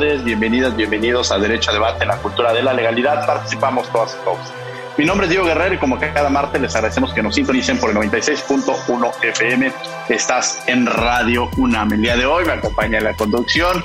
Bienvenidas, 0.00 0.76
bienvenidos 0.76 1.30
a 1.30 1.38
Derecho 1.38 1.70
a 1.70 1.74
Debate 1.74 2.04
la 2.04 2.16
Cultura 2.16 2.52
de 2.52 2.62
la 2.62 2.72
Legalidad. 2.72 3.26
Participamos 3.26 3.88
todas 3.92 4.16
y 4.20 4.24
todos. 4.24 4.52
Mi 4.96 5.04
nombre 5.04 5.26
es 5.26 5.30
Diego 5.30 5.44
Guerrero 5.44 5.74
y 5.74 5.78
como 5.78 5.98
cada 5.98 6.28
martes 6.30 6.60
les 6.60 6.74
agradecemos 6.74 7.12
que 7.12 7.22
nos 7.22 7.34
sintonicen 7.36 7.78
por 7.78 7.90
el 7.90 7.96
96.1 7.96 9.12
FM. 9.22 9.72
Estás 10.08 10.64
en 10.66 10.86
Radio 10.86 11.48
UNAM. 11.58 11.92
El 11.92 12.02
día 12.02 12.16
de 12.16 12.26
hoy 12.26 12.44
me 12.44 12.52
acompaña 12.52 12.98
en 12.98 13.04
la 13.04 13.14
conducción 13.14 13.84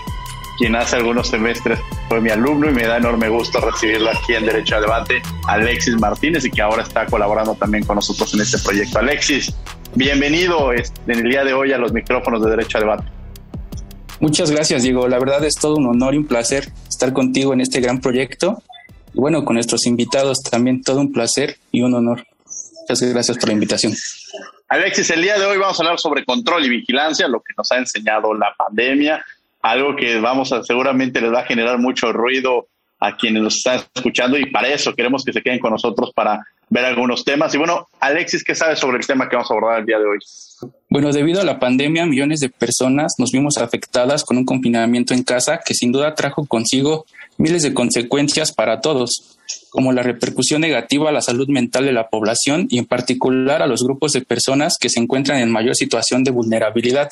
quien 0.58 0.76
hace 0.76 0.98
algunos 0.98 1.30
semestres 1.30 1.80
fue 2.10 2.20
mi 2.20 2.32
alumno 2.32 2.70
y 2.70 2.74
me 2.74 2.86
da 2.86 2.98
enorme 2.98 3.30
gusto 3.30 3.62
recibirlo 3.62 4.10
aquí 4.10 4.34
en 4.34 4.46
Derecho 4.46 4.76
a 4.76 4.82
Debate, 4.82 5.22
Alexis 5.48 5.98
Martínez, 5.98 6.44
y 6.44 6.52
que 6.52 6.62
ahora 6.62 6.84
está 6.84 7.06
colaborando 7.06 7.56
también 7.56 7.86
con 7.86 7.96
nosotros 7.96 8.34
en 8.34 8.42
este 8.42 8.58
proyecto. 8.58 9.00
Alexis, 9.00 9.56
bienvenido 9.96 10.74
en 10.74 10.84
el 11.08 11.24
día 11.24 11.46
de 11.46 11.54
hoy 11.54 11.72
a 11.72 11.78
los 11.78 11.94
micrófonos 11.94 12.44
de 12.44 12.50
Derecho 12.50 12.78
a 12.78 12.82
Debate. 12.82 13.19
Muchas 14.20 14.52
gracias, 14.52 14.84
Diego. 14.84 15.08
La 15.08 15.18
verdad 15.18 15.44
es 15.46 15.56
todo 15.56 15.76
un 15.76 15.88
honor 15.88 16.14
y 16.14 16.18
un 16.18 16.28
placer 16.28 16.68
estar 16.88 17.14
contigo 17.14 17.54
en 17.54 17.62
este 17.62 17.80
gran 17.80 18.02
proyecto. 18.02 18.62
Y 19.14 19.20
bueno, 19.20 19.46
con 19.46 19.56
nuestros 19.56 19.86
invitados 19.86 20.40
también 20.44 20.84
todo 20.84 21.00
un 21.00 21.12
placer 21.12 21.58
y 21.72 21.82
un 21.82 21.94
honor. 21.94 22.26
Muchas 22.82 23.02
gracias 23.02 23.38
por 23.38 23.48
la 23.48 23.54
invitación. 23.54 23.94
Alexis, 24.68 25.10
el 25.12 25.22
día 25.22 25.40
de 25.40 25.46
hoy 25.46 25.58
vamos 25.58 25.80
a 25.80 25.84
hablar 25.84 26.00
sobre 26.00 26.26
control 26.26 26.66
y 26.66 26.70
vigilancia, 26.70 27.28
lo 27.28 27.40
que 27.40 27.54
nos 27.58 27.72
ha 27.72 27.78
enseñado 27.78 28.34
la 28.34 28.54
pandemia, 28.56 29.24
algo 29.62 29.96
que 29.96 30.20
vamos 30.20 30.52
a 30.52 30.64
seguramente 30.64 31.22
les 31.22 31.34
va 31.34 31.40
a 31.40 31.46
generar 31.46 31.80
mucho 31.80 32.12
ruido 32.12 32.68
a 33.00 33.16
quienes 33.16 33.42
nos 33.42 33.56
están 33.56 33.82
escuchando 33.96 34.38
y 34.38 34.52
para 34.52 34.68
eso 34.68 34.94
queremos 34.94 35.24
que 35.24 35.34
se 35.34 35.42
queden 35.42 35.60
con 35.60 35.72
nosotros 35.72 36.12
para 36.14 36.46
ver 36.70 36.86
algunos 36.86 37.24
temas. 37.24 37.54
Y 37.54 37.58
bueno, 37.58 37.88
Alexis, 38.00 38.44
¿qué 38.44 38.56
sabes 38.56 38.80
sobre 38.80 38.98
el 38.98 39.08
tema 39.08 39.28
que 39.28 39.36
vamos 39.36 39.50
a 39.50 39.54
abordar 39.54 39.80
el 39.80 39.86
día 39.86 40.00
de 40.00 40.06
hoy? 40.06 40.20
Bueno, 40.90 41.12
debido 41.12 41.42
a 41.42 41.46
la 41.46 41.60
pandemia, 41.60 42.06
millones 42.06 42.40
de 42.40 42.50
personas 42.50 43.14
nos 43.18 43.32
vimos 43.32 43.58
afectadas 43.58 44.24
con 44.24 44.38
un 44.38 44.46
confinamiento 44.46 45.14
en 45.14 45.24
casa 45.24 45.60
que 45.64 45.74
sin 45.74 45.92
duda 45.92 46.16
trajo 46.16 46.46
consigo 46.46 47.06
miles 47.38 47.64
de 47.64 47.74
consecuencias 47.74 48.52
para 48.52 48.82
todos, 48.82 49.39
como 49.70 49.92
la 49.92 50.04
repercusión 50.04 50.62
negativa 50.62 51.10
a 51.10 51.14
la 51.14 51.22
salud 51.22 51.48
mental 51.48 51.86
de 51.86 51.94
la 51.94 52.10
población 52.10 52.68
y 52.70 52.80
en 52.80 52.86
particular 52.86 53.62
a 53.62 53.68
los 53.68 53.84
grupos 53.84 54.14
de 54.14 54.22
personas 54.22 54.78
que 54.80 54.90
se 54.90 55.00
encuentran 55.00 55.40
en 55.40 55.52
mayor 55.52 55.76
situación 55.76 56.24
de 56.24 56.32
vulnerabilidad. 56.32 57.10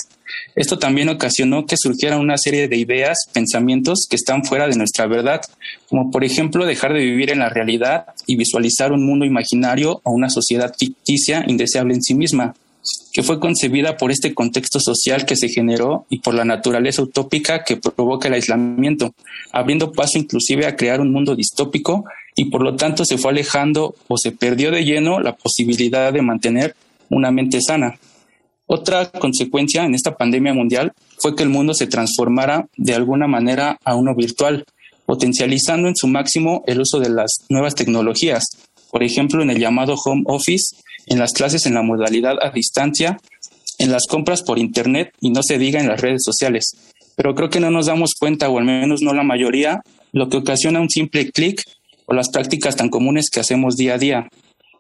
Esto 0.56 0.80
también 0.80 1.09
ocasionó 1.09 1.65
que 1.65 1.77
surgiera 1.77 2.18
una 2.18 2.38
serie 2.38 2.68
de 2.68 2.77
ideas, 2.77 3.27
pensamientos 3.33 4.07
que 4.09 4.15
están 4.15 4.44
fuera 4.44 4.68
de 4.68 4.75
nuestra 4.75 5.07
verdad, 5.07 5.42
como 5.89 6.12
por 6.12 6.24
ejemplo 6.24 6.65
dejar 6.65 6.94
de 6.94 7.00
vivir 7.04 7.31
en 7.31 7.39
la 7.39 7.50
realidad 7.50 8.07
y 8.25 8.36
visualizar 8.36 8.92
un 8.92 9.06
mundo 9.06 9.25
imaginario 9.25 10.01
o 10.04 10.12
una 10.12 10.30
sociedad 10.30 10.74
ficticia 10.77 11.44
indeseable 11.48 11.94
en 11.94 12.04
sí 12.04 12.15
misma 12.15 12.54
que 13.12 13.24
fue 13.24 13.39
concebida 13.39 13.98
por 13.98 14.12
este 14.12 14.33
contexto 14.33 14.80
social 14.80 15.25
que 15.25 15.36
se 15.36 15.50
generó 15.50 16.06
y 16.09 16.19
por 16.19 16.33
la 16.33 16.45
naturaleza 16.45 17.01
utópica 17.01 17.63
que 17.63 17.77
provoca 17.77 18.27
el 18.27 18.36
aislamiento, 18.36 19.13
abriendo 19.51 19.92
paso 19.92 20.18
inclusive 20.19 20.65
a 20.65 20.75
crear 20.75 21.01
un 21.01 21.12
mundo 21.12 21.36
distópico 21.36 22.06
y 22.38 22.45
por 22.45 22.62
lo 22.62 22.75
tanto 22.75 23.04
se 23.04 23.18
fue 23.18 23.31
alejando 23.31 23.95
o 24.07 24.18
se 24.18 24.31
perdió 24.31 24.72
de 24.72 24.86
lleno 24.86 25.19
la 25.19 25.36
posibilidad 25.36 26.13
de 26.13 26.22
mantener 26.22 26.75
una 27.10 27.31
mente 27.31 27.60
sana. 27.62 28.00
Otra 28.68 29.10
consecuencia 29.10 29.84
en 29.84 29.95
esta 29.95 30.16
pandemia 30.16 30.54
mundial 30.54 30.94
fue 31.19 31.36
que 31.36 31.44
el 31.44 31.50
mundo 31.50 31.74
se 31.74 31.88
transformara 31.88 32.68
de 32.78 32.94
alguna 32.94 33.28
manera 33.28 33.80
a 33.84 33.95
uno 33.95 34.13
virtual, 34.13 34.66
potencializando 35.06 35.88
en 35.88 35.95
su 35.95 36.07
máximo 36.07 36.63
el 36.68 36.81
uso 36.81 37.00
de 37.00 37.10
las 37.10 37.45
nuevas 37.50 37.74
tecnologías, 37.74 38.45
por 38.92 39.04
ejemplo 39.04 39.42
en 39.42 39.50
el 39.50 39.60
llamado 39.60 39.95
home 39.95 40.24
office 40.28 40.75
en 41.07 41.19
las 41.19 41.33
clases 41.33 41.66
en 41.66 41.74
la 41.74 41.81
modalidad 41.81 42.36
a 42.42 42.51
distancia, 42.51 43.19
en 43.80 43.92
las 43.92 44.06
compras 44.07 44.44
por 44.44 44.60
Internet 44.60 45.12
y 45.22 45.31
no 45.31 45.42
se 45.42 45.57
diga 45.57 45.80
en 45.80 45.88
las 45.88 46.01
redes 46.01 46.24
sociales. 46.24 46.75
Pero 47.16 47.33
creo 47.33 47.50
que 47.50 47.60
no 47.60 47.72
nos 47.72 47.88
damos 47.88 48.13
cuenta, 48.13 48.50
o 48.50 48.60
al 48.60 48.66
menos 48.66 49.01
no 49.01 49.13
la 49.13 49.24
mayoría, 49.24 49.81
lo 50.12 50.30
que 50.30 50.38
ocasiona 50.38 50.81
un 50.81 50.90
simple 50.90 51.31
clic 51.31 51.63
o 52.07 52.13
las 52.15 52.30
prácticas 52.30 52.75
tan 52.75 52.89
comunes 52.89 53.30
que 53.30 53.39
hacemos 53.39 53.75
día 53.75 53.94
a 53.94 53.98
día. 53.98 54.30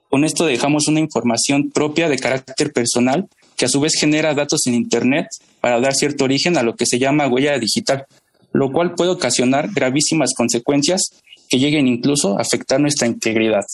Con 0.09 0.23
esto 0.23 0.45
dejamos 0.45 0.87
una 0.87 1.01
información 1.01 1.69
propia 1.69 2.09
de 2.09 2.17
carácter 2.17 2.71
personal 2.71 3.27
que 3.57 3.65
a 3.65 3.69
su 3.69 3.79
vez 3.79 3.93
genera 3.99 4.33
datos 4.33 4.65
en 4.65 4.73
Internet 4.73 5.27
para 5.59 5.79
dar 5.79 5.93
cierto 5.93 6.23
origen 6.23 6.57
a 6.57 6.63
lo 6.63 6.75
que 6.75 6.85
se 6.85 6.97
llama 6.97 7.27
huella 7.27 7.59
digital, 7.59 8.05
lo 8.53 8.71
cual 8.71 8.95
puede 8.95 9.11
ocasionar 9.11 9.69
gravísimas 9.73 10.33
consecuencias 10.35 11.09
que 11.49 11.59
lleguen 11.59 11.87
incluso 11.87 12.37
a 12.37 12.41
afectar 12.41 12.79
nuestra 12.79 13.07
integridad. 13.07 13.65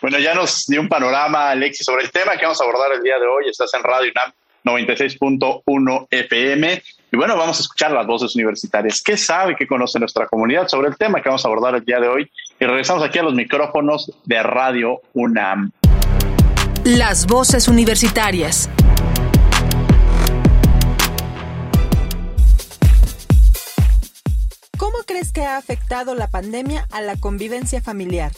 Bueno, 0.00 0.18
ya 0.18 0.34
nos 0.34 0.64
dio 0.66 0.80
un 0.80 0.88
panorama, 0.88 1.50
Alexis, 1.50 1.84
sobre 1.84 2.04
el 2.04 2.10
tema 2.10 2.36
que 2.36 2.44
vamos 2.44 2.60
a 2.60 2.64
abordar 2.64 2.92
el 2.92 3.02
día 3.02 3.18
de 3.18 3.26
hoy. 3.26 3.50
Estás 3.50 3.74
en 3.74 3.82
Radio 3.82 4.10
UNAM 4.12 4.32
96.1 4.64 6.06
FM. 6.10 6.82
Y 7.14 7.16
bueno, 7.16 7.36
vamos 7.36 7.58
a 7.58 7.60
escuchar 7.60 7.92
las 7.92 8.08
voces 8.08 8.34
universitarias. 8.34 9.00
¿Qué 9.00 9.16
sabe, 9.16 9.54
qué 9.56 9.68
conoce 9.68 10.00
nuestra 10.00 10.26
comunidad 10.26 10.66
sobre 10.66 10.88
el 10.88 10.96
tema 10.96 11.22
que 11.22 11.28
vamos 11.28 11.44
a 11.44 11.46
abordar 11.46 11.76
el 11.76 11.84
día 11.84 12.00
de 12.00 12.08
hoy? 12.08 12.28
Y 12.58 12.64
regresamos 12.64 13.04
aquí 13.04 13.20
a 13.20 13.22
los 13.22 13.34
micrófonos 13.34 14.10
de 14.24 14.42
Radio 14.42 15.00
UNAM. 15.12 15.70
Las 16.82 17.28
voces 17.28 17.68
universitarias. 17.68 18.68
¿Cómo 24.76 24.98
crees 25.06 25.30
que 25.30 25.44
ha 25.44 25.56
afectado 25.56 26.16
la 26.16 26.26
pandemia 26.26 26.88
a 26.90 27.00
la 27.00 27.14
convivencia 27.14 27.80
familiar? 27.80 28.32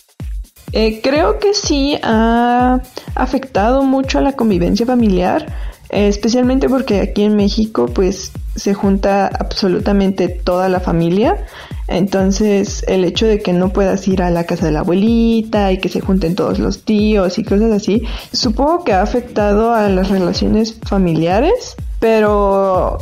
Eh, 0.72 1.00
creo 1.02 1.38
que 1.38 1.54
sí 1.54 1.98
ha 2.02 2.82
afectado 3.14 3.84
mucho 3.84 4.18
a 4.18 4.20
la 4.20 4.32
convivencia 4.32 4.84
familiar, 4.84 5.46
eh, 5.88 6.08
especialmente 6.08 6.68
porque 6.68 7.00
aquí 7.00 7.22
en 7.22 7.36
México 7.36 7.86
pues 7.86 8.32
se 8.56 8.74
junta 8.74 9.26
absolutamente 9.26 10.28
toda 10.28 10.68
la 10.68 10.80
familia. 10.80 11.46
Entonces 11.88 12.84
el 12.88 13.04
hecho 13.04 13.26
de 13.26 13.40
que 13.40 13.52
no 13.52 13.72
puedas 13.72 14.08
ir 14.08 14.22
a 14.22 14.30
la 14.30 14.44
casa 14.44 14.66
de 14.66 14.72
la 14.72 14.80
abuelita 14.80 15.70
y 15.70 15.78
que 15.78 15.88
se 15.88 16.00
junten 16.00 16.34
todos 16.34 16.58
los 16.58 16.82
tíos 16.82 17.38
y 17.38 17.44
cosas 17.44 17.70
así, 17.70 18.02
supongo 18.32 18.82
que 18.82 18.92
ha 18.92 19.02
afectado 19.02 19.72
a 19.72 19.88
las 19.88 20.08
relaciones 20.08 20.78
familiares, 20.82 21.76
pero 22.00 22.98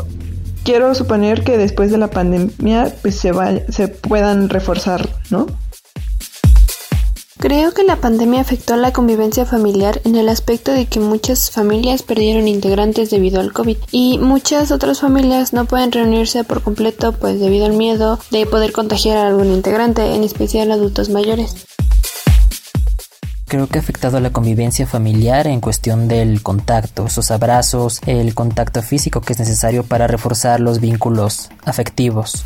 quiero 0.65 0.95
suponer 0.95 1.45
que 1.45 1.57
después 1.57 1.91
de 1.91 1.99
la 1.99 2.09
pandemia 2.09 2.93
pues 3.01 3.17
se, 3.17 3.33
se 3.71 3.89
puedan 3.89 4.49
reforzar, 4.49 5.09
¿no? 5.31 5.47
Creo 7.39 7.75
que 7.75 7.83
la 7.83 7.97
pandemia 7.97 8.41
afectó 8.41 8.75
a 8.75 8.77
la 8.77 8.93
convivencia 8.93 9.45
familiar 9.45 10.01
en 10.05 10.15
el 10.15 10.29
aspecto 10.29 10.71
de 10.71 10.87
que 10.87 11.01
muchas 11.01 11.51
familias 11.51 12.03
perdieron 12.03 12.47
integrantes 12.47 13.11
debido 13.11 13.41
al 13.41 13.53
COVID 13.53 13.77
y 13.91 14.19
muchas 14.19 14.71
otras 14.71 15.01
familias 15.01 15.53
no 15.53 15.65
pueden 15.65 15.91
reunirse 15.91 16.45
por 16.45 16.63
completo 16.63 17.13
pues 17.13 17.41
debido 17.41 17.67
al 17.67 17.73
miedo 17.73 18.19
de 18.31 18.47
poder 18.47 18.73
contagiar 18.73 19.19
a 19.19 19.27
algún 19.27 19.53
integrante, 19.53 20.15
en 20.15 20.23
especial 20.23 20.71
adultos 20.71 21.11
mayores. 21.11 21.67
Creo 23.47 23.67
que 23.67 23.79
ha 23.79 23.83
afectado 23.83 24.17
a 24.17 24.21
la 24.21 24.33
convivencia 24.33 24.87
familiar 24.87 25.47
en 25.47 25.61
cuestión 25.61 26.09
del 26.09 26.43
contacto, 26.43 27.09
sus 27.09 27.31
abrazos, 27.31 28.01
el 28.07 28.35
contacto 28.35 28.81
físico 28.81 29.21
que 29.21 29.35
es 29.35 29.39
necesario 29.39 29.85
para 29.85 30.07
reforzar 30.07 30.61
los 30.61 30.81
vínculos 30.81 31.51
afectivos. 31.65 32.45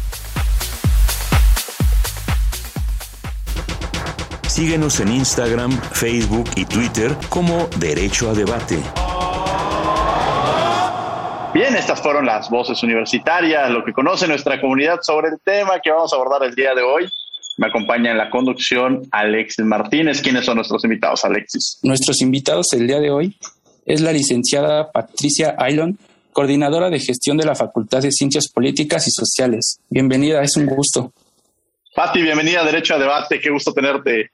Síguenos 4.58 4.98
en 4.98 5.12
Instagram, 5.12 5.70
Facebook 5.92 6.50
y 6.56 6.64
Twitter 6.64 7.14
como 7.28 7.68
Derecho 7.78 8.28
a 8.28 8.34
Debate. 8.34 8.76
Bien, 11.54 11.76
estas 11.76 12.02
fueron 12.02 12.26
las 12.26 12.50
voces 12.50 12.82
universitarias, 12.82 13.70
lo 13.70 13.84
que 13.84 13.92
conoce 13.92 14.26
nuestra 14.26 14.60
comunidad 14.60 14.98
sobre 15.02 15.28
el 15.28 15.38
tema 15.44 15.78
que 15.80 15.92
vamos 15.92 16.12
a 16.12 16.16
abordar 16.16 16.42
el 16.42 16.56
día 16.56 16.74
de 16.74 16.82
hoy. 16.82 17.08
Me 17.56 17.68
acompaña 17.68 18.10
en 18.10 18.18
la 18.18 18.30
conducción 18.30 19.02
Alexis 19.12 19.64
Martínez. 19.64 20.20
¿Quiénes 20.22 20.44
son 20.44 20.56
nuestros 20.56 20.82
invitados, 20.82 21.24
Alexis? 21.24 21.78
Nuestros 21.84 22.20
invitados 22.20 22.72
el 22.72 22.88
día 22.88 22.98
de 22.98 23.12
hoy 23.12 23.36
es 23.86 24.00
la 24.00 24.10
licenciada 24.10 24.90
Patricia 24.90 25.54
Aylon, 25.56 25.96
coordinadora 26.32 26.90
de 26.90 26.98
gestión 26.98 27.36
de 27.36 27.46
la 27.46 27.54
Facultad 27.54 28.02
de 28.02 28.10
Ciencias 28.10 28.48
Políticas 28.48 29.06
y 29.06 29.12
Sociales. 29.12 29.78
Bienvenida, 29.88 30.42
es 30.42 30.56
un 30.56 30.66
gusto. 30.66 31.12
Pati, 31.94 32.22
bienvenida 32.22 32.62
a 32.62 32.64
Derecho 32.64 32.96
a 32.96 32.98
Debate, 32.98 33.38
qué 33.38 33.50
gusto 33.50 33.72
tenerte. 33.72 34.32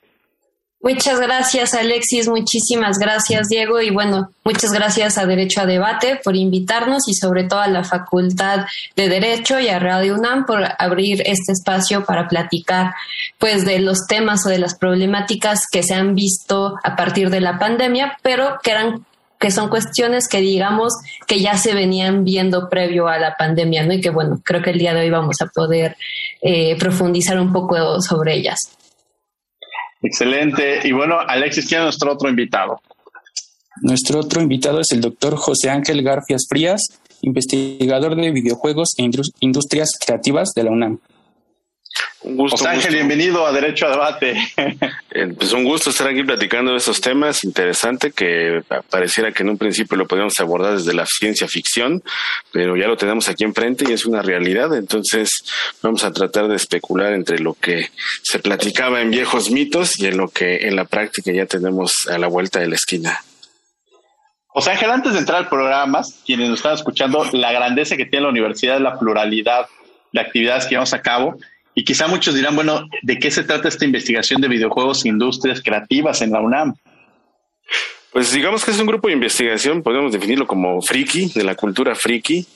Muchas 0.85 1.19
gracias, 1.19 1.73
Alexis. 1.73 2.29
Muchísimas 2.29 2.99
gracias, 2.99 3.49
Diego. 3.49 3.81
Y 3.81 3.89
bueno, 3.89 4.29
muchas 4.45 4.71
gracias 4.71 5.17
a 5.17 5.25
Derecho 5.25 5.63
a 5.63 5.67
Debate 5.67 6.21
por 6.23 6.37
invitarnos 6.37 7.09
y 7.09 7.15
sobre 7.15 7.45
todo 7.45 7.61
a 7.61 7.69
la 7.69 7.85
Facultad 7.85 8.67
de 8.95 9.09
Derecho 9.09 9.59
y 9.59 9.69
a 9.69 9.79
Radio 9.79 10.15
UNAM 10.15 10.45
por 10.45 10.63
abrir 10.79 11.23
este 11.25 11.53
espacio 11.53 12.05
para 12.05 12.29
platicar 12.29 12.93
pues 13.39 13.65
de 13.65 13.79
los 13.79 14.07
temas 14.07 14.45
o 14.45 14.51
de 14.51 14.59
las 14.59 14.75
problemáticas 14.75 15.69
que 15.73 15.83
se 15.83 15.95
han 15.95 16.15
visto 16.15 16.75
a 16.85 16.97
partir 16.97 17.31
de 17.31 17.41
la 17.41 17.59
pandemia, 17.59 18.19
pero 18.23 18.59
que 18.63 18.73
eran 18.73 19.07
que 19.41 19.51
son 19.51 19.71
cuestiones 19.71 20.29
que 20.29 20.41
digamos 20.41 20.93
que 21.27 21.41
ya 21.41 21.57
se 21.57 21.73
venían 21.73 22.25
viendo 22.25 22.69
previo 22.69 23.09
a 23.09 23.19
la 23.19 23.37
pandemia, 23.39 23.87
¿no? 23.87 23.95
Y 23.95 24.03
que 24.03 24.11
bueno, 24.11 24.39
creo 24.45 24.61
que 24.61 24.73
el 24.73 24.79
día 24.79 24.93
de 24.93 25.01
hoy 25.01 25.11
vamos 25.11 25.37
a 25.41 25.47
poder 25.47 25.97
eh, 26.43 26.77
profundizar 26.79 27.41
un 27.41 27.55
poco 27.55 28.03
sobre 28.03 28.35
ellas. 28.35 28.59
Excelente. 30.05 30.87
Y 30.87 30.93
bueno, 30.93 31.17
Alexis, 31.19 31.67
¿quién 31.67 31.81
es 31.81 31.85
nuestro 31.85 32.13
otro 32.13 32.29
invitado? 32.29 32.81
Nuestro 33.81 34.21
otro 34.21 34.43
invitado 34.43 34.81
es 34.81 34.93
el 34.93 35.01
doctor 35.01 35.35
José 35.37 35.71
Ángel 35.71 36.03
Garfias 36.03 36.47
Frías, 36.49 36.83
investigador 37.23 38.15
de 38.15 38.31
videojuegos 38.31 38.93
e 38.99 39.11
industrias 39.41 39.93
creativas 39.99 40.53
de 40.55 40.65
la 40.65 40.71
UNAM. 40.71 40.99
Un 42.25 42.37
gusto. 42.37 42.57
José 42.57 42.71
Ángel, 42.71 42.95
bienvenido 42.95 43.47
a 43.47 43.53
Derecho 43.53 43.87
a 43.87 43.91
Debate. 43.91 44.35
Eh, 45.17 45.33
pues 45.39 45.53
un 45.53 45.63
gusto 45.63 45.91
estar 45.91 46.09
aquí 46.09 46.25
platicando 46.25 46.73
de 46.73 46.79
estos 46.79 47.01
temas. 47.01 47.45
Interesante 47.45 48.11
que 48.11 48.65
pareciera 48.91 49.31
que 49.31 49.45
en 49.45 49.51
un 49.51 49.59
principio 49.59 49.97
lo 49.97 50.09
podíamos 50.09 50.37
abordar 50.41 50.77
desde 50.77 50.93
la 50.93 51.07
ciencia 51.07 51.47
ficción, 51.47 52.03
pero 52.51 52.77
ya 52.77 52.89
lo 52.89 52.97
tenemos 52.97 53.29
aquí 53.29 53.45
enfrente 53.45 53.85
y 53.89 53.93
es 53.93 54.07
una 54.07 54.23
realidad. 54.23 54.75
Entonces 54.77 55.45
vamos 55.83 56.03
a 56.03 56.13
tratar 56.13 56.49
de 56.49 56.57
especular 56.57 57.13
entre 57.13 57.39
lo 57.39 57.55
que 57.55 57.91
se 58.25 58.41
platicaba 58.41 59.03
en 59.03 59.13
viejos 59.13 59.53
mitos 59.53 60.01
y 60.01 60.07
en 60.07 60.17
lo 60.17 60.27
que 60.27 60.67
en 60.67 60.75
la 60.75 60.85
práctica 60.85 61.31
ya 61.31 61.47
tenemos 61.47 62.09
a 62.11 62.19
la 62.19 62.27
vuelta 62.27 62.59
de 62.59 62.67
la 62.67 62.75
esquina. 62.75 63.21
José 64.49 64.73
Ángel, 64.73 64.91
antes 64.91 65.13
de 65.13 65.21
entrar 65.21 65.39
al 65.39 65.49
programa, 65.49 66.03
quienes 66.27 66.49
nos 66.49 66.59
están 66.59 66.75
escuchando, 66.75 67.25
la 67.35 67.53
grandeza 67.53 67.97
que 67.97 68.07
tiene 68.07 68.25
la 68.25 68.31
universidad, 68.31 68.81
la 68.81 68.99
pluralidad 68.99 69.69
de 70.11 70.21
actividades 70.21 70.65
que 70.65 70.71
llevamos 70.71 70.93
a 70.93 71.03
cabo 71.03 71.39
y 71.75 71.85
quizá 71.85 72.07
muchos 72.07 72.35
dirán, 72.35 72.55
bueno, 72.55 72.89
¿de 73.03 73.19
qué 73.19 73.31
se 73.31 73.45
trata 73.45 73.69
esta 73.69 73.85
investigación 73.85 74.41
de 74.41 74.49
videojuegos 74.49 75.05
e 75.05 75.09
industrias 75.09 75.61
creativas 75.63 76.23
en 76.23 76.31
la 76.31 76.41
UNAM? 76.41 76.75
Pues 78.13 78.31
digamos 78.31 78.65
que 78.65 78.71
es 78.71 78.79
un 78.79 78.87
grupo 78.87 79.09
de 79.09 79.15
investigación, 79.15 79.83
podemos 79.83 80.13
definirlo 80.13 80.47
como 80.47 80.81
friki, 80.81 81.33
de 81.35 81.43
la 81.43 81.57
cultura 81.57 81.97
friki, 81.97 82.47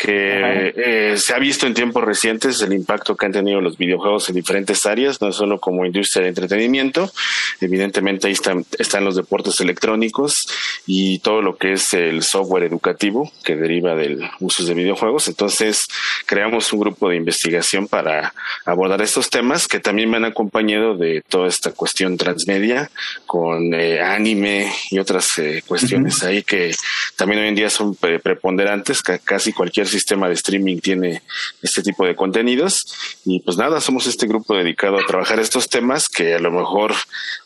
que 0.00 0.72
eh, 0.76 1.18
se 1.18 1.34
ha 1.34 1.38
visto 1.38 1.66
en 1.66 1.74
tiempos 1.74 2.02
recientes 2.02 2.62
el 2.62 2.72
impacto 2.72 3.16
que 3.16 3.26
han 3.26 3.32
tenido 3.32 3.60
los 3.60 3.76
videojuegos 3.76 4.30
en 4.30 4.34
diferentes 4.34 4.86
áreas, 4.86 5.20
no 5.20 5.30
solo 5.30 5.60
como 5.60 5.84
industria 5.84 6.22
de 6.22 6.30
entretenimiento, 6.30 7.12
evidentemente 7.60 8.26
ahí 8.26 8.32
están, 8.32 8.64
están 8.78 9.04
los 9.04 9.16
deportes 9.16 9.60
electrónicos 9.60 10.46
y 10.86 11.18
todo 11.18 11.42
lo 11.42 11.58
que 11.58 11.72
es 11.72 11.92
el 11.92 12.22
software 12.22 12.64
educativo 12.64 13.30
que 13.44 13.56
deriva 13.56 13.94
del 13.94 14.22
uso 14.40 14.64
de 14.64 14.72
videojuegos. 14.72 15.28
Entonces, 15.28 15.86
creamos 16.24 16.72
un 16.72 16.80
grupo 16.80 17.10
de 17.10 17.16
investigación 17.16 17.86
para 17.86 18.32
abordar 18.64 19.02
estos 19.02 19.28
temas 19.28 19.68
que 19.68 19.80
también 19.80 20.08
me 20.08 20.16
han 20.16 20.24
acompañado 20.24 20.96
de 20.96 21.22
toda 21.28 21.46
esta 21.46 21.72
cuestión 21.72 22.16
transmedia 22.16 22.90
con 23.26 23.74
eh, 23.74 24.00
anime 24.00 24.72
y 24.90 24.98
otras 24.98 25.26
eh, 25.36 25.62
cuestiones 25.66 26.22
ahí 26.22 26.42
que 26.42 26.74
también 27.16 27.42
hoy 27.42 27.48
en 27.48 27.54
día 27.54 27.68
son 27.68 27.94
preponderantes, 27.94 29.02
casi 29.02 29.52
cualquier 29.52 29.89
sistema 29.90 30.28
de 30.28 30.34
streaming 30.34 30.78
tiene 30.78 31.22
este 31.62 31.82
tipo 31.82 32.06
de 32.06 32.16
contenidos. 32.16 33.20
Y 33.24 33.40
pues 33.40 33.56
nada, 33.56 33.80
somos 33.80 34.06
este 34.06 34.26
grupo 34.26 34.54
dedicado 34.54 34.98
a 34.98 35.06
trabajar 35.06 35.38
estos 35.38 35.68
temas 35.68 36.06
que 36.08 36.34
a 36.34 36.38
lo 36.38 36.50
mejor 36.50 36.92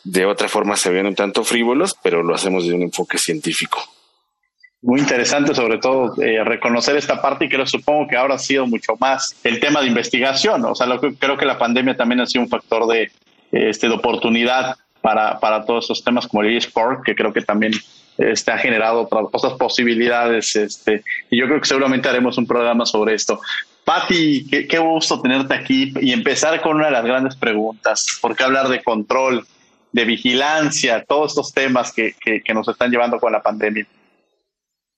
de 0.03 0.25
otra 0.25 0.47
forma 0.47 0.77
se 0.77 0.91
ven 0.91 1.07
un 1.07 1.15
tanto 1.15 1.43
frívolos, 1.43 1.95
pero 2.01 2.23
lo 2.23 2.35
hacemos 2.35 2.63
desde 2.63 2.77
un 2.77 2.83
enfoque 2.83 3.17
científico. 3.17 3.83
Muy 4.81 4.99
interesante, 4.99 5.55
sobre 5.55 5.79
todo 5.79 6.13
eh, 6.21 6.43
reconocer 6.43 6.95
esta 6.95 7.19
parte 7.19 7.45
y 7.45 7.49
que 7.49 7.65
supongo 7.65 8.07
que 8.07 8.17
ahora 8.17 8.35
ha 8.35 8.39
sido 8.39 8.67
mucho 8.67 8.93
más 8.99 9.35
el 9.43 9.59
tema 9.59 9.81
de 9.81 9.87
investigación. 9.87 10.63
O 10.65 10.75
sea, 10.75 10.87
creo 11.17 11.37
que 11.37 11.45
la 11.45 11.57
pandemia 11.57 11.97
también 11.97 12.21
ha 12.21 12.27
sido 12.27 12.43
un 12.43 12.49
factor 12.49 12.85
de, 12.85 13.11
este, 13.51 13.87
de 13.87 13.95
oportunidad 13.95 14.75
para, 15.01 15.39
para 15.39 15.65
todos 15.65 15.85
estos 15.85 16.03
temas 16.03 16.27
como 16.27 16.43
el 16.43 16.55
eSport, 16.55 17.03
que 17.03 17.15
creo 17.15 17.33
que 17.33 17.41
también 17.41 17.73
este, 18.17 18.51
ha 18.51 18.57
generado 18.57 19.09
otras, 19.11 19.53
posibilidades. 19.53 20.55
Este, 20.55 21.03
y 21.29 21.39
yo 21.39 21.47
creo 21.47 21.59
que 21.59 21.67
seguramente 21.67 22.09
haremos 22.09 22.37
un 22.37 22.47
programa 22.47 22.85
sobre 22.85 23.15
esto. 23.15 23.39
Patti, 23.83 24.47
qué, 24.47 24.79
gusto 24.79 25.21
tenerte 25.21 25.53
aquí 25.53 25.93
y 26.01 26.11
empezar 26.11 26.59
con 26.61 26.77
una 26.77 26.87
de 26.87 26.91
las 26.91 27.05
grandes 27.05 27.35
preguntas. 27.35 28.05
¿Por 28.19 28.35
qué 28.35 28.43
hablar 28.43 28.67
de 28.67 28.81
control, 28.81 29.45
de 29.91 30.05
vigilancia, 30.05 31.03
todos 31.07 31.31
estos 31.31 31.53
temas 31.53 31.93
que, 31.93 32.15
que, 32.19 32.53
nos 32.53 32.67
están 32.67 32.89
llevando 32.89 33.19
con 33.19 33.31
la 33.31 33.43
pandemia? 33.43 33.85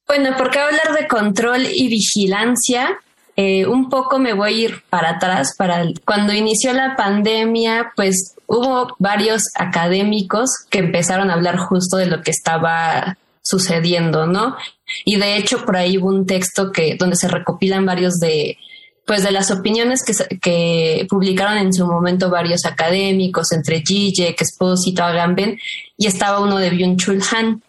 Bueno, 0.07 0.37
¿por 0.37 0.49
qué 0.51 0.59
hablar 0.59 0.93
de 0.93 1.05
control 1.05 1.65
y 1.65 1.89
vigilancia? 1.89 2.97
Eh, 3.39 3.67
un 3.67 3.87
poco 3.89 4.17
me 4.17 4.33
voy 4.33 4.49
a 4.49 4.57
ir 4.65 4.83
para 4.89 5.11
atrás, 5.11 5.53
para 5.55 5.85
cuando 6.05 6.33
inició 6.33 6.73
la 6.73 6.95
pandemia, 6.95 7.93
pues 7.95 8.33
hubo 8.47 8.95
varios 8.97 9.43
académicos 9.53 10.49
que 10.71 10.79
empezaron 10.79 11.29
a 11.29 11.35
hablar 11.35 11.57
justo 11.57 11.97
de 11.97 12.07
lo 12.07 12.23
que 12.23 12.31
estaba 12.31 13.15
sucediendo, 13.43 14.25
¿no? 14.25 14.57
Y 15.05 15.17
de 15.17 15.37
hecho 15.37 15.63
por 15.65 15.77
ahí 15.77 15.99
hubo 15.99 16.07
un 16.07 16.25
texto 16.25 16.71
que 16.71 16.95
donde 16.95 17.15
se 17.15 17.27
recopilan 17.27 17.85
varios 17.85 18.19
de 18.19 18.57
pues 19.05 19.23
de 19.23 19.31
las 19.31 19.51
opiniones 19.51 20.03
que, 20.03 20.39
que 20.39 21.07
publicaron 21.09 21.57
en 21.57 21.73
su 21.73 21.85
momento 21.85 22.29
varios 22.29 22.65
académicos, 22.65 23.53
entre 23.53 23.81
Zizek, 23.87 24.41
Espósito, 24.41 25.01
Agamben, 25.03 25.57
y 25.95 26.07
estaba 26.07 26.41
uno 26.41 26.57
de 26.57 26.71
Byung-Chul 26.71 27.23
Han. 27.31 27.61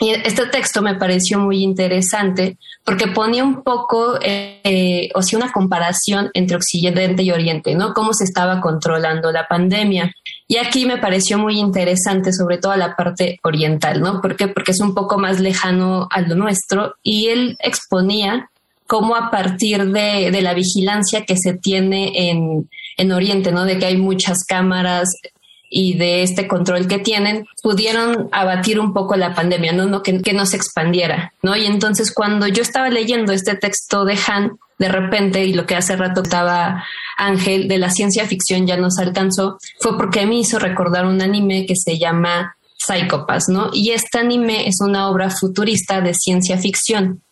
Y 0.00 0.10
este 0.10 0.46
texto 0.46 0.82
me 0.82 0.96
pareció 0.96 1.38
muy 1.38 1.62
interesante 1.62 2.58
porque 2.84 3.06
ponía 3.06 3.44
un 3.44 3.62
poco, 3.62 4.18
eh, 4.20 5.08
o 5.14 5.22
sea, 5.22 5.38
una 5.38 5.52
comparación 5.52 6.30
entre 6.34 6.56
Occidente 6.56 7.22
y 7.22 7.30
Oriente, 7.30 7.74
¿no? 7.74 7.94
Cómo 7.94 8.12
se 8.12 8.24
estaba 8.24 8.60
controlando 8.60 9.30
la 9.30 9.46
pandemia. 9.46 10.12
Y 10.48 10.56
aquí 10.56 10.84
me 10.84 10.98
pareció 10.98 11.38
muy 11.38 11.58
interesante, 11.58 12.32
sobre 12.32 12.58
todo 12.58 12.76
la 12.76 12.96
parte 12.96 13.38
oriental, 13.44 14.00
¿no? 14.00 14.20
¿Por 14.20 14.36
qué? 14.36 14.48
Porque 14.48 14.72
es 14.72 14.80
un 14.80 14.94
poco 14.94 15.16
más 15.16 15.38
lejano 15.38 16.08
a 16.10 16.20
lo 16.22 16.34
nuestro 16.34 16.96
y 17.02 17.28
él 17.28 17.56
exponía 17.60 18.50
cómo 18.86 19.16
a 19.16 19.30
partir 19.30 19.92
de, 19.92 20.30
de 20.30 20.42
la 20.42 20.54
vigilancia 20.54 21.24
que 21.24 21.36
se 21.36 21.54
tiene 21.54 22.30
en, 22.30 22.68
en 22.96 23.12
Oriente, 23.12 23.52
¿no? 23.52 23.64
De 23.64 23.78
que 23.78 23.86
hay 23.86 23.96
muchas 23.96 24.44
cámaras 24.44 25.08
y 25.68 25.94
de 25.94 26.22
este 26.22 26.46
control 26.46 26.86
que 26.86 26.98
tienen, 26.98 27.46
pudieron 27.62 28.28
abatir 28.32 28.78
un 28.78 28.92
poco 28.92 29.16
la 29.16 29.34
pandemia, 29.34 29.72
¿no? 29.72 30.02
que 30.02 30.32
no 30.32 30.46
se 30.46 30.56
expandiera, 30.56 31.32
¿no? 31.42 31.56
Y 31.56 31.66
entonces 31.66 32.12
cuando 32.12 32.46
yo 32.46 32.62
estaba 32.62 32.90
leyendo 32.90 33.32
este 33.32 33.56
texto 33.56 34.04
de 34.04 34.16
Han, 34.28 34.58
de 34.78 34.88
repente, 34.88 35.44
y 35.44 35.52
lo 35.52 35.66
que 35.66 35.76
hace 35.76 35.96
rato 35.96 36.22
estaba 36.22 36.84
Ángel, 37.16 37.68
de 37.68 37.78
la 37.78 37.90
ciencia 37.90 38.26
ficción 38.26 38.66
ya 38.66 38.76
nos 38.76 38.98
alcanzó, 38.98 39.58
fue 39.80 39.96
porque 39.96 40.26
me 40.26 40.36
hizo 40.36 40.58
recordar 40.58 41.06
un 41.06 41.22
anime 41.22 41.66
que 41.66 41.76
se 41.76 41.98
llama 41.98 42.56
Psychopaths, 42.78 43.48
¿no? 43.48 43.70
Y 43.72 43.90
este 43.90 44.18
anime 44.18 44.68
es 44.68 44.80
una 44.80 45.08
obra 45.08 45.30
futurista 45.30 46.00
de 46.00 46.14
ciencia 46.14 46.58
ficción 46.58 47.23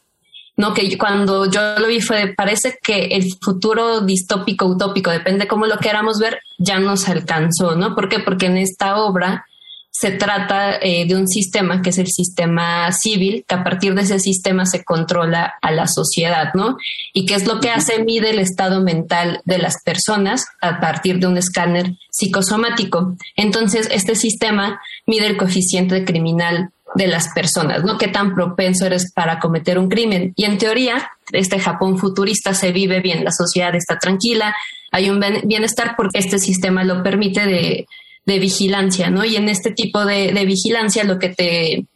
¿no? 0.62 0.74
Que 0.74 0.96
cuando 0.96 1.50
yo 1.50 1.76
lo 1.76 1.88
vi 1.88 2.00
fue, 2.00 2.34
parece 2.36 2.78
que 2.80 3.06
el 3.06 3.24
futuro 3.42 4.00
distópico, 4.02 4.64
utópico, 4.66 5.10
depende 5.10 5.48
cómo 5.48 5.66
lo 5.66 5.78
queramos 5.78 6.20
ver, 6.20 6.38
ya 6.56 6.78
nos 6.78 7.08
alcanzó, 7.08 7.74
¿no? 7.74 7.96
¿Por 7.96 8.08
qué? 8.08 8.20
Porque 8.20 8.46
en 8.46 8.58
esta 8.58 8.98
obra 8.98 9.44
se 9.90 10.12
trata 10.12 10.76
eh, 10.80 11.04
de 11.04 11.16
un 11.16 11.26
sistema 11.26 11.82
que 11.82 11.90
es 11.90 11.98
el 11.98 12.06
sistema 12.06 12.92
civil, 12.92 13.44
que 13.46 13.56
a 13.56 13.64
partir 13.64 13.96
de 13.96 14.02
ese 14.02 14.20
sistema 14.20 14.64
se 14.64 14.84
controla 14.84 15.54
a 15.60 15.72
la 15.72 15.88
sociedad, 15.88 16.54
¿no? 16.54 16.76
Y 17.12 17.26
qué 17.26 17.34
es 17.34 17.44
lo 17.44 17.58
que 17.58 17.70
hace, 17.70 18.04
mide 18.04 18.30
el 18.30 18.38
estado 18.38 18.82
mental 18.82 19.40
de 19.44 19.58
las 19.58 19.82
personas 19.82 20.46
a 20.60 20.78
partir 20.78 21.18
de 21.18 21.26
un 21.26 21.38
escáner 21.38 21.96
psicosomático. 22.12 23.16
Entonces, 23.34 23.88
este 23.90 24.14
sistema 24.14 24.80
mide 25.06 25.26
el 25.26 25.36
coeficiente 25.36 26.04
criminal 26.04 26.70
de 26.94 27.06
las 27.06 27.28
personas, 27.28 27.84
¿no? 27.84 27.98
Qué 27.98 28.08
tan 28.08 28.34
propenso 28.34 28.86
eres 28.86 29.12
para 29.12 29.38
cometer 29.38 29.78
un 29.78 29.88
crimen. 29.88 30.32
Y 30.36 30.44
en 30.44 30.58
teoría, 30.58 31.10
este 31.32 31.58
Japón 31.58 31.98
futurista 31.98 32.54
se 32.54 32.72
vive 32.72 33.00
bien, 33.00 33.24
la 33.24 33.32
sociedad 33.32 33.74
está 33.74 33.98
tranquila, 33.98 34.54
hay 34.90 35.08
un 35.08 35.22
bienestar 35.44 35.94
porque 35.96 36.18
este 36.18 36.38
sistema 36.38 36.84
lo 36.84 37.02
permite 37.02 37.46
de, 37.46 37.86
de 38.26 38.38
vigilancia, 38.38 39.10
¿no? 39.10 39.24
Y 39.24 39.36
en 39.36 39.48
este 39.48 39.72
tipo 39.72 40.04
de, 40.04 40.32
de, 40.32 40.44
vigilancia 40.44 41.04
lo 41.04 41.18
que 41.18 41.30
te 41.30 41.86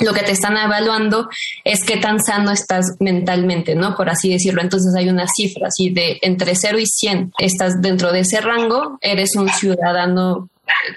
lo 0.00 0.14
que 0.14 0.22
te 0.22 0.30
están 0.30 0.56
evaluando 0.56 1.28
es 1.64 1.82
qué 1.84 1.96
tan 1.96 2.22
sano 2.22 2.52
estás 2.52 2.96
mentalmente, 3.00 3.74
¿no? 3.74 3.96
Por 3.96 4.08
así 4.08 4.30
decirlo. 4.30 4.62
Entonces 4.62 4.94
hay 4.94 5.08
una 5.08 5.26
cifra 5.26 5.66
así 5.66 5.90
de 5.90 6.18
entre 6.22 6.54
0 6.54 6.78
y 6.78 6.86
100. 6.86 7.32
Estás 7.38 7.82
dentro 7.82 8.12
de 8.12 8.20
ese 8.20 8.40
rango, 8.40 8.98
eres 9.00 9.34
un 9.34 9.48
ciudadano 9.48 10.48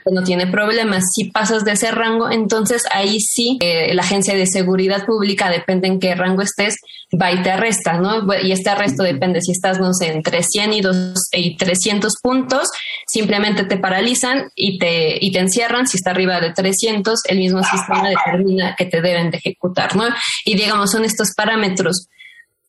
no 0.09 0.23
tiene 0.23 0.47
problemas. 0.47 1.03
Si 1.13 1.25
pasas 1.25 1.63
de 1.63 1.73
ese 1.73 1.91
rango, 1.91 2.29
entonces 2.29 2.83
ahí 2.91 3.19
sí 3.19 3.57
eh, 3.61 3.93
la 3.93 4.03
agencia 4.03 4.35
de 4.35 4.47
seguridad 4.47 5.05
pública, 5.05 5.49
depende 5.49 5.87
en 5.87 5.99
qué 5.99 6.15
rango 6.15 6.41
estés, 6.41 6.75
va 7.19 7.31
y 7.31 7.41
te 7.41 7.51
arresta, 7.51 7.93
¿no? 7.93 8.25
Y 8.41 8.51
este 8.51 8.69
arresto 8.69 9.03
depende 9.03 9.41
si 9.41 9.51
estás, 9.51 9.79
no 9.79 9.93
sé, 9.93 10.07
entre 10.07 10.43
100 10.43 10.73
y, 10.73 10.81
2, 10.81 11.29
y 11.33 11.57
300 11.57 12.13
puntos, 12.21 12.69
simplemente 13.07 13.65
te 13.65 13.77
paralizan 13.77 14.49
y 14.55 14.77
te, 14.79 15.17
y 15.23 15.31
te 15.31 15.39
encierran. 15.39 15.87
Si 15.87 15.97
está 15.97 16.11
arriba 16.11 16.39
de 16.39 16.53
300, 16.53 17.21
el 17.27 17.37
mismo 17.37 17.63
sistema 17.63 18.09
determina 18.09 18.75
que 18.75 18.85
te 18.85 19.01
deben 19.01 19.31
de 19.31 19.37
ejecutar, 19.37 19.95
¿no? 19.95 20.05
Y 20.45 20.55
digamos, 20.55 20.91
son 20.91 21.05
estos 21.05 21.33
parámetros 21.35 22.07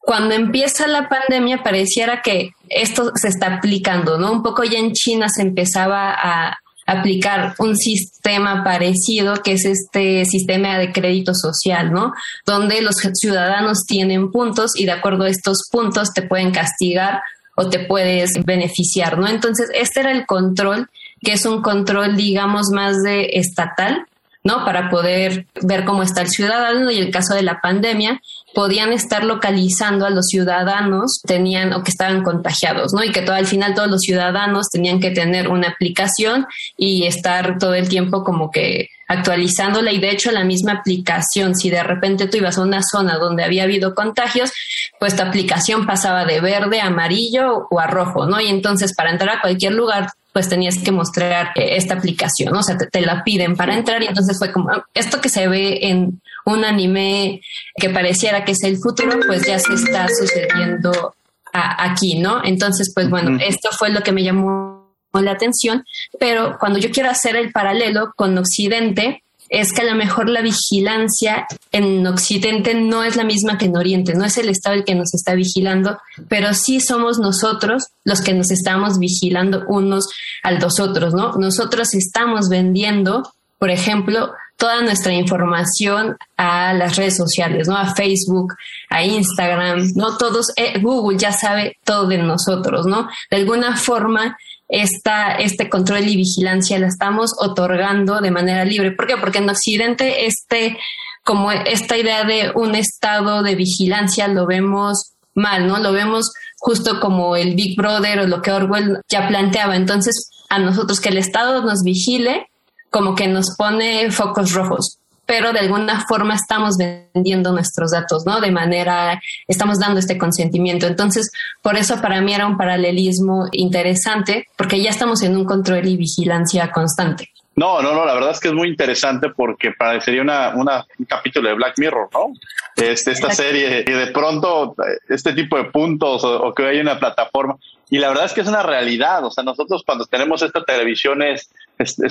cuando 0.02 0.34
empieza 0.34 0.88
la 0.88 1.08
pandemia 1.08 1.62
pareciera 1.62 2.22
que 2.22 2.50
esto 2.68 3.12
se 3.14 3.28
está 3.28 3.54
aplicando, 3.54 4.18
¿no? 4.18 4.32
Un 4.32 4.42
poco 4.42 4.64
ya 4.64 4.78
en 4.78 4.92
China 4.92 5.28
se 5.28 5.42
empezaba 5.42 6.12
a, 6.12 6.58
aplicar 6.92 7.54
un 7.58 7.76
sistema 7.76 8.64
parecido 8.64 9.42
que 9.42 9.52
es 9.52 9.64
este 9.64 10.24
sistema 10.24 10.78
de 10.78 10.92
crédito 10.92 11.34
social, 11.34 11.92
¿no? 11.92 12.12
Donde 12.46 12.82
los 12.82 12.96
ciudadanos 13.14 13.84
tienen 13.86 14.30
puntos 14.30 14.72
y 14.76 14.84
de 14.84 14.92
acuerdo 14.92 15.24
a 15.24 15.28
estos 15.28 15.68
puntos 15.70 16.12
te 16.12 16.22
pueden 16.22 16.52
castigar 16.52 17.20
o 17.56 17.68
te 17.68 17.80
puedes 17.80 18.32
beneficiar, 18.44 19.18
¿no? 19.18 19.28
Entonces, 19.28 19.68
este 19.74 20.00
era 20.00 20.12
el 20.12 20.26
control, 20.26 20.88
que 21.20 21.32
es 21.32 21.44
un 21.44 21.62
control, 21.62 22.16
digamos, 22.16 22.70
más 22.70 23.02
de 23.02 23.30
estatal, 23.34 24.06
¿no? 24.44 24.64
Para 24.64 24.90
poder 24.90 25.46
ver 25.62 25.84
cómo 25.84 26.02
está 26.02 26.22
el 26.22 26.28
ciudadano 26.28 26.90
y 26.90 26.98
en 26.98 27.04
el 27.04 27.12
caso 27.12 27.34
de 27.34 27.42
la 27.42 27.60
pandemia, 27.60 28.20
podían 28.54 28.92
estar 28.92 29.24
localizando 29.24 30.04
a 30.04 30.10
los 30.10 30.26
ciudadanos 30.26 31.20
tenían 31.26 31.72
o 31.72 31.82
que 31.82 31.90
estaban 31.90 32.22
contagiados, 32.22 32.92
¿no? 32.92 33.04
Y 33.04 33.12
que 33.12 33.22
todo 33.22 33.36
al 33.36 33.46
final 33.46 33.74
todos 33.74 33.88
los 33.88 34.00
ciudadanos 34.00 34.68
tenían 34.70 35.00
que 35.00 35.10
tener 35.10 35.48
una 35.48 35.68
aplicación 35.68 36.46
y 36.76 37.06
estar 37.06 37.58
todo 37.58 37.74
el 37.74 37.88
tiempo 37.88 38.24
como 38.24 38.50
que 38.50 38.88
actualizándola 39.08 39.92
y 39.92 40.00
de 40.00 40.10
hecho 40.10 40.32
la 40.32 40.44
misma 40.44 40.72
aplicación, 40.72 41.54
si 41.54 41.70
de 41.70 41.82
repente 41.82 42.28
tú 42.28 42.38
ibas 42.38 42.58
a 42.58 42.62
una 42.62 42.82
zona 42.82 43.18
donde 43.18 43.44
había 43.44 43.64
habido 43.64 43.94
contagios, 43.94 44.52
pues 44.98 45.16
tu 45.16 45.22
aplicación 45.22 45.86
pasaba 45.86 46.24
de 46.24 46.40
verde 46.40 46.80
a 46.80 46.86
amarillo 46.86 47.66
o 47.70 47.78
a 47.78 47.86
rojo, 47.86 48.26
¿no? 48.26 48.40
Y 48.40 48.48
entonces 48.48 48.94
para 48.94 49.10
entrar 49.10 49.36
a 49.36 49.40
cualquier 49.40 49.74
lugar 49.74 50.08
pues 50.32 50.48
tenías 50.48 50.78
que 50.78 50.92
mostrar 50.92 51.50
eh, 51.54 51.76
esta 51.76 51.94
aplicación, 51.94 52.52
¿no? 52.52 52.60
o 52.60 52.62
sea, 52.62 52.76
te, 52.76 53.00
la 53.00 53.22
piden 53.24 53.56
para 53.56 53.74
entrar 53.74 54.02
y 54.02 54.06
entonces 54.06 54.38
fue 54.38 54.52
como 54.52 54.70
esto 54.94 55.20
que 55.20 55.28
se 55.28 55.48
ve 55.48 55.80
en 55.82 56.20
un 56.44 56.64
anime 56.64 57.40
que 57.76 57.90
pareciera 57.90 58.44
que 58.44 58.52
es 58.52 58.62
el 58.64 58.78
futuro, 58.78 59.18
pues 59.26 59.46
ya 59.46 59.58
se 59.58 59.74
está 59.74 60.08
sucediendo 60.08 61.14
aquí, 61.52 62.18
¿no? 62.18 62.42
Entonces, 62.44 62.92
pues 62.94 63.10
bueno, 63.10 63.38
esto 63.44 63.68
fue 63.72 63.90
lo 63.90 64.00
que 64.00 64.12
me 64.12 64.22
llamó 64.22 64.90
la 65.12 65.32
atención, 65.32 65.84
pero 66.18 66.56
cuando 66.58 66.78
yo 66.78 66.90
quiero 66.90 67.10
hacer 67.10 67.36
el 67.36 67.52
paralelo 67.52 68.12
con 68.16 68.36
Occidente, 68.38 69.21
es 69.52 69.74
que 69.74 69.82
a 69.82 69.84
lo 69.84 69.94
mejor 69.94 70.30
la 70.30 70.40
vigilancia 70.40 71.46
en 71.72 72.06
Occidente 72.06 72.74
no 72.74 73.04
es 73.04 73.16
la 73.16 73.24
misma 73.24 73.58
que 73.58 73.66
en 73.66 73.76
Oriente, 73.76 74.14
no 74.14 74.24
es 74.24 74.38
el 74.38 74.48
Estado 74.48 74.76
el 74.76 74.84
que 74.84 74.94
nos 74.94 75.12
está 75.12 75.34
vigilando, 75.34 75.98
pero 76.30 76.54
sí 76.54 76.80
somos 76.80 77.18
nosotros 77.18 77.88
los 78.02 78.22
que 78.22 78.32
nos 78.32 78.50
estamos 78.50 78.98
vigilando 78.98 79.64
unos 79.68 80.08
a 80.42 80.52
los 80.52 80.80
otros, 80.80 81.12
¿no? 81.12 81.32
Nosotros 81.34 81.92
estamos 81.92 82.48
vendiendo, 82.48 83.30
por 83.58 83.68
ejemplo, 83.68 84.32
toda 84.56 84.80
nuestra 84.80 85.12
información 85.12 86.16
a 86.38 86.72
las 86.72 86.96
redes 86.96 87.18
sociales, 87.18 87.68
¿no? 87.68 87.76
A 87.76 87.94
Facebook, 87.94 88.54
a 88.88 89.04
Instagram, 89.04 89.92
¿no? 89.96 90.16
Todos, 90.16 90.46
eh, 90.56 90.78
Google 90.80 91.18
ya 91.18 91.32
sabe 91.32 91.76
todo 91.84 92.06
de 92.06 92.16
nosotros, 92.16 92.86
¿no? 92.86 93.06
De 93.30 93.36
alguna 93.36 93.76
forma, 93.76 94.38
esta, 94.72 95.34
este 95.34 95.68
control 95.68 96.08
y 96.08 96.16
vigilancia 96.16 96.78
la 96.78 96.86
estamos 96.86 97.34
otorgando 97.38 98.20
de 98.20 98.30
manera 98.30 98.64
libre. 98.64 98.90
¿Por 98.92 99.06
qué? 99.06 99.16
Porque 99.18 99.38
en 99.38 99.50
Occidente 99.50 100.24
este, 100.26 100.78
como 101.22 101.52
esta 101.52 101.98
idea 101.98 102.24
de 102.24 102.52
un 102.54 102.74
estado 102.74 103.42
de 103.42 103.54
vigilancia 103.54 104.28
lo 104.28 104.46
vemos 104.46 105.12
mal, 105.34 105.68
¿no? 105.68 105.78
Lo 105.78 105.92
vemos 105.92 106.32
justo 106.56 107.00
como 107.00 107.36
el 107.36 107.54
Big 107.54 107.76
Brother 107.76 108.20
o 108.20 108.26
lo 108.26 108.40
que 108.40 108.50
Orwell 108.50 108.98
ya 109.10 109.28
planteaba. 109.28 109.76
Entonces, 109.76 110.30
a 110.48 110.58
nosotros 110.58 111.00
que 111.00 111.10
el 111.10 111.18
Estado 111.18 111.62
nos 111.62 111.82
vigile, 111.82 112.48
como 112.90 113.14
que 113.14 113.28
nos 113.28 113.54
pone 113.56 114.10
focos 114.10 114.52
rojos 114.52 115.01
pero 115.32 115.50
de 115.54 115.60
alguna 115.60 116.04
forma 116.06 116.34
estamos 116.34 116.76
vendiendo 116.76 117.52
nuestros 117.52 117.92
datos, 117.92 118.26
¿no? 118.26 118.38
De 118.42 118.50
manera, 118.50 119.18
estamos 119.48 119.78
dando 119.78 119.98
este 119.98 120.18
consentimiento. 120.18 120.86
Entonces, 120.86 121.32
por 121.62 121.78
eso 121.78 122.02
para 122.02 122.20
mí 122.20 122.34
era 122.34 122.46
un 122.46 122.58
paralelismo 122.58 123.46
interesante, 123.52 124.46
porque 124.58 124.82
ya 124.82 124.90
estamos 124.90 125.22
en 125.22 125.34
un 125.34 125.46
control 125.46 125.88
y 125.88 125.96
vigilancia 125.96 126.70
constante. 126.70 127.30
No, 127.56 127.80
no, 127.80 127.94
no, 127.94 128.04
la 128.04 128.12
verdad 128.12 128.32
es 128.32 128.40
que 128.40 128.48
es 128.48 128.54
muy 128.54 128.68
interesante 128.68 129.30
porque 129.30 129.70
parecería 129.70 130.20
una, 130.20 130.54
una, 130.54 130.84
un 130.98 131.06
capítulo 131.06 131.48
de 131.48 131.54
Black 131.54 131.78
Mirror, 131.78 132.10
¿no? 132.12 132.34
Este, 132.76 133.12
esta 133.12 133.30
serie, 133.30 133.86
y 133.86 133.90
de 133.90 134.08
pronto 134.08 134.76
este 135.08 135.32
tipo 135.32 135.56
de 135.56 135.64
puntos 135.64 136.24
o, 136.24 136.52
que 136.52 136.66
hay 136.66 136.80
una 136.80 136.98
plataforma. 136.98 137.56
Y 137.88 137.96
la 137.96 138.08
verdad 138.08 138.26
es 138.26 138.34
que 138.34 138.42
es 138.42 138.48
una 138.48 138.62
realidad. 138.62 139.24
O 139.24 139.30
sea, 139.30 139.42
nosotros 139.44 139.82
cuando 139.86 140.04
tenemos 140.04 140.42
esta 140.42 140.62
televisión 140.62 141.22
es 141.22 141.48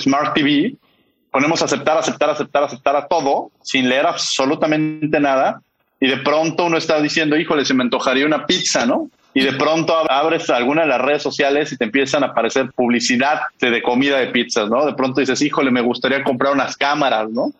Smart 0.00 0.34
TV, 0.34 0.74
ponemos 1.32 1.62
a 1.62 1.64
aceptar, 1.64 1.96
aceptar, 1.96 2.30
aceptar, 2.30 2.62
aceptar 2.62 2.94
a 2.94 3.06
todo, 3.08 3.50
sin 3.62 3.88
leer 3.88 4.06
absolutamente 4.06 5.18
nada, 5.18 5.62
y 5.98 6.06
de 6.06 6.18
pronto 6.18 6.66
uno 6.66 6.76
está 6.76 7.00
diciendo, 7.00 7.36
híjole, 7.36 7.64
se 7.64 7.74
me 7.74 7.82
antojaría 7.82 8.26
una 8.26 8.46
pizza, 8.46 8.84
¿no? 8.86 9.08
Y 9.34 9.42
de 9.42 9.54
pronto 9.54 9.94
abres 10.10 10.50
alguna 10.50 10.82
de 10.82 10.88
las 10.88 11.00
redes 11.00 11.22
sociales 11.22 11.72
y 11.72 11.78
te 11.78 11.84
empiezan 11.84 12.22
a 12.22 12.28
aparecer 12.28 12.70
publicidad 12.72 13.40
de, 13.58 13.80
comida 13.80 14.18
de 14.18 14.26
pizzas, 14.26 14.68
¿no? 14.68 14.84
De 14.84 14.92
pronto 14.92 15.20
dices, 15.20 15.40
híjole, 15.40 15.70
me 15.70 15.80
gustaría 15.80 16.22
comprar 16.22 16.52
unas 16.52 16.76
cámaras, 16.76 17.30
¿no? 17.30 17.50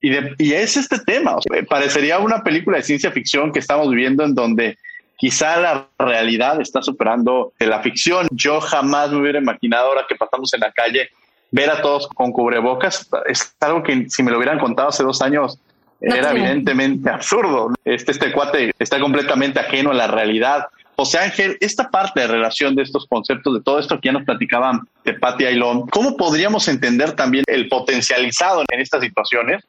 Y, 0.00 0.12
y 0.38 0.52
es 0.52 0.76
este 0.76 0.98
tema, 0.98 1.36
parecería 1.70 2.18
una 2.18 2.42
película 2.42 2.76
de 2.76 2.82
ciencia 2.82 3.10
ficción 3.12 3.50
que 3.50 3.60
estamos 3.60 3.88
viviendo 3.88 4.24
en 4.24 4.34
donde 4.34 4.76
quizá 5.16 5.56
la 5.56 5.88
realidad 5.98 6.60
está 6.60 6.82
superando 6.82 7.54
la 7.58 7.80
ficción. 7.80 8.28
Yo 8.30 8.60
jamás 8.60 9.10
me 9.10 9.20
hubiera 9.20 9.38
imaginado 9.38 9.86
ahora 9.86 10.04
que 10.06 10.16
pasamos 10.16 10.52
en 10.52 10.60
la 10.60 10.72
calle 10.72 11.08
ver 11.50 11.70
a 11.70 11.80
todos 11.80 12.08
con 12.08 12.32
cubrebocas 12.32 13.08
es 13.26 13.54
algo 13.60 13.82
que 13.82 14.08
si 14.08 14.22
me 14.22 14.30
lo 14.30 14.38
hubieran 14.38 14.58
contado 14.58 14.88
hace 14.88 15.02
dos 15.02 15.22
años 15.22 15.58
era 16.00 16.30
evidentemente 16.30 17.08
absurdo. 17.08 17.72
Este, 17.84 18.12
este 18.12 18.32
cuate 18.32 18.72
está 18.78 19.00
completamente 19.00 19.60
ajeno 19.60 19.90
a 19.90 19.94
la 19.94 20.06
realidad. 20.06 20.66
José 20.94 21.18
Ángel, 21.18 21.56
esta 21.60 21.90
parte 21.90 22.20
de 22.20 22.26
relación 22.26 22.74
de 22.74 22.82
estos 22.82 23.06
conceptos, 23.06 23.54
de 23.54 23.62
todo 23.62 23.78
esto 23.78 24.00
que 24.00 24.08
ya 24.08 24.12
nos 24.12 24.24
platicaban 24.24 24.80
de 25.04 25.14
Patti 25.14 25.44
Ailón, 25.44 25.86
¿cómo 25.88 26.16
podríamos 26.16 26.68
entender 26.68 27.12
también 27.12 27.44
el 27.46 27.68
potencializado 27.68 28.62
en 28.70 28.80
estas 28.80 29.02
situaciones 29.02 29.64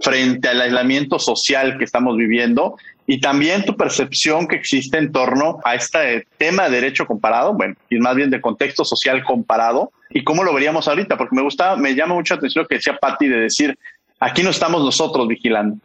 frente 0.00 0.48
al 0.48 0.60
aislamiento 0.60 1.18
social 1.18 1.78
que 1.78 1.84
estamos 1.84 2.16
viviendo 2.16 2.76
y 3.10 3.20
también 3.20 3.64
tu 3.64 3.74
percepción 3.74 4.46
que 4.46 4.56
existe 4.56 4.98
en 4.98 5.10
torno 5.10 5.60
a 5.64 5.74
este 5.74 6.28
tema 6.36 6.64
de 6.64 6.72
derecho 6.72 7.06
comparado, 7.06 7.54
bueno, 7.54 7.74
y 7.88 7.96
más 7.96 8.14
bien 8.14 8.28
de 8.28 8.38
contexto 8.38 8.84
social 8.84 9.24
comparado, 9.24 9.92
y 10.10 10.22
cómo 10.22 10.44
lo 10.44 10.52
veríamos 10.52 10.86
ahorita, 10.86 11.16
porque 11.16 11.34
me 11.34 11.40
gusta, 11.40 11.74
me 11.76 11.94
llama 11.94 12.14
mucho 12.14 12.34
la 12.34 12.38
atención 12.38 12.64
lo 12.64 12.68
que 12.68 12.74
decía 12.74 12.98
Patti 13.00 13.26
de 13.26 13.40
decir, 13.40 13.78
aquí 14.20 14.42
no 14.42 14.50
estamos 14.50 14.84
nosotros 14.84 15.26
vigilando. 15.26 15.78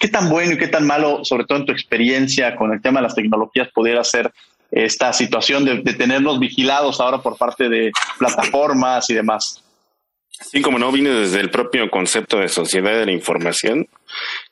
¿Qué 0.00 0.08
tan 0.08 0.28
bueno 0.28 0.54
y 0.54 0.58
qué 0.58 0.66
tan 0.66 0.84
malo, 0.84 1.24
sobre 1.24 1.44
todo 1.44 1.58
en 1.58 1.66
tu 1.66 1.70
experiencia 1.70 2.56
con 2.56 2.72
el 2.72 2.82
tema 2.82 2.98
de 2.98 3.04
las 3.04 3.14
tecnologías, 3.14 3.68
pudiera 3.72 4.02
ser 4.02 4.32
esta 4.72 5.12
situación 5.12 5.64
de, 5.64 5.80
de 5.80 5.94
tenernos 5.94 6.40
vigilados 6.40 7.00
ahora 7.00 7.18
por 7.18 7.38
parte 7.38 7.68
de 7.68 7.92
plataformas 8.18 9.08
y 9.10 9.14
demás? 9.14 9.63
Sí, 10.50 10.62
como 10.62 10.78
no, 10.78 10.92
viene 10.92 11.10
desde 11.10 11.40
el 11.40 11.50
propio 11.50 11.90
concepto 11.90 12.38
de 12.38 12.48
sociedad 12.48 12.98
de 12.98 13.06
la 13.06 13.12
información, 13.12 13.88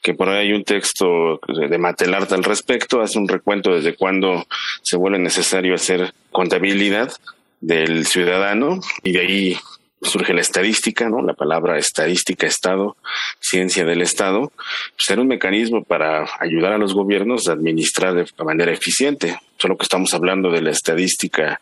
que 0.02 0.14
por 0.14 0.28
ahí 0.28 0.48
hay 0.48 0.52
un 0.52 0.64
texto 0.64 1.40
de 1.46 1.78
Matelart 1.78 2.32
al 2.32 2.44
respecto, 2.44 3.00
hace 3.00 3.18
un 3.18 3.28
recuento 3.28 3.74
desde 3.74 3.94
cuándo 3.94 4.46
se 4.82 4.96
vuelve 4.96 5.18
necesario 5.18 5.74
hacer 5.74 6.12
contabilidad 6.30 7.12
del 7.60 8.06
ciudadano 8.06 8.80
y 9.02 9.12
de 9.12 9.20
ahí 9.20 9.58
surge 10.02 10.34
la 10.34 10.40
estadística, 10.40 11.08
¿no? 11.08 11.22
La 11.22 11.34
palabra 11.34 11.78
estadística, 11.78 12.46
Estado, 12.46 12.96
ciencia 13.38 13.84
del 13.84 14.02
Estado, 14.02 14.52
ser 14.96 15.16
pues 15.16 15.22
un 15.22 15.28
mecanismo 15.28 15.84
para 15.84 16.28
ayudar 16.40 16.72
a 16.72 16.78
los 16.78 16.94
gobiernos 16.94 17.48
a 17.48 17.52
administrar 17.52 18.14
de 18.14 18.26
manera 18.44 18.72
eficiente. 18.72 19.38
Solo 19.62 19.76
que 19.76 19.84
estamos 19.84 20.12
hablando 20.12 20.50
de 20.50 20.60
la 20.60 20.72
estadística 20.72 21.60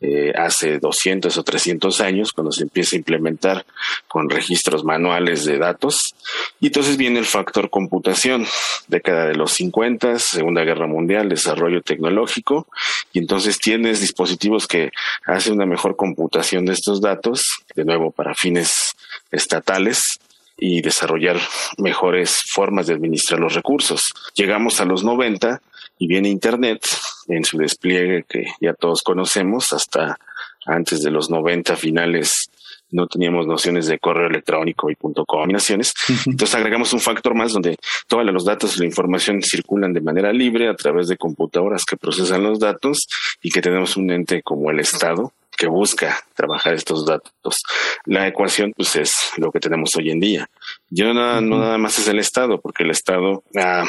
eh, 0.00 0.32
hace 0.34 0.78
200 0.78 1.36
o 1.36 1.44
300 1.44 2.00
años, 2.00 2.32
cuando 2.32 2.50
se 2.50 2.62
empieza 2.62 2.96
a 2.96 3.00
implementar 3.00 3.66
con 4.08 4.30
registros 4.30 4.84
manuales 4.84 5.44
de 5.44 5.58
datos. 5.58 6.14
Y 6.60 6.68
entonces 6.68 6.96
viene 6.96 7.18
el 7.18 7.26
factor 7.26 7.68
computación, 7.68 8.46
década 8.88 9.26
de 9.26 9.34
los 9.34 9.52
50, 9.52 10.18
Segunda 10.18 10.64
Guerra 10.64 10.86
Mundial, 10.86 11.28
desarrollo 11.28 11.82
tecnológico, 11.82 12.68
y 13.12 13.18
entonces 13.18 13.58
tienes 13.58 14.00
dispositivos 14.00 14.66
que 14.66 14.90
hacen 15.26 15.52
una 15.52 15.66
mejor 15.66 15.94
computación 15.94 16.64
de 16.64 16.72
estos 16.72 17.02
datos, 17.02 17.44
de 17.76 17.84
nuevo 17.84 18.12
para 18.12 18.34
fines 18.34 18.96
estatales, 19.30 20.18
y 20.56 20.80
desarrollar 20.80 21.40
mejores 21.76 22.38
formas 22.50 22.86
de 22.86 22.94
administrar 22.94 23.40
los 23.40 23.54
recursos. 23.54 24.14
Llegamos 24.34 24.80
a 24.80 24.84
los 24.84 25.02
90 25.02 25.60
y 25.98 26.06
viene 26.06 26.28
Internet 26.28 26.84
en 27.28 27.44
su 27.44 27.58
despliegue 27.58 28.24
que 28.28 28.46
ya 28.60 28.74
todos 28.74 29.02
conocemos 29.02 29.72
hasta 29.72 30.18
antes 30.66 31.02
de 31.02 31.10
los 31.10 31.30
90 31.30 31.76
finales 31.76 32.50
no 32.92 33.06
teníamos 33.06 33.46
nociones 33.46 33.86
de 33.86 33.98
correo 33.98 34.28
electrónico 34.28 34.90
y 34.90 34.94
punto 34.94 35.24
combinaciones. 35.24 35.94
Entonces 36.26 36.54
agregamos 36.54 36.92
un 36.92 37.00
factor 37.00 37.34
más 37.34 37.52
donde 37.52 37.76
todos 38.06 38.24
los 38.26 38.44
datos 38.44 38.76
y 38.76 38.80
la 38.80 38.86
información 38.86 39.42
circulan 39.42 39.92
de 39.92 40.00
manera 40.00 40.32
libre 40.32 40.68
a 40.68 40.76
través 40.76 41.08
de 41.08 41.16
computadoras 41.16 41.84
que 41.84 41.96
procesan 41.96 42.42
los 42.42 42.60
datos 42.60 43.08
y 43.42 43.50
que 43.50 43.62
tenemos 43.62 43.96
un 43.96 44.10
ente 44.10 44.42
como 44.42 44.70
el 44.70 44.78
Estado 44.78 45.32
que 45.56 45.66
busca 45.68 46.18
trabajar 46.34 46.74
estos 46.74 47.04
datos. 47.04 47.62
La 48.06 48.26
ecuación, 48.26 48.72
pues, 48.74 48.96
es 48.96 49.12
lo 49.36 49.50
que 49.50 49.60
tenemos 49.60 49.94
hoy 49.96 50.10
en 50.10 50.20
día. 50.20 50.50
Yo 50.94 51.14
no, 51.14 51.40
nada 51.40 51.78
más 51.78 51.98
es 51.98 52.06
el 52.08 52.18
Estado, 52.18 52.60
porque 52.60 52.82
el 52.82 52.90
Estado 52.90 53.42
ha, 53.56 53.82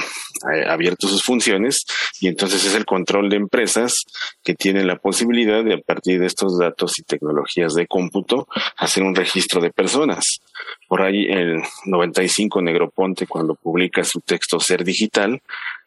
abierto 0.69 1.09
sus 1.09 1.21
funciones 1.21 1.83
y 2.21 2.29
entonces 2.29 2.63
es 2.63 2.75
el 2.75 2.85
control 2.85 3.29
de 3.29 3.35
empresas 3.35 4.05
que 4.41 4.53
tienen 4.55 4.87
la 4.87 4.95
posibilidad 4.95 5.65
de, 5.65 5.73
a 5.73 5.77
partir 5.79 6.21
de 6.21 6.27
estos 6.27 6.57
datos 6.57 6.97
y 6.99 7.03
tecnologías 7.03 7.73
de 7.73 7.87
cómputo, 7.87 8.47
hacer 8.77 9.03
un 9.03 9.15
registro 9.15 9.59
de 9.59 9.71
personas. 9.71 10.39
Por 10.87 11.01
ahí 11.01 11.25
el 11.25 11.61
95 11.83 12.61
Negroponte, 12.61 13.27
cuando 13.27 13.55
publica 13.55 14.05
su 14.05 14.21
texto 14.21 14.61
Ser 14.61 14.85
Digital, 14.85 15.41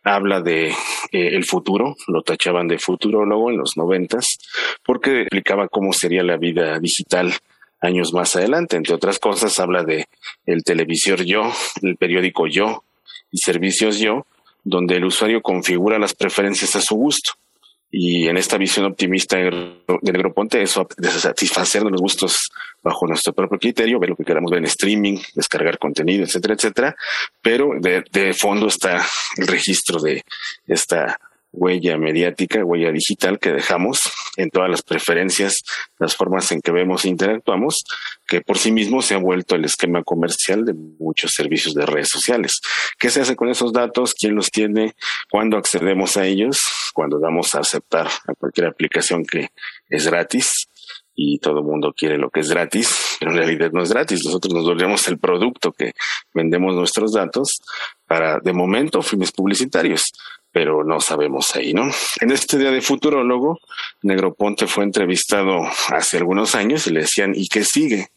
habla 0.05 0.43
de 0.43 0.69
eh, 0.69 0.75
el 1.13 1.47
futuro, 1.47 1.97
lo 2.09 2.21
tachaban 2.21 2.69
de 2.69 2.79
futurólogo 2.79 3.51
en 3.51 3.57
los 3.57 3.79
noventas, 3.79 4.39
porque 4.85 5.23
explicaba 5.23 5.69
cómo 5.69 5.95
sería 5.95 6.23
la 6.23 6.37
vida 6.37 6.79
digital 6.79 7.33
años 7.81 8.13
más 8.13 8.37
adelante. 8.37 8.77
Entre 8.77 8.95
otras 8.95 9.19
cosas, 9.19 9.59
habla 9.59 9.85
de 9.85 10.07
el 10.45 10.63
televisor 10.63 11.23
yo, 11.25 11.53
el 11.83 11.97
periódico 11.97 12.47
yo 12.47 12.85
y 13.31 13.39
servicios 13.39 13.99
yo, 13.99 14.27
donde 14.65 14.97
el 14.97 15.05
usuario 15.05 15.43
configura 15.43 15.99
las 15.99 16.15
preferencias 16.15 16.77
a 16.77 16.81
su 16.81 16.97
gusto. 16.97 17.33
Y 17.91 18.27
en 18.27 18.37
esta 18.37 18.59
visión 18.59 18.85
optimista 18.85 19.37
de 19.37 19.77
Negroponte, 20.03 20.61
eso 20.61 20.87
de 20.97 21.09
satisfacer 21.09 21.83
los 21.83 22.01
gustos 22.01 22.51
bajo 22.83 23.07
nuestro 23.07 23.33
propio 23.33 23.59
criterio, 23.59 23.99
ver 24.01 24.11
lo 24.11 24.17
que 24.17 24.25
queramos 24.25 24.51
ver 24.51 24.59
en 24.59 24.67
streaming, 24.67 25.19
descargar 25.35 25.79
contenido, 25.79 26.25
etcétera, 26.25 26.55
etcétera. 26.55 26.97
Pero 27.41 27.71
de, 27.81 28.05
de 28.11 28.35
fondo 28.35 28.67
está 28.67 29.07
el 29.37 29.47
registro 29.47 30.01
de 30.01 30.25
esta 30.67 31.19
huella 31.57 31.97
mediática, 31.97 32.65
huella 32.65 32.93
digital 32.93 33.39
que 33.39 33.53
dejamos 33.53 33.99
en 34.37 34.51
todas 34.51 34.71
las 34.71 34.83
preferencias, 34.83 35.63
las 35.99 36.15
formas 36.15 36.53
en 36.53 36.61
que 36.61 36.71
vemos 36.71 37.05
e 37.05 37.09
interactuamos, 37.09 37.83
que 38.27 38.43
por 38.43 38.59
sí 38.59 38.71
mismo 38.71 39.03
se 39.03 39.15
ha 39.15 39.19
vuelto 39.19 39.57
el 39.57 39.65
esquema 39.65 40.03
comercial 40.05 40.65
de 40.65 40.75
muchos 40.75 41.33
servicios 41.33 41.75
de 41.75 41.87
redes 41.87 42.09
sociales. 42.09 42.61
¿Qué 42.99 43.11
se 43.11 43.23
hace 43.23 43.35
con 43.37 43.49
esos 43.49 43.73
datos? 43.73 44.15
¿Quién 44.15 44.35
los 44.35 44.51
tiene? 44.51 44.95
¿Cuándo 45.31 45.57
accedemos 45.57 46.17
a 46.17 46.27
ellos? 46.27 46.61
Cuando 46.93 47.19
damos 47.19 47.55
a 47.55 47.61
aceptar 47.61 48.07
a 48.07 48.35
cualquier 48.35 48.67
aplicación 48.67 49.25
que 49.25 49.49
es 49.89 50.07
gratis 50.07 50.69
y 51.15 51.39
todo 51.39 51.61
el 51.61 51.65
mundo 51.65 51.95
quiere 51.97 52.19
lo 52.19 52.29
que 52.31 52.41
es 52.41 52.51
gratis, 52.51 53.17
pero 53.19 53.33
en 53.33 53.39
realidad 53.39 53.71
no 53.73 53.83
es 53.83 53.91
gratis. 53.91 54.23
Nosotros 54.25 54.53
nos 54.53 54.65
volvemos 54.65 55.09
el 55.09 55.19
producto 55.19 55.73
que 55.73 55.93
vendemos 56.35 56.75
nuestros 56.75 57.15
datos 57.15 57.63
para, 58.07 58.39
de 58.41 58.53
momento, 58.53 59.01
fines 59.01 59.33
publicitarios, 59.33 60.13
pero 60.57 60.85
no 60.85 61.03
sabemos 61.03 61.55
ahí, 61.55 61.75
¿no? 61.75 61.91
En 62.19 62.31
este 62.31 62.57
día 62.57 62.71
de 62.71 62.81
futurólogo, 62.81 63.61
Negroponte 64.01 64.67
fue 64.67 64.85
entrevistado 64.85 65.61
hace 65.91 66.17
algunos 66.17 66.55
años 66.55 66.87
y 66.87 66.93
le 66.93 67.01
decían, 67.01 67.35
¿y 67.35 67.47
qué 67.49 67.63
sigue? 67.63 68.09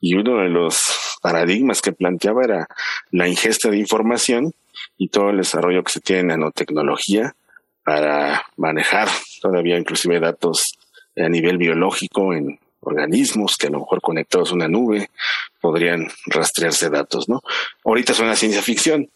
Y 0.00 0.16
uno 0.16 0.38
de 0.38 0.48
los 0.48 0.80
paradigmas 1.22 1.80
que 1.82 1.92
planteaba 1.92 2.42
era 2.42 2.66
la 3.12 3.28
ingesta 3.28 3.70
de 3.70 3.78
información 3.78 4.52
y 4.98 5.10
todo 5.10 5.30
el 5.30 5.36
desarrollo 5.36 5.84
que 5.84 5.92
se 5.92 6.00
tiene 6.00 6.22
en 6.22 6.26
nanotecnología 6.26 7.36
para 7.84 8.44
manejar 8.56 9.08
todavía 9.40 9.78
inclusive 9.78 10.18
datos 10.18 10.76
a 11.16 11.28
nivel 11.28 11.56
biológico 11.56 12.34
en 12.34 12.58
organismos 12.80 13.56
que 13.56 13.68
a 13.68 13.70
lo 13.70 13.78
mejor 13.78 14.00
conectados 14.00 14.50
a 14.50 14.54
una 14.56 14.66
nube 14.66 15.08
podrían 15.60 16.08
rastrearse 16.26 16.90
datos, 16.90 17.28
¿no? 17.28 17.42
Ahorita 17.84 18.12
suena 18.12 18.34
ciencia 18.34 18.60
ficción, 18.60 19.08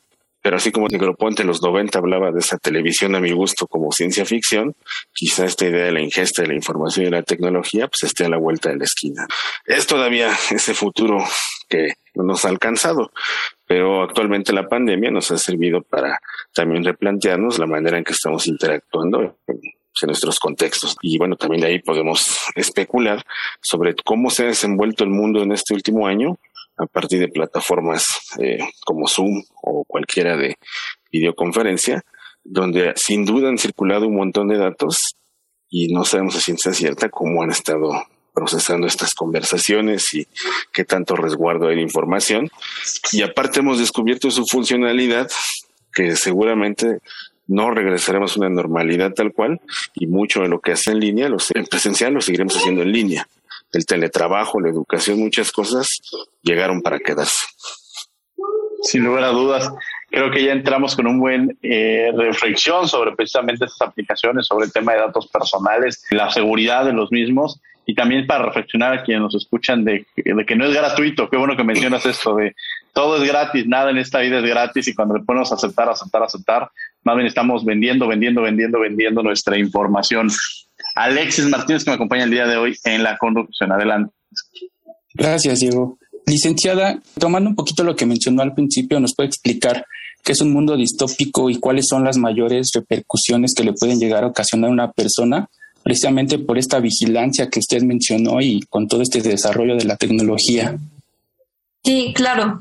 pero 0.43 0.57
así 0.57 0.73
como 0.73 0.89
Negroponte 0.89 1.43
en 1.43 1.49
los 1.49 1.63
90 1.63 1.99
hablaba 1.99 2.31
de 2.31 2.41
esa 2.41 2.59
televisión 2.59 3.15
a 3.15 3.21
mi 3.21 3.33
gusto 3.33 3.67
como 3.67 3.93
ciencia 3.93 4.25
ficción, 4.25 4.75
quizá 5.13 5.45
esta 5.45 5.67
idea 5.67 5.85
de 5.85 5.93
la 5.93 6.01
ingesta 6.01 6.43
de 6.43 6.49
la 6.49 6.55
información 6.55 7.07
y 7.07 7.11
la 7.11 7.23
tecnología 7.23 7.89
pues 7.89 8.05
esté 8.05 8.25
a 8.25 8.29
la 8.29 8.39
vuelta 8.39 8.71
de 8.71 8.77
la 8.77 8.85
esquina. 8.85 9.27
Es 9.67 9.87
todavía 9.87 10.31
ese 10.51 10.75
futuro 10.75 11.19
que 11.69 11.95
no 12.15 12.25
nos 12.25 12.45
ha 12.45 12.49
alcanzado, 12.49 13.13
pero 13.67 14.03
actualmente 14.03 14.53
la 14.53 14.69
pandemia 14.69 15.11
nos 15.11 15.31
ha 15.31 15.39
servido 15.39 15.83
para 15.83 16.19
también 16.53 16.85
replantearnos 16.85 17.59
la 17.59 17.67
manera 17.67 17.99
en 17.99 18.05
que 18.05 18.13
estamos 18.13 18.47
interactuando 18.47 19.37
en 19.47 19.61
nuestros 20.07 20.39
contextos. 20.39 20.97
Y 21.03 21.19
bueno, 21.19 21.37
también 21.37 21.63
de 21.63 21.69
ahí 21.69 21.79
podemos 21.79 22.39
especular 22.55 23.23
sobre 23.61 23.95
cómo 23.95 24.31
se 24.31 24.45
ha 24.45 24.47
desenvuelto 24.47 25.05
el 25.05 25.11
mundo 25.11 25.43
en 25.43 25.53
este 25.53 25.75
último 25.75 26.07
año 26.07 26.39
a 26.81 26.87
partir 26.87 27.21
de 27.21 27.29
plataformas 27.29 28.05
eh, 28.39 28.59
como 28.85 29.07
Zoom 29.07 29.43
o 29.63 29.85
cualquiera 29.85 30.37
de 30.37 30.57
videoconferencia, 31.13 32.03
donde 32.43 32.93
sin 32.97 33.25
duda 33.25 33.49
han 33.49 33.59
circulado 33.59 34.07
un 34.07 34.17
montón 34.17 34.49
de 34.49 34.59
datos 34.59 35.15
y 35.69 35.93
no 35.93 36.05
sabemos 36.05 36.37
a 36.37 36.41
ciencia 36.41 36.73
cierta 36.73 37.09
cómo 37.09 37.43
han 37.43 37.51
estado 37.51 37.91
procesando 38.33 38.87
estas 38.87 39.15
conversaciones 39.15 40.15
y 40.15 40.27
qué 40.73 40.85
tanto 40.85 41.17
resguardo 41.17 41.69
hay 41.69 41.77
de 41.77 41.83
información. 41.83 42.51
Y 43.13 43.23
aparte 43.23 43.61
hemos 43.61 43.79
descubierto 43.79 44.31
su 44.31 44.47
funcionalidad, 44.47 45.31
que 45.93 46.17
seguramente 46.17 47.01
no 47.47 47.71
regresaremos 47.73 48.37
a 48.37 48.41
una 48.41 48.49
normalidad 48.49 49.13
tal 49.13 49.33
cual 49.33 49.61
y 49.95 50.07
mucho 50.07 50.41
de 50.41 50.49
lo 50.49 50.61
que 50.61 50.73
hace 50.73 50.93
en 50.93 51.01
línea, 51.01 51.27
en 51.27 51.67
presencial, 51.67 52.15
lo 52.15 52.21
seguiremos 52.21 52.57
haciendo 52.57 52.83
en 52.83 52.93
línea. 52.93 53.29
El 53.73 53.87
teletrabajo, 53.87 54.61
la 54.61 54.69
educación, 54.69 55.19
muchas 55.21 55.53
cosas 55.53 55.89
llegaron 56.43 56.83
para 56.83 56.99
quedarse. 56.99 57.47
Sin 58.83 59.05
lugar 59.05 59.25
a 59.25 59.29
dudas, 59.29 59.71
creo 60.09 60.31
que 60.31 60.43
ya 60.43 60.53
entramos 60.53 60.97
con 60.97 61.07
un 61.07 61.21
buen 61.21 61.59
eh, 61.63 62.11
reflexión 62.17 62.89
sobre 62.89 63.13
precisamente 63.13 63.67
estas 63.67 63.89
aplicaciones, 63.89 64.47
sobre 64.47 64.67
el 64.67 64.73
tema 64.73 64.93
de 64.93 65.01
datos 65.01 65.29
personales, 65.29 66.05
la 66.11 66.31
seguridad 66.31 66.85
de 66.85 66.93
los 66.93 67.13
mismos 67.13 67.61
y 67.91 67.95
también 67.95 68.27
para 68.27 68.45
reflexionar 68.45 68.93
a 68.93 69.03
quienes 69.03 69.23
nos 69.23 69.35
escuchan 69.35 69.85
de, 69.85 70.07
que 70.15 70.57
no 70.57 70.65
es 70.65 70.75
gratuito. 70.75 71.29
Qué 71.29 71.37
bueno 71.37 71.57
que 71.57 71.65
mencionas 71.65 72.07
esto 72.07 72.37
de 72.37 72.55
todo 72.93 73.23
es 73.23 73.29
gratis, 73.29 73.67
nada 73.67 73.91
en 73.91 73.99
esta 73.99 74.21
vida 74.21 74.39
es 74.39 74.45
gratis 74.45 74.89
y 74.89 74.95
cuando 74.95 75.17
le 75.17 75.25
ponemos 75.25 75.53
aceptar, 75.53 75.89
aceptar, 75.89 76.23
aceptar, 76.23 76.71
más 77.03 77.17
bien 77.17 77.27
estamos 77.27 77.65
vendiendo, 77.65 78.07
vendiendo, 78.07 78.43
vendiendo, 78.43 78.81
vendiendo 78.81 79.23
nuestra 79.23 79.59
información. 79.59 80.29
Alexis 81.01 81.47
Martínez, 81.47 81.85
que 81.85 81.91
me 81.91 81.95
acompaña 81.95 82.25
el 82.25 82.31
día 82.31 82.47
de 82.47 82.57
hoy 82.57 82.77
en 82.85 83.03
la 83.03 83.17
conducción. 83.17 83.73
Adelante. 83.73 84.13
Gracias, 85.15 85.61
Diego. 85.61 85.99
Licenciada, 86.27 87.01
tomando 87.19 87.51
un 87.51 87.57
poquito 87.57 87.83
lo 87.83 87.97
que 87.97 88.07
mencionó 88.07 88.43
al 88.43 88.55
principio, 88.55 89.01
¿nos 89.01 89.15
puede 89.15 89.29
explicar 89.29 89.87
qué 90.23 90.33
es 90.33 90.41
un 90.41 90.53
mundo 90.53 90.77
distópico 90.77 91.49
y 91.49 91.57
cuáles 91.57 91.87
son 91.89 92.05
las 92.05 92.19
mayores 92.19 92.71
repercusiones 92.75 93.55
que 93.57 93.65
le 93.65 93.73
pueden 93.73 93.99
llegar 93.99 94.25
a 94.25 94.29
ocasionar 94.29 94.69
a 94.69 94.73
una 94.73 94.93
persona 94.93 95.49
precisamente 95.83 96.39
por 96.39 96.59
esta 96.59 96.79
vigilancia 96.79 97.49
que 97.49 97.61
usted 97.61 97.83
mencionó 97.83 98.41
y 98.43 98.61
con 98.69 98.87
todo 98.87 99.01
este 99.01 99.23
desarrollo 99.23 99.77
de 99.77 99.87
la 99.87 99.97
tecnología? 99.97 100.79
Sí, 101.83 102.13
claro. 102.15 102.61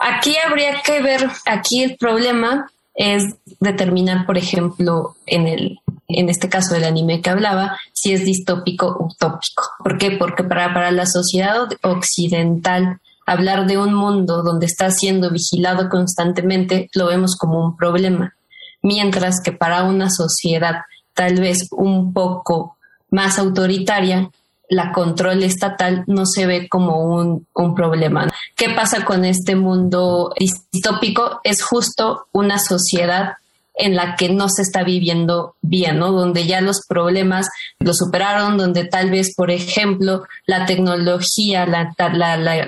Aquí 0.00 0.34
habría 0.36 0.80
que 0.82 1.02
ver, 1.02 1.28
aquí 1.44 1.82
el 1.82 1.96
problema 1.98 2.70
es 2.94 3.34
determinar, 3.60 4.24
por 4.24 4.38
ejemplo, 4.38 5.14
en 5.26 5.46
el 5.46 5.78
en 6.14 6.28
este 6.28 6.48
caso 6.48 6.74
del 6.74 6.84
anime 6.84 7.20
que 7.20 7.30
hablaba, 7.30 7.78
si 7.92 8.12
es 8.12 8.24
distópico 8.24 8.96
utópico. 8.98 9.64
¿Por 9.82 9.98
qué? 9.98 10.12
Porque 10.12 10.44
para, 10.44 10.72
para 10.72 10.90
la 10.90 11.06
sociedad 11.06 11.68
occidental 11.82 13.00
hablar 13.26 13.66
de 13.66 13.78
un 13.78 13.94
mundo 13.94 14.42
donde 14.42 14.66
está 14.66 14.90
siendo 14.90 15.30
vigilado 15.30 15.88
constantemente 15.88 16.90
lo 16.94 17.06
vemos 17.06 17.36
como 17.36 17.64
un 17.64 17.76
problema, 17.76 18.34
mientras 18.82 19.40
que 19.42 19.52
para 19.52 19.84
una 19.84 20.10
sociedad 20.10 20.82
tal 21.14 21.40
vez 21.40 21.68
un 21.70 22.12
poco 22.12 22.76
más 23.10 23.38
autoritaria, 23.38 24.30
la 24.68 24.92
control 24.92 25.42
estatal 25.42 26.04
no 26.06 26.26
se 26.26 26.46
ve 26.46 26.68
como 26.68 27.04
un, 27.04 27.46
un, 27.54 27.74
problema. 27.74 28.28
¿Qué 28.56 28.70
pasa 28.70 29.04
con 29.04 29.24
este 29.24 29.56
mundo 29.56 30.32
distópico? 30.72 31.40
Es 31.42 31.62
justo 31.62 32.26
una 32.32 32.58
sociedad 32.58 33.34
en 33.74 33.96
la 33.96 34.16
que 34.16 34.28
no 34.28 34.48
se 34.48 34.62
está 34.62 34.82
viviendo 34.82 35.54
bien, 35.62 35.98
¿no? 35.98 36.12
Donde 36.12 36.46
ya 36.46 36.60
los 36.60 36.86
problemas 36.86 37.48
lo 37.78 37.94
superaron, 37.94 38.58
donde 38.58 38.84
tal 38.84 39.10
vez, 39.10 39.34
por 39.34 39.50
ejemplo, 39.50 40.24
la 40.46 40.66
tecnología, 40.66 41.66
la, 41.66 41.94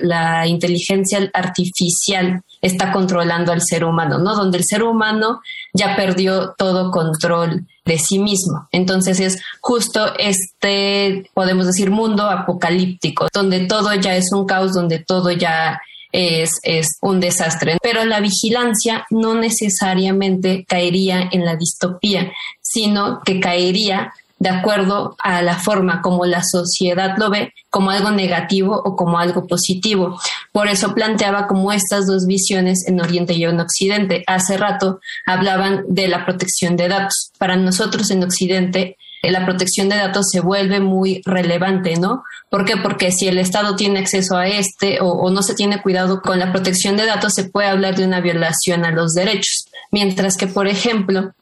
la 0.01 0.47
inteligencia 0.47 1.31
artificial 1.35 2.43
está 2.63 2.93
controlando 2.93 3.53
al 3.53 3.61
ser 3.61 3.85
humano, 3.85 4.19
¿no? 4.19 4.35
Donde 4.35 4.59
el 4.59 4.65
ser 4.65 4.85
humano 4.85 5.43
ya 5.75 5.97
perdió 5.97 6.55
todo 6.57 6.91
control 6.91 7.67
de 7.85 7.99
sí 7.99 8.19
mismo. 8.19 8.69
Entonces 8.71 9.19
es 9.21 9.43
justo 9.61 10.15
este, 10.19 11.29
podemos 11.35 11.67
decir, 11.67 11.91
mundo 11.91 12.25
apocalíptico, 12.25 13.29
donde 13.33 13.67
todo 13.67 13.93
ya 13.95 14.17
es 14.17 14.33
un 14.33 14.47
caos, 14.47 14.73
donde 14.73 15.01
todo 15.01 15.33
ya 15.33 15.81
es, 16.13 16.61
es 16.63 16.99
un 17.01 17.21
desastre. 17.21 17.79
Pero 17.83 18.05
la 18.05 18.21
vigilancia 18.21 19.07
no 19.11 19.35
necesariamente 19.35 20.65
caería 20.69 21.29
en 21.33 21.45
la 21.45 21.57
distopía, 21.57 22.31
sino 22.61 23.21
que 23.25 23.41
caería 23.41 24.13
de 24.43 24.49
acuerdo 24.49 25.15
a 25.21 25.41
la 25.41 25.57
forma 25.57 26.03
como 26.03 26.27
la 26.27 26.43
sociedad 26.43 27.17
lo 27.17 27.31
ve, 27.31 27.55
como 27.71 27.93
algo 27.93 28.11
negativo 28.11 28.75
o 28.75 28.97
como 28.97 29.21
algo 29.21 29.47
positivo. 29.47 30.19
Por 30.51 30.67
eso 30.67 30.95
planteaba 30.95 31.47
como 31.47 31.73
estas 31.73 32.09
dos 32.09 32.27
visiones 32.27 32.89
en 32.89 33.01
Oriente 33.01 33.35
y 33.35 33.45
en 33.45 33.61
Occidente. 33.61 34.25
Hace 34.27 34.57
rato 34.57 34.99
hablaban 35.27 35.85
de 35.87 36.09
la 36.09 36.25
protección 36.25 36.77
de 36.77 36.89
datos. 36.89 37.31
Para 37.39 37.55
nosotros 37.55 38.11
en 38.11 38.25
Occidente, 38.25 38.97
la 39.31 39.45
protección 39.45 39.89
de 39.89 39.97
datos 39.97 40.31
se 40.31 40.41
vuelve 40.41 40.81
muy 40.81 41.23
relevante, 41.25 41.95
¿no? 41.97 42.25
¿Por 42.51 42.65
qué? 42.65 42.77
Porque 42.77 43.13
si 43.13 43.29
el 43.29 43.39
Estado 43.39 43.77
tiene 43.77 44.01
acceso 44.01 44.37
a 44.37 44.49
este 44.49 45.01
o, 45.01 45.07
o, 45.07 45.31
no 45.31 45.43
se 45.43 45.55
tiene 45.55 45.81
cuidado 45.81 46.21
con 46.21 46.41
la 46.41 46.51
protección 46.51 46.97
de 46.97 47.07
datos, 47.07 47.35
se 47.35 47.45
puede 47.45 47.69
hablar 47.69 47.97
de 47.97 48.05
una 48.05 48.21
violación 48.21 48.85
a 48.85 48.91
los 48.91 49.15
derechos. 49.15 49.67
Mientras 49.93 50.37
que, 50.37 50.49
por 50.49 50.67
ejemplo, 50.67 51.33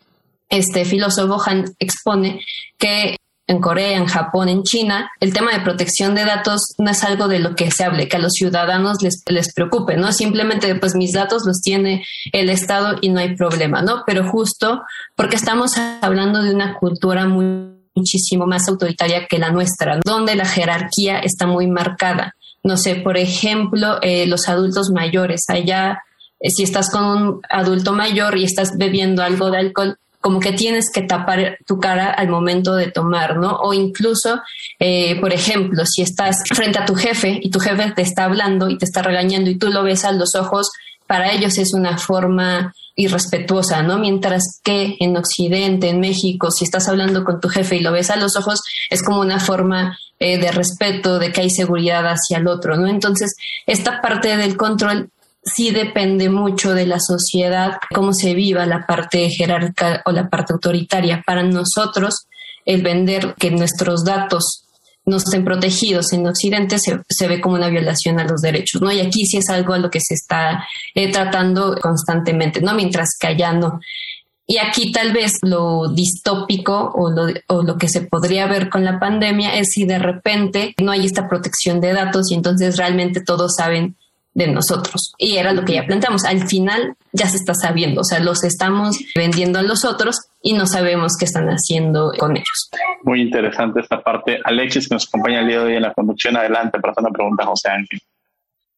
este 0.50 0.84
filósofo 0.84 1.40
Han 1.46 1.74
expone 1.78 2.40
que 2.76 3.16
en 3.50 3.60
Corea, 3.60 3.98
en 3.98 4.06
Japón, 4.06 4.48
en 4.48 4.62
China, 4.62 5.10
el 5.18 5.32
tema 5.32 5.52
de 5.52 5.58
protección 5.58 6.14
de 6.14 6.24
datos 6.24 6.76
no 6.78 6.88
es 6.88 7.02
algo 7.02 7.26
de 7.26 7.40
lo 7.40 7.56
que 7.56 7.72
se 7.72 7.82
hable, 7.82 8.06
que 8.06 8.16
a 8.16 8.20
los 8.20 8.34
ciudadanos 8.34 9.02
les, 9.02 9.24
les 9.26 9.52
preocupe, 9.52 9.96
¿no? 9.96 10.12
Simplemente, 10.12 10.72
pues 10.76 10.94
mis 10.94 11.12
datos 11.12 11.42
los 11.44 11.60
tiene 11.60 12.04
el 12.30 12.48
Estado 12.48 12.98
y 13.00 13.08
no 13.08 13.18
hay 13.18 13.34
problema, 13.34 13.82
¿no? 13.82 14.04
Pero 14.06 14.30
justo 14.30 14.82
porque 15.16 15.34
estamos 15.34 15.72
hablando 16.00 16.42
de 16.42 16.54
una 16.54 16.74
cultura 16.78 17.26
muchísimo 17.26 18.46
más 18.46 18.68
autoritaria 18.68 19.26
que 19.26 19.40
la 19.40 19.50
nuestra, 19.50 19.98
donde 20.04 20.36
la 20.36 20.44
jerarquía 20.44 21.18
está 21.18 21.48
muy 21.48 21.66
marcada. 21.66 22.36
No 22.62 22.76
sé, 22.76 22.94
por 22.94 23.16
ejemplo, 23.16 23.98
eh, 24.00 24.28
los 24.28 24.48
adultos 24.48 24.90
mayores. 24.90 25.46
Allá, 25.48 26.04
eh, 26.38 26.50
si 26.50 26.62
estás 26.62 26.88
con 26.88 27.04
un 27.04 27.40
adulto 27.50 27.94
mayor 27.94 28.38
y 28.38 28.44
estás 28.44 28.78
bebiendo 28.78 29.24
algo 29.24 29.50
de 29.50 29.58
alcohol, 29.58 29.98
como 30.20 30.38
que 30.40 30.52
tienes 30.52 30.90
que 30.92 31.02
tapar 31.02 31.58
tu 31.66 31.78
cara 31.78 32.10
al 32.10 32.28
momento 32.28 32.74
de 32.74 32.90
tomar, 32.90 33.36
¿no? 33.36 33.56
O 33.56 33.72
incluso, 33.72 34.40
eh, 34.78 35.18
por 35.20 35.32
ejemplo, 35.32 35.84
si 35.86 36.02
estás 36.02 36.42
frente 36.54 36.78
a 36.78 36.84
tu 36.84 36.94
jefe 36.94 37.38
y 37.42 37.50
tu 37.50 37.58
jefe 37.58 37.92
te 37.92 38.02
está 38.02 38.24
hablando 38.24 38.68
y 38.68 38.76
te 38.76 38.84
está 38.84 39.02
regañando 39.02 39.50
y 39.50 39.58
tú 39.58 39.68
lo 39.68 39.82
ves 39.82 40.04
a 40.04 40.12
los 40.12 40.34
ojos, 40.34 40.70
para 41.06 41.32
ellos 41.32 41.58
es 41.58 41.74
una 41.74 41.98
forma 41.98 42.72
irrespetuosa, 42.94 43.82
¿no? 43.82 43.98
Mientras 43.98 44.60
que 44.62 44.96
en 45.00 45.16
Occidente, 45.16 45.88
en 45.88 46.00
México, 46.00 46.50
si 46.50 46.64
estás 46.64 46.86
hablando 46.88 47.24
con 47.24 47.40
tu 47.40 47.48
jefe 47.48 47.76
y 47.76 47.80
lo 47.80 47.92
ves 47.92 48.10
a 48.10 48.16
los 48.16 48.36
ojos, 48.36 48.60
es 48.90 49.02
como 49.02 49.20
una 49.20 49.40
forma 49.40 49.98
eh, 50.18 50.38
de 50.38 50.52
respeto, 50.52 51.18
de 51.18 51.32
que 51.32 51.40
hay 51.40 51.50
seguridad 51.50 52.06
hacia 52.06 52.38
el 52.38 52.46
otro, 52.46 52.76
¿no? 52.76 52.86
Entonces, 52.88 53.34
esta 53.66 54.02
parte 54.02 54.36
del 54.36 54.56
control 54.56 55.10
sí 55.42 55.70
depende 55.70 56.28
mucho 56.28 56.74
de 56.74 56.86
la 56.86 57.00
sociedad, 57.00 57.78
cómo 57.94 58.12
se 58.12 58.34
viva 58.34 58.66
la 58.66 58.86
parte 58.86 59.28
jerárquica 59.30 60.02
o 60.04 60.12
la 60.12 60.28
parte 60.28 60.52
autoritaria. 60.52 61.22
Para 61.26 61.42
nosotros, 61.42 62.26
el 62.64 62.82
vender 62.82 63.34
que 63.38 63.50
nuestros 63.50 64.04
datos 64.04 64.64
no 65.06 65.16
estén 65.16 65.44
protegidos 65.44 66.12
en 66.12 66.26
Occidente 66.26 66.78
se, 66.78 67.00
se, 67.08 67.26
ve 67.26 67.40
como 67.40 67.56
una 67.56 67.68
violación 67.68 68.20
a 68.20 68.24
los 68.24 68.42
derechos, 68.42 68.82
¿no? 68.82 68.92
Y 68.92 69.00
aquí 69.00 69.24
sí 69.26 69.38
es 69.38 69.48
algo 69.48 69.72
a 69.72 69.78
lo 69.78 69.90
que 69.90 70.00
se 70.00 70.14
está 70.14 70.66
eh, 70.94 71.10
tratando 71.10 71.74
constantemente, 71.80 72.60
¿no? 72.60 72.74
Mientras 72.74 73.16
que 73.18 73.28
allá 73.28 73.52
no. 73.52 73.80
Y 74.46 74.58
aquí 74.58 74.92
tal 74.92 75.12
vez 75.12 75.34
lo 75.42 75.88
distópico 75.88 76.92
o 76.94 77.10
lo, 77.10 77.28
o 77.46 77.62
lo, 77.62 77.78
que 77.78 77.88
se 77.88 78.02
podría 78.02 78.46
ver 78.46 78.68
con 78.68 78.84
la 78.84 78.98
pandemia 78.98 79.56
es 79.56 79.68
si 79.72 79.84
de 79.84 79.98
repente 79.98 80.74
no 80.82 80.90
hay 80.90 81.06
esta 81.06 81.28
protección 81.28 81.80
de 81.80 81.92
datos 81.92 82.30
y 82.30 82.34
entonces 82.34 82.76
realmente 82.76 83.20
todos 83.20 83.54
saben 83.56 83.96
de 84.34 84.48
nosotros. 84.48 85.12
Y 85.18 85.36
era 85.36 85.52
lo 85.52 85.64
que 85.64 85.74
ya 85.74 85.86
planteamos. 85.86 86.24
Al 86.24 86.46
final 86.46 86.94
ya 87.12 87.28
se 87.28 87.36
está 87.36 87.54
sabiendo, 87.54 88.02
o 88.02 88.04
sea, 88.04 88.20
los 88.20 88.44
estamos 88.44 88.98
vendiendo 89.14 89.58
a 89.58 89.62
los 89.62 89.84
otros 89.84 90.16
y 90.42 90.52
no 90.52 90.66
sabemos 90.66 91.16
qué 91.18 91.24
están 91.24 91.48
haciendo 91.48 92.12
con 92.18 92.36
ellos. 92.36 92.70
Muy 93.02 93.22
interesante 93.22 93.80
esta 93.80 94.02
parte. 94.02 94.38
Alexis, 94.44 94.88
que 94.88 94.94
nos 94.94 95.08
acompaña 95.08 95.40
el 95.40 95.48
día 95.48 95.58
de 95.58 95.64
hoy 95.64 95.76
en 95.76 95.82
la 95.82 95.92
conducción, 95.92 96.36
adelante 96.36 96.78
para 96.80 96.92
hacer 96.92 97.04
una 97.04 97.12
pregunta 97.12 97.46
José 97.46 97.70
Ángel. 97.70 98.00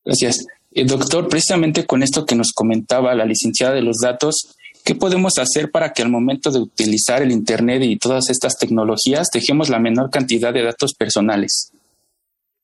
Gracias. 0.05 0.47
El 0.73 0.87
doctor, 0.87 1.29
precisamente 1.29 1.85
con 1.85 2.03
esto 2.03 2.25
que 2.25 2.35
nos 2.35 2.53
comentaba 2.53 3.15
la 3.15 3.27
licenciada 3.27 3.75
de 3.75 3.83
los 3.83 3.99
datos, 3.99 4.57
¿Qué 4.85 4.97
podemos 4.97 5.39
hacer 5.39 5.71
para 5.71 5.93
que 5.93 6.03
al 6.03 6.09
momento 6.09 6.51
de 6.51 6.59
utilizar 6.59 7.23
el 7.23 7.31
Internet 7.31 7.85
y 7.85 7.99
todas 7.99 8.31
estas 8.31 8.59
tecnologías 8.59 9.29
dejemos 9.33 9.69
la 9.69 9.79
menor 9.79 10.11
cantidad 10.11 10.53
de 10.53 10.65
datos 10.65 10.95
personales? 10.95 11.73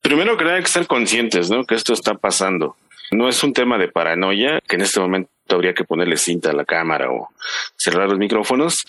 Primero 0.09 0.39
que 0.39 0.45
hay 0.51 0.63
que 0.63 0.69
ser 0.69 0.87
conscientes, 0.87 1.51
¿no? 1.51 1.65
Que 1.65 1.75
esto 1.75 1.93
está 1.93 2.15
pasando. 2.15 2.77
No 3.11 3.29
es 3.29 3.45
un 3.45 3.53
tema 3.53 3.77
de 3.77 3.89
paranoia, 3.89 4.59
que 4.67 4.77
en 4.77 4.81
este 4.81 5.01
momento 5.01 5.29
habría 5.51 5.75
que 5.75 5.85
ponerle 5.85 6.17
cinta 6.17 6.49
a 6.49 6.55
la 6.55 6.65
cámara 6.65 7.11
o 7.11 7.29
cerrar 7.77 8.09
los 8.09 8.19
micrófonos. 8.19 8.87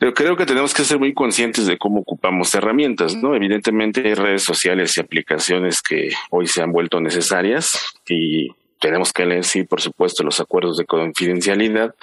Pero 0.00 0.12
creo 0.12 0.36
que 0.36 0.46
tenemos 0.46 0.74
que 0.74 0.82
ser 0.82 0.98
muy 0.98 1.14
conscientes 1.14 1.68
de 1.68 1.78
cómo 1.78 2.00
ocupamos 2.00 2.52
herramientas, 2.52 3.14
¿no? 3.14 3.36
Evidentemente 3.36 4.02
hay 4.04 4.14
redes 4.14 4.42
sociales 4.42 4.96
y 4.96 5.00
aplicaciones 5.00 5.80
que 5.88 6.10
hoy 6.30 6.48
se 6.48 6.62
han 6.62 6.72
vuelto 6.72 7.00
necesarias 7.00 7.70
y 8.08 8.48
tenemos 8.80 9.12
que 9.12 9.26
leer, 9.26 9.44
sí, 9.44 9.62
por 9.62 9.80
supuesto, 9.80 10.24
los 10.24 10.40
acuerdos 10.40 10.78
de 10.78 10.84
confidencialidad, 10.84 11.94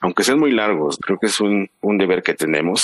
aunque 0.00 0.24
sean 0.24 0.40
muy 0.40 0.50
largos. 0.50 0.98
Creo 1.00 1.20
que 1.20 1.26
es 1.28 1.38
un, 1.38 1.70
un 1.80 1.98
deber 1.98 2.24
que 2.24 2.34
tenemos 2.34 2.82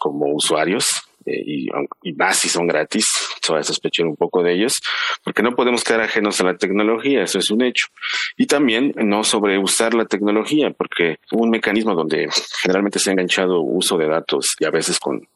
como 0.00 0.26
usuarios 0.34 1.05
eh, 1.26 1.42
y, 1.44 1.68
y, 2.02 2.12
más 2.14 2.38
si 2.38 2.48
son 2.48 2.66
gratis, 2.66 3.06
se 3.42 3.52
va 3.52 3.60
a 3.60 3.62
sospechar 3.64 4.06
un 4.06 4.16
poco 4.16 4.42
de 4.42 4.54
ellos, 4.54 4.80
porque 5.24 5.42
no 5.42 5.54
podemos 5.54 5.84
quedar 5.84 6.00
ajenos 6.00 6.40
a 6.40 6.44
la 6.44 6.56
tecnología, 6.56 7.22
eso 7.22 7.38
es 7.38 7.50
un 7.50 7.62
hecho. 7.62 7.88
Y 8.36 8.46
también 8.46 8.94
no 8.96 9.24
sobreusar 9.24 9.94
la 9.94 10.06
tecnología, 10.06 10.70
porque 10.70 11.18
un 11.32 11.50
mecanismo 11.50 11.94
donde 11.94 12.28
generalmente 12.62 12.98
se 12.98 13.10
ha 13.10 13.12
enganchado 13.12 13.60
uso 13.60 13.98
de 13.98 14.08
datos 14.08 14.56
y 14.58 14.64
a 14.64 14.70
veces 14.70 14.98
con 14.98 15.26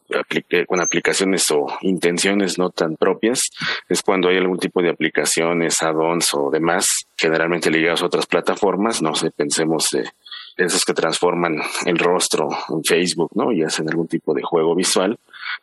con 0.67 0.81
aplicaciones 0.81 1.51
o 1.51 1.67
intenciones 1.83 2.59
no 2.59 2.71
tan 2.71 2.97
propias 2.97 3.51
es 3.89 4.03
cuando 4.03 4.29
hay 4.29 4.39
algún 4.39 4.59
tipo 4.59 4.83
de 4.83 4.91
aplicaciones, 4.91 5.83
add-ons 5.83 6.35
o 6.35 6.51
demás, 6.51 7.07
generalmente 7.17 7.71
ligados 7.71 8.03
a 8.03 8.07
otras 8.07 8.27
plataformas, 8.27 9.03
no 9.03 9.15
sé, 9.15 9.31
pensemos 9.31 9.95
eh, 9.95 10.05
esos 10.57 10.85
que 10.85 10.95
transforman 10.95 11.61
el 11.87 11.99
rostro 11.99 12.49
en 12.69 12.85
Facebook, 12.85 13.31
¿no? 13.35 13.53
Y 13.53 13.63
hacen 13.63 13.89
algún 13.89 14.09
tipo 14.09 14.35
de 14.35 14.43
juego 14.43 14.75
visual. 14.75 15.19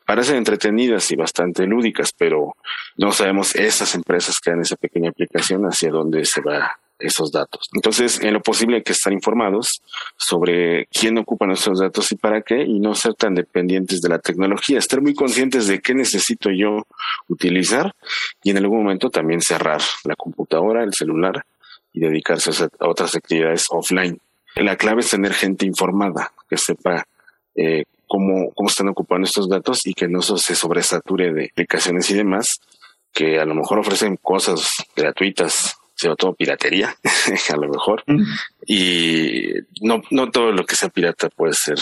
Parecen 0.05 0.37
entretenidas 0.37 1.11
y 1.11 1.15
bastante 1.15 1.65
lúdicas, 1.65 2.13
pero 2.17 2.55
no 2.97 3.11
sabemos 3.11 3.55
esas 3.55 3.93
empresas 3.95 4.39
que 4.39 4.51
dan 4.51 4.61
esa 4.61 4.75
pequeña 4.75 5.09
aplicación 5.09 5.63
hacia 5.63 5.91
dónde 5.91 6.25
se 6.25 6.41
va 6.41 6.77
esos 6.99 7.31
datos. 7.31 7.69
Entonces, 7.73 8.19
en 8.21 8.33
lo 8.33 8.41
posible 8.41 8.77
hay 8.77 8.83
que 8.83 8.93
estar 8.93 9.13
informados 9.13 9.81
sobre 10.17 10.87
quién 10.87 11.17
ocupa 11.17 11.45
nuestros 11.45 11.79
datos 11.79 12.11
y 12.11 12.15
para 12.15 12.41
qué, 12.41 12.63
y 12.63 12.79
no 12.79 12.95
ser 12.95 13.13
tan 13.13 13.35
dependientes 13.35 14.01
de 14.01 14.09
la 14.09 14.19
tecnología, 14.19 14.79
estar 14.79 15.01
muy 15.01 15.13
conscientes 15.13 15.67
de 15.67 15.79
qué 15.79 15.93
necesito 15.93 16.49
yo 16.49 16.87
utilizar 17.27 17.93
y 18.43 18.51
en 18.51 18.57
algún 18.57 18.79
momento 18.83 19.09
también 19.09 19.41
cerrar 19.41 19.81
la 20.03 20.15
computadora, 20.15 20.83
el 20.83 20.93
celular 20.93 21.45
y 21.93 21.99
dedicarse 21.99 22.51
a 22.63 22.87
otras 22.87 23.15
actividades 23.15 23.65
offline. 23.69 24.19
La 24.55 24.75
clave 24.75 25.01
es 25.01 25.09
tener 25.09 25.33
gente 25.33 25.67
informada, 25.67 26.31
que 26.49 26.57
sepa 26.57 27.05
eh, 27.55 27.83
cómo, 28.07 28.51
cómo 28.53 28.69
están 28.69 28.89
ocupando 28.89 29.25
estos 29.25 29.49
datos 29.49 29.85
y 29.85 29.93
que 29.93 30.07
no 30.07 30.21
se 30.21 30.55
sobresature 30.55 31.33
de 31.33 31.49
aplicaciones 31.51 32.09
y 32.09 32.15
demás 32.15 32.59
que 33.13 33.39
a 33.39 33.45
lo 33.45 33.55
mejor 33.55 33.79
ofrecen 33.79 34.17
cosas 34.17 34.69
gratuitas 34.95 35.75
sobre 35.97 36.15
todo 36.15 36.33
piratería, 36.33 36.95
a 37.49 37.57
lo 37.57 37.67
mejor. 37.69 38.03
Y 38.67 39.49
no, 39.81 40.01
no 40.11 40.29
todo 40.29 40.51
lo 40.51 40.63
que 40.63 40.75
sea 40.75 40.89
pirata 40.89 41.29
puede 41.29 41.53
ser 41.53 41.79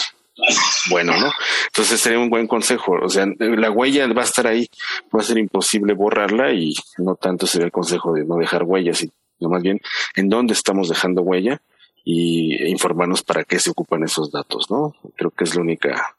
bueno, 0.90 1.12
¿no? 1.18 1.30
Entonces 1.66 2.00
sería 2.00 2.18
un 2.18 2.30
buen 2.30 2.46
consejo. 2.46 2.92
O 3.02 3.08
sea, 3.08 3.26
la 3.38 3.70
huella 3.70 4.06
va 4.12 4.22
a 4.22 4.24
estar 4.24 4.46
ahí, 4.46 4.68
va 5.14 5.20
a 5.20 5.24
ser 5.24 5.38
imposible 5.38 5.92
borrarla 5.92 6.52
y 6.52 6.74
no 6.98 7.14
tanto 7.16 7.46
sería 7.46 7.66
el 7.66 7.72
consejo 7.72 8.14
de 8.14 8.24
no 8.24 8.36
dejar 8.36 8.62
huellas, 8.64 8.98
sino 8.98 9.50
más 9.50 9.62
bien 9.62 9.80
en 10.14 10.28
dónde 10.28 10.54
estamos 10.54 10.88
dejando 10.88 11.22
huella 11.22 11.60
y 12.04 12.68
informarnos 12.70 13.22
para 13.22 13.44
qué 13.44 13.58
se 13.58 13.70
ocupan 13.70 14.04
esos 14.04 14.30
datos, 14.30 14.70
¿no? 14.70 14.94
Creo 15.16 15.30
que 15.30 15.44
es 15.44 15.54
la 15.54 15.62
única 15.62 16.15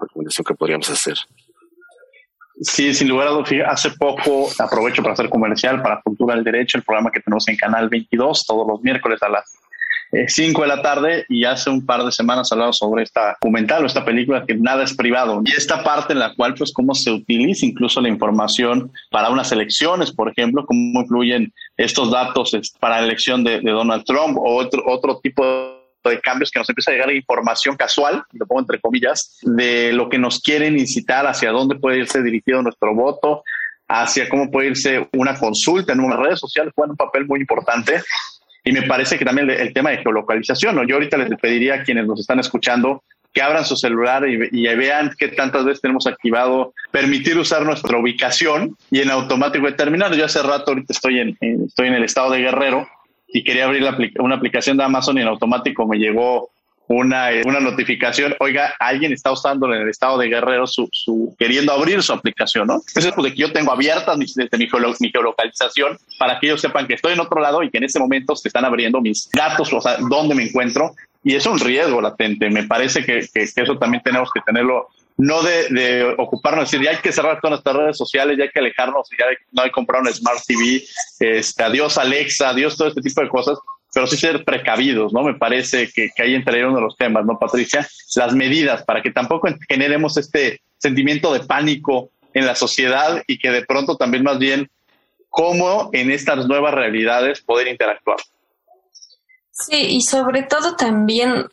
recomendación 0.00 0.44
que 0.44 0.54
podríamos 0.54 0.90
hacer. 0.90 1.16
Sí, 2.62 2.92
sin 2.92 3.08
lugar 3.08 3.28
a 3.28 3.30
dudas, 3.30 3.50
hace 3.66 3.90
poco 3.92 4.48
aprovecho 4.58 5.02
para 5.02 5.14
hacer 5.14 5.30
comercial 5.30 5.80
para 5.80 6.02
Cultura 6.02 6.34
del 6.34 6.44
Derecho, 6.44 6.76
el 6.76 6.84
programa 6.84 7.10
que 7.10 7.20
tenemos 7.20 7.48
en 7.48 7.56
Canal 7.56 7.88
22 7.88 8.44
todos 8.46 8.66
los 8.66 8.82
miércoles 8.82 9.22
a 9.22 9.30
las 9.30 9.44
5 10.26 10.60
eh, 10.60 10.66
de 10.66 10.76
la 10.76 10.82
tarde 10.82 11.24
y 11.28 11.44
hace 11.44 11.70
un 11.70 11.86
par 11.86 12.04
de 12.04 12.12
semanas 12.12 12.50
hablaba 12.52 12.72
sobre 12.72 13.04
esta 13.04 13.36
documental 13.40 13.82
o 13.82 13.86
esta 13.86 14.04
película 14.04 14.44
que 14.44 14.54
nada 14.54 14.82
es 14.82 14.94
privado 14.94 15.40
y 15.44 15.52
esta 15.52 15.82
parte 15.82 16.12
en 16.12 16.18
la 16.18 16.34
cual 16.34 16.54
pues 16.54 16.72
cómo 16.72 16.94
se 16.94 17.10
utiliza 17.10 17.64
incluso 17.64 18.00
la 18.00 18.08
información 18.08 18.92
para 19.10 19.30
unas 19.30 19.52
elecciones, 19.52 20.12
por 20.12 20.28
ejemplo, 20.28 20.66
cómo 20.66 21.00
influyen 21.00 21.52
estos 21.76 22.10
datos 22.10 22.52
para 22.78 23.00
la 23.00 23.06
elección 23.06 23.44
de, 23.44 23.60
de 23.60 23.70
Donald 23.70 24.04
Trump 24.04 24.36
o 24.36 24.56
otro, 24.56 24.82
otro 24.86 25.18
tipo 25.22 25.44
de 25.44 25.79
de 26.08 26.20
cambios 26.20 26.50
que 26.50 26.58
nos 26.58 26.68
empieza 26.68 26.90
a 26.90 26.94
llegar 26.94 27.12
información 27.12 27.76
casual, 27.76 28.22
lo 28.32 28.46
pongo 28.46 28.60
entre 28.60 28.80
comillas, 28.80 29.38
de 29.42 29.92
lo 29.92 30.08
que 30.08 30.18
nos 30.18 30.40
quieren 30.40 30.78
incitar, 30.78 31.26
hacia 31.26 31.50
dónde 31.50 31.76
puede 31.76 31.98
irse 31.98 32.22
dirigido 32.22 32.62
nuestro 32.62 32.94
voto, 32.94 33.42
hacia 33.88 34.28
cómo 34.28 34.50
puede 34.50 34.68
irse 34.68 35.08
una 35.12 35.36
consulta 35.36 35.92
en 35.92 36.00
unas 36.00 36.18
redes 36.18 36.40
sociales, 36.40 36.72
juegan 36.74 36.92
un 36.92 36.96
papel 36.96 37.26
muy 37.26 37.40
importante. 37.40 38.02
Y 38.64 38.72
me 38.72 38.82
parece 38.82 39.18
que 39.18 39.24
también 39.24 39.50
el, 39.50 39.72
tema 39.72 39.90
de 39.90 39.98
geolocalización, 39.98 40.76
¿no? 40.76 40.86
yo 40.86 40.96
ahorita 40.96 41.16
les 41.16 41.30
pediría 41.38 41.76
a 41.76 41.82
quienes 41.82 42.06
nos 42.06 42.20
están 42.20 42.38
escuchando 42.40 43.02
que 43.32 43.42
abran 43.42 43.64
su 43.64 43.76
celular 43.76 44.28
y, 44.28 44.48
y, 44.50 44.74
vean 44.74 45.12
qué 45.16 45.28
tantas 45.28 45.64
veces 45.64 45.80
tenemos 45.80 46.06
activado 46.06 46.74
permitir 46.90 47.38
usar 47.38 47.64
nuestra 47.64 47.96
ubicación 47.96 48.76
y 48.90 49.00
en 49.00 49.10
automático 49.10 49.66
determinado. 49.66 50.14
Yo 50.14 50.24
hace 50.24 50.42
rato 50.42 50.72
ahorita 50.72 50.92
estoy 50.92 51.20
en, 51.20 51.38
estoy 51.64 51.88
en 51.88 51.94
el 51.94 52.04
estado 52.04 52.32
de 52.32 52.40
Guerrero 52.40 52.88
y 53.32 53.44
quería 53.44 53.66
abrir 53.66 53.84
una 54.18 54.36
aplicación 54.36 54.76
de 54.76 54.84
Amazon 54.84 55.18
y 55.18 55.22
en 55.22 55.28
automático 55.28 55.86
me 55.86 55.98
llegó 55.98 56.50
una, 56.88 57.28
una 57.44 57.60
notificación, 57.60 58.34
oiga, 58.40 58.74
alguien 58.80 59.12
está 59.12 59.30
usando 59.30 59.72
en 59.72 59.80
el 59.80 59.88
estado 59.88 60.18
de 60.18 60.28
Guerrero 60.28 60.66
su, 60.66 60.88
su 60.90 61.36
queriendo 61.38 61.72
abrir 61.72 62.02
su 62.02 62.12
aplicación, 62.12 62.66
¿no? 62.66 62.82
Eso 62.96 63.08
es 63.08 63.14
porque 63.14 63.32
yo 63.36 63.52
tengo 63.52 63.70
abiertas 63.70 64.18
mi, 64.18 64.26
mi, 64.34 64.66
mi, 64.98 65.10
geolocalización 65.10 65.98
para 66.18 66.40
que 66.40 66.48
ellos 66.48 66.60
sepan 66.60 66.88
que 66.88 66.94
estoy 66.94 67.12
en 67.12 67.20
otro 67.20 67.40
lado 67.40 67.62
y 67.62 67.70
que 67.70 67.78
en 67.78 67.84
ese 67.84 68.00
momento 68.00 68.34
se 68.34 68.48
están 68.48 68.64
abriendo 68.64 69.00
mis 69.00 69.30
datos, 69.32 69.72
o 69.72 69.80
sea, 69.80 69.98
dónde 69.98 70.34
me 70.34 70.42
encuentro. 70.42 70.96
Y 71.22 71.36
es 71.36 71.46
un 71.46 71.60
riesgo 71.60 72.00
latente. 72.00 72.50
Me 72.50 72.64
parece 72.64 73.04
que, 73.04 73.20
que, 73.32 73.46
que 73.54 73.62
eso 73.62 73.78
también 73.78 74.02
tenemos 74.02 74.30
que 74.32 74.40
tenerlo 74.40 74.88
no 75.20 75.42
de, 75.42 75.68
de, 75.68 76.14
ocuparnos, 76.18 76.70
decir, 76.70 76.84
ya 76.84 76.92
hay 76.92 76.96
que 76.98 77.12
cerrar 77.12 77.40
todas 77.40 77.58
nuestras 77.58 77.76
redes 77.76 77.98
sociales, 77.98 78.38
ya 78.38 78.44
hay 78.44 78.50
que 78.50 78.58
alejarnos, 78.58 79.08
ya 79.18 79.26
no 79.52 79.62
hay 79.62 79.68
que 79.68 79.74
comprar 79.74 80.00
un 80.02 80.12
Smart 80.12 80.40
TV, 80.46 80.82
este, 81.20 81.62
adiós 81.62 81.98
Alexa, 81.98 82.48
adiós 82.48 82.76
todo 82.76 82.88
este 82.88 83.02
tipo 83.02 83.20
de 83.20 83.28
cosas, 83.28 83.58
pero 83.92 84.06
sí 84.06 84.16
ser 84.16 84.44
precavidos, 84.44 85.12
¿no? 85.12 85.22
Me 85.22 85.34
parece 85.34 85.90
que, 85.92 86.10
que 86.14 86.22
ahí 86.22 86.34
entraría 86.34 86.66
uno 86.66 86.76
de 86.76 86.82
los 86.82 86.96
temas, 86.96 87.24
¿no, 87.26 87.38
Patricia? 87.38 87.86
Las 88.16 88.34
medidas 88.34 88.82
para 88.84 89.02
que 89.02 89.10
tampoco 89.10 89.48
generemos 89.68 90.16
este 90.16 90.62
sentimiento 90.78 91.32
de 91.32 91.40
pánico 91.40 92.10
en 92.32 92.46
la 92.46 92.54
sociedad 92.54 93.22
y 93.26 93.38
que 93.38 93.50
de 93.50 93.66
pronto 93.66 93.96
también 93.96 94.22
más 94.22 94.38
bien 94.38 94.70
cómo 95.28 95.90
en 95.92 96.10
estas 96.10 96.46
nuevas 96.46 96.72
realidades 96.72 97.40
poder 97.40 97.68
interactuar. 97.68 98.18
Sí, 99.50 99.76
y 99.76 100.00
sobre 100.00 100.44
todo 100.44 100.76
también 100.76 101.46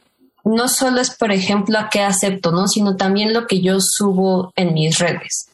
no 0.47 0.67
solo 0.67 1.01
es, 1.01 1.11
por 1.15 1.31
ejemplo, 1.31 1.77
a 1.77 1.89
qué 1.89 2.01
acepto, 2.01 2.51
¿no? 2.51 2.67
Sino 2.67 2.95
también 2.95 3.33
lo 3.33 3.47
que 3.47 3.61
yo 3.61 3.77
subo 3.79 4.53
en 4.55 4.73
mis 4.73 4.97
redes. 4.99 5.49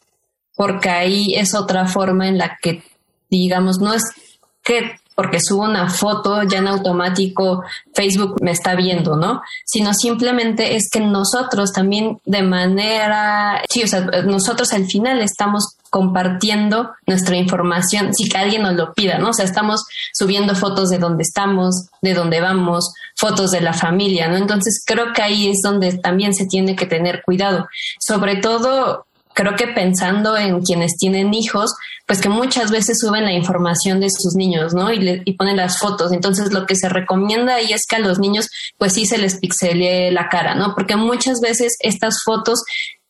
Porque 0.56 0.88
ahí 0.88 1.34
es 1.34 1.54
otra 1.54 1.86
forma 1.86 2.28
en 2.28 2.38
la 2.38 2.58
que, 2.60 2.82
digamos, 3.28 3.78
no 3.78 3.92
es 3.92 4.04
que 4.62 4.92
porque 5.14 5.40
subo 5.40 5.62
una 5.62 5.88
foto 5.88 6.42
ya 6.42 6.58
en 6.58 6.68
automático 6.68 7.62
Facebook 7.94 8.36
me 8.42 8.50
está 8.50 8.74
viendo, 8.74 9.16
¿no? 9.16 9.42
Sino 9.64 9.94
simplemente 9.94 10.76
es 10.76 10.90
que 10.90 11.00
nosotros 11.00 11.72
también 11.72 12.18
de 12.24 12.42
manera, 12.42 13.62
sí, 13.70 13.82
o 13.82 13.88
sea, 13.88 14.00
nosotros 14.24 14.72
al 14.72 14.86
final 14.86 15.20
estamos 15.20 15.76
compartiendo 15.90 16.90
nuestra 17.06 17.36
información 17.36 18.12
si 18.14 18.28
que 18.28 18.36
alguien 18.36 18.62
nos 18.62 18.74
lo 18.74 18.92
pida, 18.94 19.18
¿no? 19.18 19.30
O 19.30 19.32
sea, 19.32 19.44
estamos 19.44 19.84
subiendo 20.12 20.56
fotos 20.56 20.88
de 20.88 20.98
dónde 20.98 21.22
estamos, 21.22 21.86
de 22.02 22.14
dónde 22.14 22.40
vamos, 22.40 22.92
fotos 23.14 23.52
de 23.52 23.60
la 23.60 23.72
familia, 23.72 24.26
¿no? 24.26 24.36
Entonces 24.36 24.82
creo 24.84 25.12
que 25.12 25.22
ahí 25.22 25.48
es 25.48 25.60
donde 25.62 25.96
también 25.98 26.34
se 26.34 26.46
tiene 26.46 26.74
que 26.74 26.86
tener 26.86 27.22
cuidado. 27.24 27.68
Sobre 28.00 28.36
todo 28.36 29.06
creo 29.34 29.56
que 29.56 29.68
pensando 29.68 30.36
en 30.36 30.62
quienes 30.62 30.96
tienen 30.96 31.34
hijos, 31.34 31.74
pues 32.06 32.20
que 32.20 32.28
muchas 32.28 32.70
veces 32.70 32.98
suben 33.00 33.24
la 33.24 33.32
información 33.32 34.00
de 34.00 34.08
sus 34.10 34.34
niños, 34.34 34.74
¿no? 34.74 34.92
Y, 34.92 34.98
le, 34.98 35.22
y 35.24 35.32
ponen 35.34 35.56
las 35.56 35.78
fotos. 35.78 36.12
Entonces 36.12 36.52
lo 36.52 36.66
que 36.66 36.76
se 36.76 36.88
recomienda 36.88 37.56
ahí 37.56 37.72
es 37.72 37.82
que 37.88 37.96
a 37.96 38.00
los 38.00 38.18
niños 38.18 38.48
pues 38.78 38.92
sí 38.94 39.06
se 39.06 39.18
les 39.18 39.38
pixelee 39.38 40.10
la 40.10 40.28
cara, 40.28 40.54
¿no? 40.54 40.74
Porque 40.74 40.96
muchas 40.96 41.40
veces 41.40 41.76
estas 41.80 42.22
fotos 42.24 42.62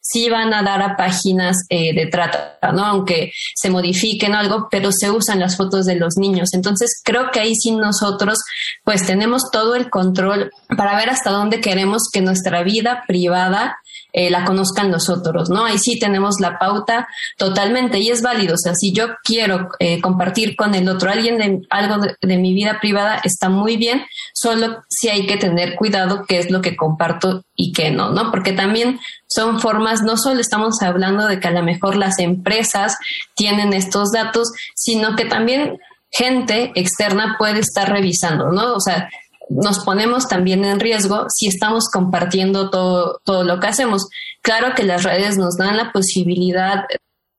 sí 0.04 0.28
van 0.28 0.52
a 0.52 0.62
dar 0.62 0.82
a 0.82 0.96
páginas 0.96 1.56
eh, 1.70 1.94
de 1.94 2.06
trata, 2.06 2.58
¿no? 2.72 2.84
Aunque 2.84 3.32
se 3.54 3.70
modifiquen 3.70 4.34
algo, 4.34 4.68
pero 4.70 4.92
se 4.92 5.10
usan 5.10 5.40
las 5.40 5.56
fotos 5.56 5.86
de 5.86 5.96
los 5.96 6.16
niños. 6.16 6.52
Entonces, 6.52 7.00
creo 7.02 7.30
que 7.30 7.40
ahí 7.40 7.54
sí 7.54 7.70
nosotros, 7.70 8.38
pues 8.84 9.06
tenemos 9.06 9.50
todo 9.50 9.74
el 9.74 9.88
control 9.88 10.50
para 10.76 10.96
ver 10.96 11.08
hasta 11.08 11.30
dónde 11.30 11.60
queremos 11.60 12.10
que 12.12 12.20
nuestra 12.20 12.62
vida 12.62 13.04
privada 13.08 13.78
eh, 14.16 14.30
la 14.30 14.44
conozcan 14.44 14.92
los 14.92 15.08
otros, 15.08 15.50
¿no? 15.50 15.64
Ahí 15.64 15.76
sí 15.76 15.98
tenemos 15.98 16.36
la 16.38 16.56
pauta 16.56 17.08
totalmente 17.36 17.98
y 17.98 18.10
es 18.10 18.22
válido. 18.22 18.54
O 18.54 18.58
sea, 18.58 18.72
si 18.76 18.92
yo 18.92 19.08
quiero 19.24 19.70
eh, 19.80 20.00
compartir 20.00 20.54
con 20.54 20.76
el 20.76 20.88
otro 20.88 21.10
alguien 21.10 21.36
de, 21.36 21.66
algo 21.68 22.06
de, 22.20 22.36
mi 22.36 22.54
vida 22.54 22.78
privada, 22.80 23.20
está 23.24 23.48
muy 23.48 23.76
bien, 23.76 24.06
solo 24.32 24.84
si 24.88 25.08
hay 25.08 25.26
que 25.26 25.36
tener 25.36 25.74
cuidado 25.74 26.26
qué 26.28 26.38
es 26.38 26.48
lo 26.48 26.62
que 26.62 26.76
comparto 26.76 27.44
y 27.56 27.72
qué 27.72 27.90
no, 27.90 28.10
¿no? 28.10 28.30
Porque 28.30 28.52
también 28.52 29.00
son 29.26 29.58
formas, 29.58 30.02
no 30.02 30.16
solo 30.16 30.40
estamos 30.40 30.80
hablando 30.80 31.26
de 31.26 31.40
que 31.40 31.48
a 31.48 31.52
lo 31.52 31.64
mejor 31.64 31.96
las 31.96 32.20
empresas 32.20 32.96
tienen 33.34 33.72
estos 33.72 34.12
datos, 34.12 34.52
sino 34.76 35.16
que 35.16 35.24
también 35.24 35.78
gente 36.12 36.70
externa 36.76 37.34
puede 37.36 37.58
estar 37.58 37.90
revisando, 37.90 38.52
¿no? 38.52 38.74
O 38.74 38.80
sea, 38.80 39.10
nos 39.50 39.80
ponemos 39.84 40.28
también 40.28 40.64
en 40.64 40.80
riesgo 40.80 41.26
si 41.28 41.48
estamos 41.48 41.88
compartiendo 41.92 42.70
todo, 42.70 43.20
todo 43.24 43.44
lo 43.44 43.60
que 43.60 43.66
hacemos. 43.66 44.08
Claro 44.42 44.74
que 44.74 44.82
las 44.82 45.02
redes 45.02 45.36
nos 45.36 45.56
dan 45.56 45.76
la 45.76 45.92
posibilidad 45.92 46.84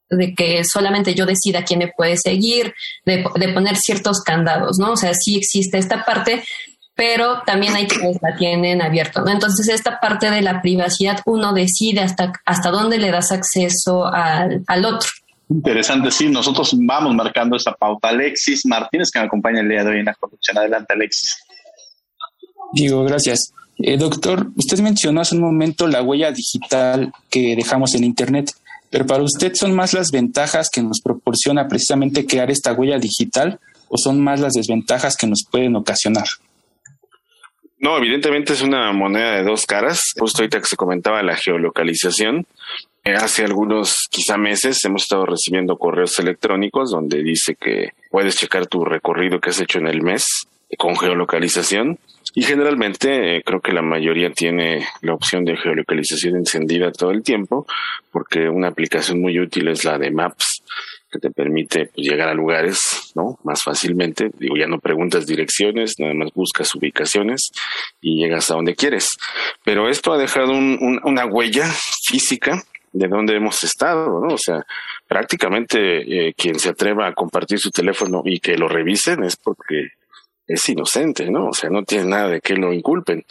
de 0.09 0.33
que 0.35 0.63
solamente 0.63 1.15
yo 1.15 1.25
decida 1.25 1.65
quién 1.65 1.79
me 1.79 1.91
puede 1.95 2.17
seguir, 2.17 2.73
de, 3.05 3.23
poner 3.53 3.75
ciertos 3.75 4.21
candados, 4.21 4.77
¿no? 4.77 4.91
O 4.91 4.97
sea, 4.97 5.13
sí 5.13 5.37
existe 5.37 5.77
esta 5.77 6.05
parte, 6.05 6.43
pero 6.93 7.41
también 7.45 7.75
hay 7.75 7.87
quienes 7.87 8.17
la 8.21 8.35
tienen 8.35 8.81
abierto, 8.81 9.21
¿no? 9.21 9.31
Entonces, 9.31 9.67
esta 9.67 9.99
parte 9.99 10.29
de 10.29 10.41
la 10.41 10.61
privacidad, 10.61 11.21
uno 11.25 11.53
decide 11.53 12.01
hasta, 12.01 12.33
hasta 12.45 12.69
dónde 12.69 12.99
le 12.99 13.11
das 13.11 13.31
acceso 13.31 14.05
al, 14.05 14.63
al 14.67 14.85
otro. 14.85 15.09
Interesante, 15.49 16.09
sí, 16.09 16.29
nosotros 16.29 16.75
vamos 16.75 17.13
marcando 17.13 17.55
esa 17.55 17.71
pauta. 17.73 18.09
Alexis 18.09 18.65
Martínez, 18.65 19.11
que 19.11 19.19
me 19.19 19.25
acompaña 19.25 19.61
el 19.61 19.69
día 19.69 19.83
de 19.83 19.91
hoy 19.91 19.99
en 19.99 20.05
la 20.05 20.15
conducción. 20.15 20.57
Adelante, 20.57 20.93
Alexis. 20.93 21.44
Digo, 22.75 23.05
gracias. 23.05 23.53
Eh, 23.77 23.95
doctor, 23.95 24.47
usted 24.57 24.79
mencionó 24.79 25.21
hace 25.21 25.35
un 25.35 25.41
momento 25.41 25.87
la 25.87 26.01
huella 26.01 26.31
digital 26.31 27.13
que 27.29 27.55
dejamos 27.55 27.95
en 27.95 28.03
Internet, 28.03 28.51
pero 28.89 29.05
para 29.05 29.23
usted 29.23 29.53
son 29.55 29.73
más 29.73 29.93
las 29.93 30.11
ventajas 30.11 30.69
que 30.69 30.81
nos 30.81 30.99
proporciona 30.99 31.69
precisamente 31.69 32.25
crear 32.25 32.51
esta 32.51 32.73
huella 32.73 32.99
digital 32.99 33.59
o 33.87 33.97
son 33.97 34.21
más 34.21 34.41
las 34.41 34.53
desventajas 34.53 35.15
que 35.15 35.25
nos 35.25 35.45
pueden 35.49 35.77
ocasionar? 35.77 36.25
No, 37.79 37.97
evidentemente 37.97 38.51
es 38.51 38.61
una 38.61 38.91
moneda 38.91 39.37
de 39.37 39.43
dos 39.43 39.65
caras. 39.65 40.01
Justo 40.17 40.41
ahorita 40.41 40.59
que 40.59 40.67
se 40.67 40.75
comentaba 40.75 41.23
la 41.23 41.37
geolocalización, 41.37 42.45
eh, 43.05 43.13
hace 43.13 43.45
algunos 43.45 44.07
quizá 44.09 44.37
meses 44.37 44.83
hemos 44.83 45.03
estado 45.03 45.25
recibiendo 45.25 45.77
correos 45.77 46.19
electrónicos 46.19 46.91
donde 46.91 47.23
dice 47.23 47.55
que 47.55 47.91
puedes 48.11 48.35
checar 48.35 48.67
tu 48.67 48.83
recorrido 48.83 49.39
que 49.39 49.51
has 49.51 49.61
hecho 49.61 49.79
en 49.79 49.87
el 49.87 50.01
mes 50.01 50.25
con 50.77 50.97
geolocalización 50.97 51.99
y 52.35 52.43
generalmente 52.43 53.37
eh, 53.37 53.43
creo 53.43 53.61
que 53.61 53.71
la 53.71 53.81
mayoría 53.81 54.29
tiene 54.29 54.85
la 55.01 55.13
opción 55.13 55.45
de 55.45 55.55
geolocalización 55.55 56.35
encendida 56.35 56.91
todo 56.91 57.11
el 57.11 57.23
tiempo, 57.23 57.65
porque 58.11 58.49
una 58.49 58.67
aplicación 58.67 59.21
muy 59.21 59.39
útil 59.39 59.69
es 59.69 59.85
la 59.85 59.97
de 59.97 60.11
Maps, 60.11 60.61
que 61.09 61.19
te 61.19 61.31
permite 61.31 61.85
pues, 61.95 62.05
llegar 62.05 62.27
a 62.27 62.33
lugares 62.33 63.13
¿no? 63.15 63.39
más 63.45 63.63
fácilmente. 63.63 64.31
Digo, 64.37 64.57
ya 64.57 64.67
no 64.67 64.79
preguntas 64.79 65.25
direcciones, 65.25 65.95
nada 65.97 66.13
más 66.13 66.33
buscas 66.33 66.75
ubicaciones 66.75 67.51
y 68.01 68.21
llegas 68.21 68.51
a 68.51 68.55
donde 68.55 68.75
quieres. 68.75 69.17
Pero 69.63 69.87
esto 69.87 70.11
ha 70.11 70.17
dejado 70.17 70.51
una 70.51 71.25
huella 71.25 71.71
física 72.05 72.61
de 72.91 73.07
dónde 73.07 73.37
hemos 73.37 73.63
estado, 73.63 74.19
¿no? 74.19 74.33
O 74.33 74.37
sea, 74.37 74.65
prácticamente 75.07 76.27
eh, 76.27 76.33
quien 76.33 76.59
se 76.59 76.69
atreva 76.69 77.07
a 77.07 77.13
compartir 77.13 77.59
su 77.59 77.71
teléfono 77.71 78.23
y 78.25 78.39
que 78.39 78.57
lo 78.57 78.67
revisen 78.67 79.23
es 79.23 79.37
porque 79.37 79.91
es 80.47 80.69
inocente, 80.69 81.29
¿no? 81.29 81.47
O 81.47 81.53
sea, 81.53 81.69
no 81.69 81.83
tiene 81.83 82.05
nada 82.05 82.29
de 82.29 82.41
que 82.41 82.55
lo 82.55 82.73
inculpen. 82.73 83.25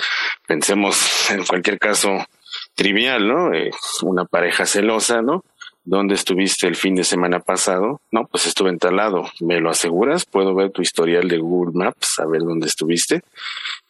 Pensemos 0.46 1.30
en 1.30 1.44
cualquier 1.44 1.78
caso 1.78 2.26
trivial, 2.74 3.28
¿no? 3.28 3.52
Eh, 3.54 3.70
una 4.02 4.24
pareja 4.24 4.66
celosa, 4.66 5.22
¿no? 5.22 5.44
¿Dónde 5.86 6.14
estuviste 6.14 6.66
el 6.66 6.76
fin 6.76 6.94
de 6.94 7.04
semana 7.04 7.40
pasado? 7.40 8.00
No, 8.10 8.26
pues 8.26 8.46
estuve 8.46 8.70
en 8.70 8.78
tal 8.78 8.96
lado. 8.96 9.24
¿Me 9.40 9.60
lo 9.60 9.68
aseguras? 9.68 10.24
Puedo 10.24 10.54
ver 10.54 10.70
tu 10.70 10.80
historial 10.80 11.28
de 11.28 11.38
Google 11.38 11.72
Maps, 11.74 12.14
saber 12.14 12.40
dónde 12.40 12.66
estuviste. 12.66 13.22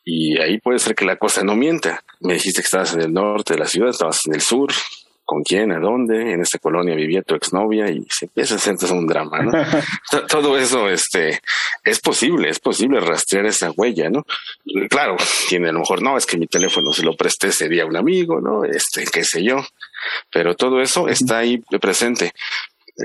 Y 0.05 0.39
ahí 0.41 0.59
puede 0.59 0.81
ser 0.81 0.97
que 0.97 1.05
la 1.05 1.17
cosa 1.17 1.45
no 1.45 1.55
mienta. 1.55 2.03
Me 2.21 2.35
dijiste 2.35 2.63
que 2.63 2.67
estabas 2.67 2.95
en 2.95 3.03
el 3.03 3.13
norte 3.13 3.55
de 3.55 3.61
la 3.61 3.67
ciudad, 3.67 3.91
estabas 3.91 4.27
en 4.27 4.35
el 4.35 4.41
sur, 4.41 4.73
con 5.25 5.43
quién, 5.43 5.73
a 5.73 5.79
dónde, 5.79 6.33
en 6.33 6.41
esta 6.41 6.59
colonia 6.59 6.95
vivía 6.95 7.23
tu 7.23 7.35
exnovia 7.35 7.91
y 7.91 8.07
se 8.11 8.27
empieza 8.27 8.57
a 8.57 8.59
sentir 8.59 8.93
un 8.93 9.07
drama, 9.07 9.43
¿no? 9.43 9.53
Todo 10.29 10.59
eso, 10.59 10.89
este, 10.89 11.41
es 11.83 12.01
posible, 12.01 12.51
es 12.51 12.61
posible 12.61 13.01
rastrear 13.01 13.47
esa 13.47 13.71
huella, 13.71 14.11
¿no? 14.11 14.27
Claro, 14.91 15.17
tiene 15.49 15.71
a 15.71 15.73
lo 15.73 15.81
mejor, 15.81 16.03
no, 16.03 16.17
es 16.17 16.27
que 16.27 16.37
mi 16.37 16.47
teléfono 16.47 16.93
se 16.93 17.03
lo 17.03 17.17
presté 17.17 17.49
ese 17.49 17.69
día 17.69 17.85
a 17.85 17.87
un 17.87 17.97
amigo, 17.97 18.41
¿no? 18.41 18.65
Este, 18.65 19.05
qué 19.05 19.25
sé 19.25 19.43
yo, 19.43 19.65
pero 20.31 20.55
todo 20.55 20.81
eso 20.81 21.09
está 21.09 21.39
ahí 21.39 21.59
presente. 21.81 22.33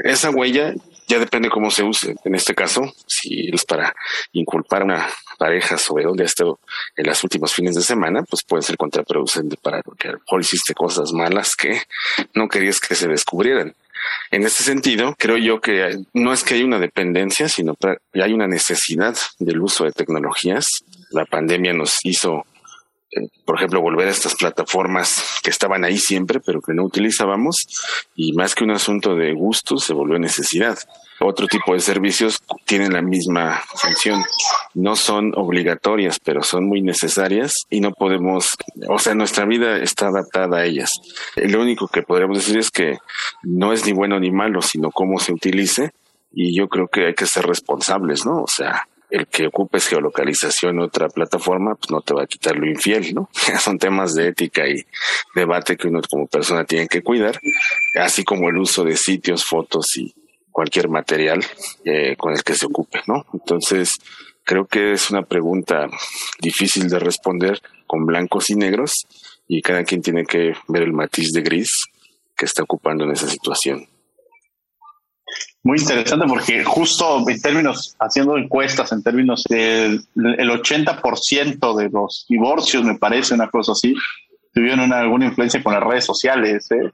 Esa 0.03 0.29
huella 0.29 0.73
ya 1.09 1.19
depende 1.19 1.49
cómo 1.49 1.71
se 1.71 1.83
use. 1.83 2.15
En 2.23 2.35
este 2.35 2.53
caso, 2.53 2.93
si 3.07 3.49
es 3.51 3.65
para 3.65 3.93
inculpar 4.31 4.83
a 4.83 4.85
una 4.85 5.09
pareja 5.39 5.77
sobre 5.77 6.03
dónde 6.03 6.23
ha 6.23 6.27
estado 6.27 6.59
en 6.95 7.07
los 7.07 7.23
últimos 7.23 7.51
fines 7.51 7.75
de 7.75 7.81
semana, 7.81 8.21
pues 8.23 8.43
puede 8.43 8.61
ser 8.61 8.77
contraproducente 8.77 9.57
para 9.57 9.81
porque 9.81 10.09
a 10.09 10.11
lo 10.11 10.39
hiciste 10.39 10.75
cosas 10.75 11.11
malas 11.11 11.55
que 11.55 11.81
no 12.35 12.47
querías 12.47 12.79
que 12.79 12.93
se 12.93 13.07
descubrieran. 13.07 13.73
En 14.31 14.43
este 14.43 14.63
sentido, 14.63 15.15
creo 15.17 15.37
yo 15.37 15.59
que 15.59 15.97
no 16.13 16.31
es 16.31 16.43
que 16.43 16.53
hay 16.53 16.63
una 16.63 16.79
dependencia, 16.79 17.49
sino 17.49 17.75
que 17.75 17.97
hay 18.21 18.31
una 18.31 18.47
necesidad 18.47 19.17
del 19.39 19.59
uso 19.61 19.85
de 19.85 19.91
tecnologías. 19.91 20.65
La 21.09 21.25
pandemia 21.25 21.73
nos 21.73 21.97
hizo 22.03 22.45
por 23.45 23.55
ejemplo, 23.55 23.81
volver 23.81 24.07
a 24.07 24.11
estas 24.11 24.35
plataformas 24.35 25.39
que 25.43 25.49
estaban 25.49 25.83
ahí 25.83 25.97
siempre, 25.97 26.39
pero 26.39 26.61
que 26.61 26.73
no 26.73 26.83
utilizábamos, 26.83 27.55
y 28.15 28.33
más 28.33 28.55
que 28.55 28.63
un 28.63 28.71
asunto 28.71 29.15
de 29.15 29.33
gusto, 29.33 29.77
se 29.77 29.93
volvió 29.93 30.19
necesidad. 30.19 30.77
Otro 31.21 31.47
tipo 31.47 31.73
de 31.73 31.81
servicios 31.81 32.39
tienen 32.65 32.93
la 32.93 33.01
misma 33.01 33.61
función. 33.75 34.23
No 34.73 34.95
son 34.95 35.33
obligatorias, 35.35 36.17
pero 36.19 36.43
son 36.43 36.65
muy 36.65 36.81
necesarias 36.81 37.53
y 37.69 37.81
no 37.81 37.91
podemos, 37.91 38.55
o 38.87 38.99
sea, 38.99 39.15
nuestra 39.15 39.45
vida 39.45 39.77
está 39.77 40.07
adaptada 40.07 40.59
a 40.59 40.65
ellas. 40.65 40.91
Lo 41.35 41.61
único 41.61 41.87
que 41.87 42.03
podríamos 42.03 42.37
decir 42.37 42.57
es 42.57 42.71
que 42.71 42.99
no 43.43 43.73
es 43.73 43.85
ni 43.85 43.91
bueno 43.91 44.19
ni 44.19 44.31
malo, 44.31 44.61
sino 44.61 44.91
cómo 44.91 45.19
se 45.19 45.33
utilice, 45.33 45.91
y 46.31 46.55
yo 46.55 46.69
creo 46.69 46.87
que 46.87 47.07
hay 47.07 47.15
que 47.15 47.25
ser 47.25 47.45
responsables, 47.45 48.25
¿no? 48.25 48.43
O 48.43 48.47
sea, 48.47 48.87
el 49.09 49.27
que 49.27 49.47
ocupes 49.47 49.87
geolocalización 49.87 50.77
en 50.77 50.83
otra 50.83 51.09
plataforma, 51.09 51.75
pues 51.75 51.89
no 51.89 52.01
te 52.01 52.13
va 52.13 52.23
a 52.23 52.27
quitar 52.27 52.55
lo 52.55 52.67
infiel, 52.67 53.13
¿no? 53.13 53.29
Son 53.63 53.77
temas 53.77 54.13
de 54.13 54.27
ética 54.27 54.67
y 54.67 54.85
debate 55.35 55.77
que 55.77 55.87
uno 55.87 56.01
como 56.09 56.27
persona 56.27 56.63
tiene 56.63 56.87
que 56.87 57.01
cuidar, 57.01 57.39
así 57.99 58.23
como 58.23 58.49
el 58.49 58.57
uso 58.57 58.83
de 58.83 58.95
sitios, 58.95 59.45
fotos 59.45 59.97
y 59.97 60.13
cualquier 60.51 60.89
material 60.89 61.43
eh, 61.85 62.15
con 62.17 62.33
el 62.33 62.43
que 62.43 62.55
se 62.55 62.65
ocupe, 62.65 63.01
¿no? 63.07 63.25
Entonces, 63.33 63.97
creo 64.43 64.65
que 64.65 64.93
es 64.93 65.09
una 65.09 65.23
pregunta 65.23 65.87
difícil 66.39 66.89
de 66.89 66.99
responder 66.99 67.61
con 67.87 68.05
blancos 68.05 68.49
y 68.49 68.55
negros 68.55 69.05
y 69.47 69.61
cada 69.61 69.83
quien 69.83 70.01
tiene 70.01 70.25
que 70.25 70.53
ver 70.67 70.83
el 70.83 70.93
matiz 70.93 71.31
de 71.31 71.41
gris 71.41 71.69
que 72.35 72.45
está 72.45 72.63
ocupando 72.63 73.03
en 73.03 73.11
esa 73.11 73.27
situación. 73.27 73.87
Muy 75.61 75.77
interesante 75.77 76.25
porque 76.27 76.63
justo 76.63 77.27
en 77.27 77.41
términos, 77.41 77.95
haciendo 77.99 78.37
encuestas, 78.37 78.91
en 78.93 79.03
términos 79.03 79.43
del 79.49 80.01
el 80.15 80.49
80% 80.49 81.75
de 81.75 81.89
los 81.89 82.25
divorcios, 82.29 82.83
me 82.83 82.97
parece 82.97 83.33
una 83.33 83.49
cosa 83.49 83.73
así, 83.73 83.93
tuvieron 84.53 84.93
alguna 84.93 85.25
influencia 85.25 85.61
con 85.61 85.73
las 85.73 85.83
redes 85.83 86.05
sociales, 86.05 86.71
¿eh? 86.71 86.91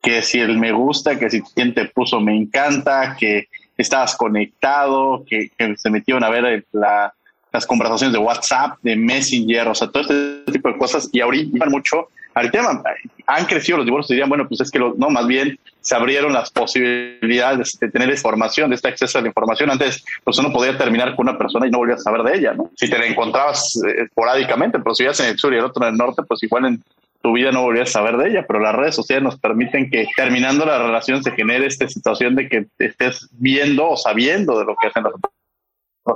que 0.00 0.22
si 0.22 0.38
el 0.38 0.58
me 0.58 0.70
gusta, 0.70 1.18
que 1.18 1.30
si 1.30 1.40
quien 1.42 1.74
te 1.74 1.86
puso 1.86 2.20
me 2.20 2.36
encanta, 2.36 3.16
que 3.18 3.48
estabas 3.76 4.16
conectado, 4.16 5.24
que, 5.26 5.50
se 5.76 5.90
metieron 5.90 6.22
a 6.22 6.30
ver 6.30 6.64
las 6.72 7.66
conversaciones 7.66 8.12
de 8.12 8.18
WhatsApp, 8.18 8.78
de 8.82 8.96
Messenger, 8.96 9.68
o 9.68 9.74
sea, 9.74 9.88
todo 9.88 10.02
este 10.02 10.52
tipo 10.52 10.68
de 10.68 10.76
cosas. 10.76 11.08
Y 11.10 11.20
ahorita 11.20 11.66
mucho 11.66 12.08
al 12.34 12.50
tema. 12.50 12.82
Han 13.26 13.46
crecido 13.46 13.78
los 13.78 13.86
divorcios, 13.86 14.10
dirían, 14.10 14.28
bueno, 14.28 14.46
pues 14.46 14.60
es 14.60 14.70
que 14.70 14.78
no, 14.78 14.94
más 15.10 15.26
bien 15.26 15.58
se 15.80 15.94
abrieron 15.94 16.32
las 16.32 16.50
posibilidades 16.50 17.78
de 17.78 17.90
tener 17.90 18.10
información, 18.10 18.70
de 18.70 18.76
este 18.76 18.88
acceso 18.88 19.18
a 19.18 19.22
la 19.22 19.28
información. 19.28 19.70
Antes, 19.70 20.04
pues 20.22 20.38
uno 20.38 20.52
podía 20.52 20.76
terminar 20.76 21.14
con 21.14 21.28
una 21.28 21.38
persona 21.38 21.66
y 21.66 21.70
no 21.70 21.78
volvías 21.78 22.00
a 22.00 22.04
saber 22.04 22.22
de 22.22 22.38
ella, 22.38 22.54
¿no? 22.54 22.70
Si 22.76 22.88
te 22.88 22.98
la 22.98 23.06
encontrabas 23.06 23.76
eh, 23.86 24.02
esporádicamente, 24.04 24.78
pero 24.78 24.94
si 24.94 25.04
vivías 25.04 25.20
en 25.20 25.26
el 25.26 25.38
sur 25.38 25.52
y 25.54 25.58
el 25.58 25.64
otro 25.64 25.86
en 25.86 25.92
el 25.92 25.98
norte, 25.98 26.22
pues 26.26 26.42
igual 26.42 26.66
en 26.66 26.82
tu 27.22 27.32
vida 27.32 27.52
no 27.52 27.62
volvías 27.62 27.88
a 27.88 27.92
saber 27.92 28.18
de 28.18 28.30
ella, 28.30 28.44
pero 28.46 28.60
las 28.60 28.74
redes 28.74 28.94
sociales 28.94 29.22
nos 29.22 29.38
permiten 29.38 29.90
que 29.90 30.06
terminando 30.14 30.66
la 30.66 30.78
relación 30.78 31.22
se 31.22 31.32
genere 31.32 31.66
esta 31.66 31.88
situación 31.88 32.34
de 32.34 32.48
que 32.50 32.66
estés 32.78 33.30
viendo 33.32 33.88
o 33.88 33.96
sabiendo 33.96 34.58
de 34.58 34.66
lo 34.66 34.76
que 34.76 34.88
hacen 34.88 35.04
las 35.04 35.14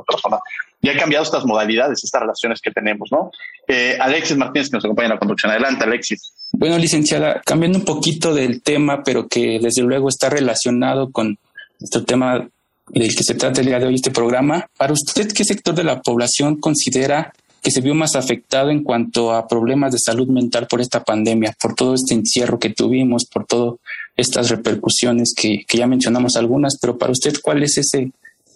personas. 0.07 0.41
Y 0.81 0.89
ha 0.89 0.97
cambiado 0.97 1.25
estas 1.25 1.45
modalidades, 1.45 2.05
estas 2.05 2.21
relaciones 2.21 2.61
que 2.61 2.71
tenemos, 2.71 3.11
¿no? 3.11 3.31
Eh, 3.67 3.97
Alexis 4.01 4.37
Martínez, 4.37 4.71
que 4.71 4.77
nos 4.77 4.85
acompaña 4.85 5.07
en 5.07 5.15
la 5.15 5.19
conducción. 5.19 5.51
Adelante, 5.51 5.85
Alexis. 5.85 6.33
Bueno, 6.53 6.79
licenciada, 6.79 7.41
cambiando 7.45 7.79
un 7.79 7.85
poquito 7.85 8.35
del 8.35 8.63
tema, 8.63 9.03
pero 9.03 9.27
que 9.27 9.59
desde 9.61 9.83
luego 9.83 10.09
está 10.09 10.31
relacionado 10.31 11.11
con 11.11 11.39
nuestro 11.81 12.05
tema 12.05 12.49
del 12.89 13.15
que 13.15 13.25
se 13.25 13.35
trata 13.35 13.61
el 13.61 13.67
día 13.67 13.79
de 13.79 13.87
hoy 13.87 13.97
este 13.97 14.11
programa. 14.11 14.67
Para 14.77 14.93
usted, 14.93 15.31
¿qué 15.33 15.45
sector 15.45 15.75
de 15.75 15.85
la 15.85 16.01
población 16.01 16.57
considera 16.57 17.33
que 17.63 17.71
se 17.71 17.81
vio 17.81 17.95
más 17.95 18.15
afectado 18.15 18.71
en 18.71 18.83
cuanto 18.83 19.33
a 19.33 19.47
problemas 19.47 19.93
de 19.93 19.99
salud 19.99 20.29
mental 20.29 20.67
por 20.69 20.81
esta 20.81 21.03
pandemia, 21.03 21.55
por 21.61 21.75
todo 21.75 21.95
este 21.95 22.15
encierro 22.15 22.59
que 22.59 22.71
tuvimos, 22.71 23.25
por 23.25 23.47
todas 23.47 23.81
estas 24.17 24.49
repercusiones 24.49 25.35
que, 25.37 25.65
que, 25.67 25.79
ya 25.79 25.87
mencionamos 25.87 26.37
algunas, 26.37 26.79
pero 26.81 26.99
para 26.99 27.13
usted, 27.13 27.35
¿cuál 27.43 27.63
es 27.63 27.79
ese, 27.79 28.11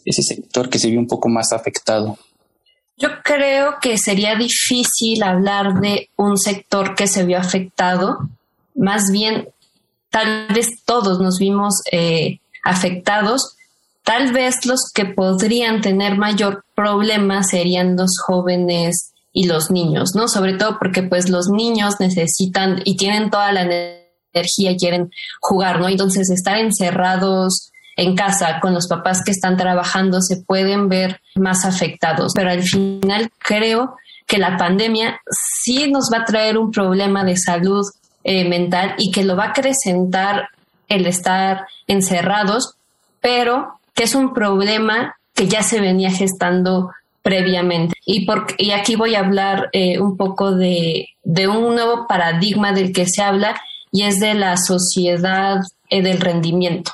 ese 0.05 0.23
sector 0.23 0.69
que 0.69 0.79
se 0.79 0.91
vio 0.91 0.99
un 0.99 1.07
poco 1.07 1.29
más 1.29 1.53
afectado? 1.53 2.19
Yo 2.97 3.09
creo 3.25 3.77
que 3.81 3.99
sería 3.99 4.37
difícil 4.37 5.23
hablar 5.23 5.81
de 5.81 6.11
un 6.17 6.39
sector 6.39 6.95
que 6.95 7.07
se 7.07 7.25
vio 7.25 7.39
afectado, 7.39 8.29
más 8.75 9.11
bien 9.11 9.49
tal 10.11 10.49
vez 10.49 10.85
todos 10.85 11.21
nos 11.21 11.39
vimos 11.39 11.81
eh, 11.91 12.39
afectados, 12.65 13.57
Tal 14.05 14.33
vez 14.33 14.67
los 14.67 14.91
que 14.93 15.05
podrían 15.05 15.81
tener 15.81 16.17
mayor 16.17 16.65
problema 16.75 17.45
serían 17.45 17.97
los 17.97 18.19
jóvenes 18.25 19.13
y 19.33 19.47
los 19.47 19.71
niños, 19.71 20.15
¿no? 20.15 20.27
Sobre 20.27 20.55
todo 20.55 20.79
porque 20.79 21.03
pues 21.03 21.31
los 21.31 21.49
niños 21.49 21.95
necesitan 22.01 22.83
y 22.85 22.97
tienen 22.97 23.31
toda 23.31 23.53
la 23.53 23.63
energía 23.63 24.73
y 24.73 24.77
quieren 24.77 25.11
jugar, 25.41 25.81
¿no? 25.81 25.89
Entonces 25.89 26.31
estar 26.31 26.59
encerrados 26.59 27.71
en 27.97 28.17
casa 28.17 28.59
con 28.61 28.75
los 28.75 28.89
papás 28.89 29.23
que 29.25 29.33
están 29.33 29.57
trabajando 29.57 30.21
se 30.21 30.39
pueden 30.39 30.89
ver 30.89 31.21
más 31.35 31.65
afectados, 31.65 32.33
pero 32.35 32.51
al 32.51 32.63
final 32.63 33.31
creo 33.39 33.97
que 34.27 34.39
la 34.39 34.57
pandemia 34.57 35.21
sí 35.31 35.91
nos 35.91 36.11
va 36.13 36.19
a 36.19 36.25
traer 36.25 36.57
un 36.57 36.71
problema 36.71 37.25
de 37.25 37.37
salud 37.37 37.85
eh, 38.25 38.49
mental 38.49 38.95
y 38.99 39.11
que 39.11 39.25
lo 39.25 39.37
va 39.37 39.45
a 39.45 39.49
acrecentar 39.49 40.49
el 40.89 41.07
estar 41.07 41.67
encerrados, 41.87 42.77
pero 43.21 43.79
que 43.95 44.05
es 44.05 44.15
un 44.15 44.33
problema 44.33 45.17
que 45.35 45.49
ya 45.49 45.63
se 45.63 45.81
venía 45.81 46.11
gestando 46.11 46.91
previamente. 47.23 47.95
Y, 48.05 48.27
por, 48.27 48.47
y 48.59 48.73
aquí 48.73 48.97
voy 48.97 49.15
a 49.15 49.21
hablar 49.21 49.71
eh, 49.73 50.01
un 50.01 50.17
poco 50.17 50.53
de, 50.53 51.09
de, 51.25 51.49
un 51.49 51.75
nuevo 51.75 52.07
paradigma 52.07 52.73
del 52.73 52.93
que 52.93 53.07
se 53.07 53.23
habla 53.23 53.61
y 53.91 54.03
es 54.03 54.19
de 54.19 54.35
la 54.35 54.57
sociedad 54.57 55.61
eh, 55.89 56.03
del 56.03 56.21
rendimiento. 56.21 56.93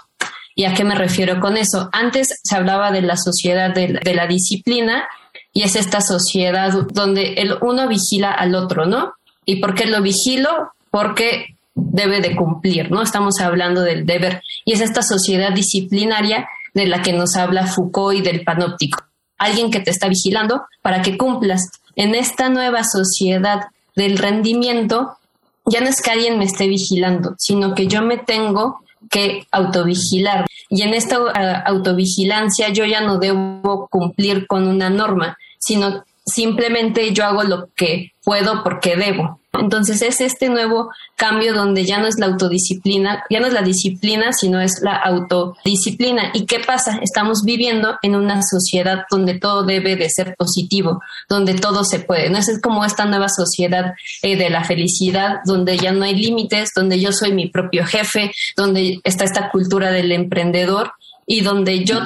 ¿Y 0.59 0.65
a 0.65 0.75
qué 0.75 0.83
me 0.83 0.97
refiero 0.97 1.39
con 1.39 1.57
eso? 1.57 1.89
Antes 1.93 2.41
se 2.43 2.57
hablaba 2.57 2.91
de 2.91 3.01
la 3.01 3.17
sociedad 3.17 3.73
de, 3.73 4.01
la 4.13 4.27
disciplina 4.27 5.07
y 5.53 5.63
es 5.63 5.77
esta 5.77 6.01
sociedad 6.01 6.73
donde 6.91 7.35
el 7.35 7.55
uno 7.61 7.87
vigila 7.87 8.33
al 8.33 8.57
otro, 8.57 8.85
¿no? 8.85 9.13
¿Y 9.45 9.61
por 9.61 9.77
qué 9.77 9.87
lo 9.87 10.03
vigilo? 10.03 10.73
Porque 10.91 11.55
debe 11.77 12.21
de 12.21 12.35
cumplir, 12.35 12.91
¿no? 12.91 13.03
Estamos 13.03 13.39
hablando 13.39 13.83
del 13.83 14.05
deber. 14.05 14.43
Y 14.65 14.73
es 14.73 14.81
esta 14.81 15.03
sociedad 15.03 15.53
disciplinaria 15.53 16.49
de 16.75 16.87
la 16.89 17.03
que 17.03 17.13
nos 17.13 17.37
habla 17.37 17.69
Foucault 17.69 18.19
y 18.19 18.23
del 18.23 18.43
panóptico. 18.43 19.05
Alguien 19.39 19.71
que 19.71 19.79
te 19.79 19.93
está 19.93 20.09
vigilando 20.09 20.65
para 20.83 21.03
que 21.03 21.17
cumplas. 21.17 21.71
En 21.95 22.17
esta 22.17 22.49
nueva 22.49 22.83
sociedad 22.83 23.67
del 23.95 24.19
rendimiento, 24.19 25.19
ya 25.67 25.81
no 25.81 25.87
es 25.87 26.03
que 26.03 26.11
alguien 26.11 26.37
me 26.37 26.47
esté 26.47 26.67
vigilando, 26.67 27.37
sino 27.39 27.77
que 27.77 27.87
yo 27.87 28.03
me 28.03 28.19
tengo 28.19 28.81
que 29.11 29.47
autovigilar. 29.51 30.47
Y 30.69 30.83
en 30.83 30.95
esta 30.95 31.19
ah, 31.35 31.63
autovigilancia 31.67 32.69
yo 32.71 32.85
ya 32.85 33.01
no 33.01 33.19
debo 33.19 33.89
cumplir 33.91 34.47
con 34.47 34.69
una 34.69 34.91
norma, 34.91 35.39
sino 35.59 36.05
simplemente 36.33 37.13
yo 37.13 37.25
hago 37.25 37.43
lo 37.43 37.71
que 37.75 38.13
puedo 38.23 38.63
porque 38.63 38.97
debo. 38.97 39.41
Entonces 39.55 40.03
es 40.03 40.21
este 40.21 40.49
nuevo 40.49 40.91
cambio 41.17 41.55
donde 41.55 41.85
ya 41.85 41.99
no 41.99 42.07
es 42.07 42.19
la 42.19 42.27
autodisciplina, 42.27 43.25
ya 43.31 43.41
no 43.41 43.47
es 43.47 43.53
la 43.53 43.63
disciplina, 43.63 44.33
sino 44.33 44.61
es 44.61 44.81
la 44.83 44.97
autodisciplina. 44.97 46.31
¿Y 46.35 46.47
qué 46.47 46.61
pasa? 46.61 46.99
Estamos 47.03 47.43
viviendo 47.45 47.97
en 48.03 48.15
una 48.15 48.43
sociedad 48.43 49.05
donde 49.11 49.39
todo 49.39 49.65
debe 49.65 49.97
de 49.97 50.11
ser 50.11 50.35
positivo, 50.37 51.01
donde 51.29 51.55
todo 51.55 51.83
se 51.85 52.01
puede. 52.01 52.31
¿no? 52.31 52.39
Es 52.39 52.61
como 52.63 52.85
esta 52.85 53.07
nueva 53.07 53.29
sociedad 53.29 53.95
eh, 54.23 54.37
de 54.37 54.51
la 54.51 54.65
felicidad, 54.65 55.41
donde 55.45 55.79
ya 55.79 55.93
no 55.93 56.05
hay 56.05 56.15
límites, 56.15 56.71
donde 56.75 57.01
yo 57.01 57.13
soy 57.13 57.33
mi 57.33 57.49
propio 57.49 57.85
jefe, 57.85 58.31
donde 58.57 59.01
está 59.03 59.25
esta 59.25 59.51
cultura 59.51 59.91
del 59.91 60.13
emprendedor 60.13 60.93
y 61.27 61.41
donde 61.41 61.85
yo 61.85 62.01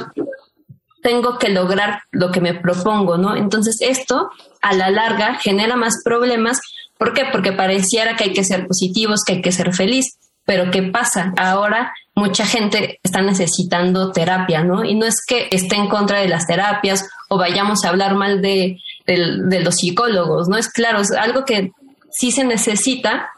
tengo 1.03 1.39
que 1.39 1.49
lograr 1.49 2.03
lo 2.11 2.31
que 2.31 2.41
me 2.41 2.55
propongo, 2.55 3.19
¿no? 3.19 3.37
Entonces 3.37 3.79
esto 3.81 4.31
a 4.61 4.73
la 4.75 4.91
larga 4.91 5.35
genera 5.35 5.77
más 5.77 6.03
problemas. 6.05 6.61
¿Por 6.97 7.13
qué? 7.13 7.25
Porque 7.31 7.53
pareciera 7.53 8.17
que 8.17 8.25
hay 8.25 8.33
que 8.33 8.45
ser 8.45 8.67
positivos, 8.67 9.25
que 9.27 9.35
hay 9.35 9.43
que 9.43 9.53
ser 9.53 9.75
feliz. 9.75 10.17
Pero 10.45 10.71
¿qué 10.71 10.83
pasa? 10.83 11.33
Ahora 11.37 11.93
mucha 12.15 12.45
gente 12.47 13.01
está 13.03 13.23
necesitando 13.23 14.13
terapia, 14.13 14.63
¿no? 14.63 14.85
Y 14.85 14.95
no 14.95 15.07
es 15.07 15.25
que 15.27 15.49
esté 15.51 15.77
en 15.77 15.89
contra 15.89 16.21
de 16.21 16.29
las 16.29 16.47
terapias 16.47 17.09
o 17.29 17.39
vayamos 17.39 17.85
a 17.85 17.89
hablar 17.89 18.15
mal 18.15 18.43
de, 18.43 18.79
los 19.07 19.77
psicólogos, 19.77 20.49
¿no? 20.49 20.57
Es 20.57 20.69
claro, 20.69 21.01
es 21.01 21.11
algo 21.13 21.45
que 21.45 21.73
sí 22.11 22.31
se 22.31 22.45
necesita, 22.45 23.31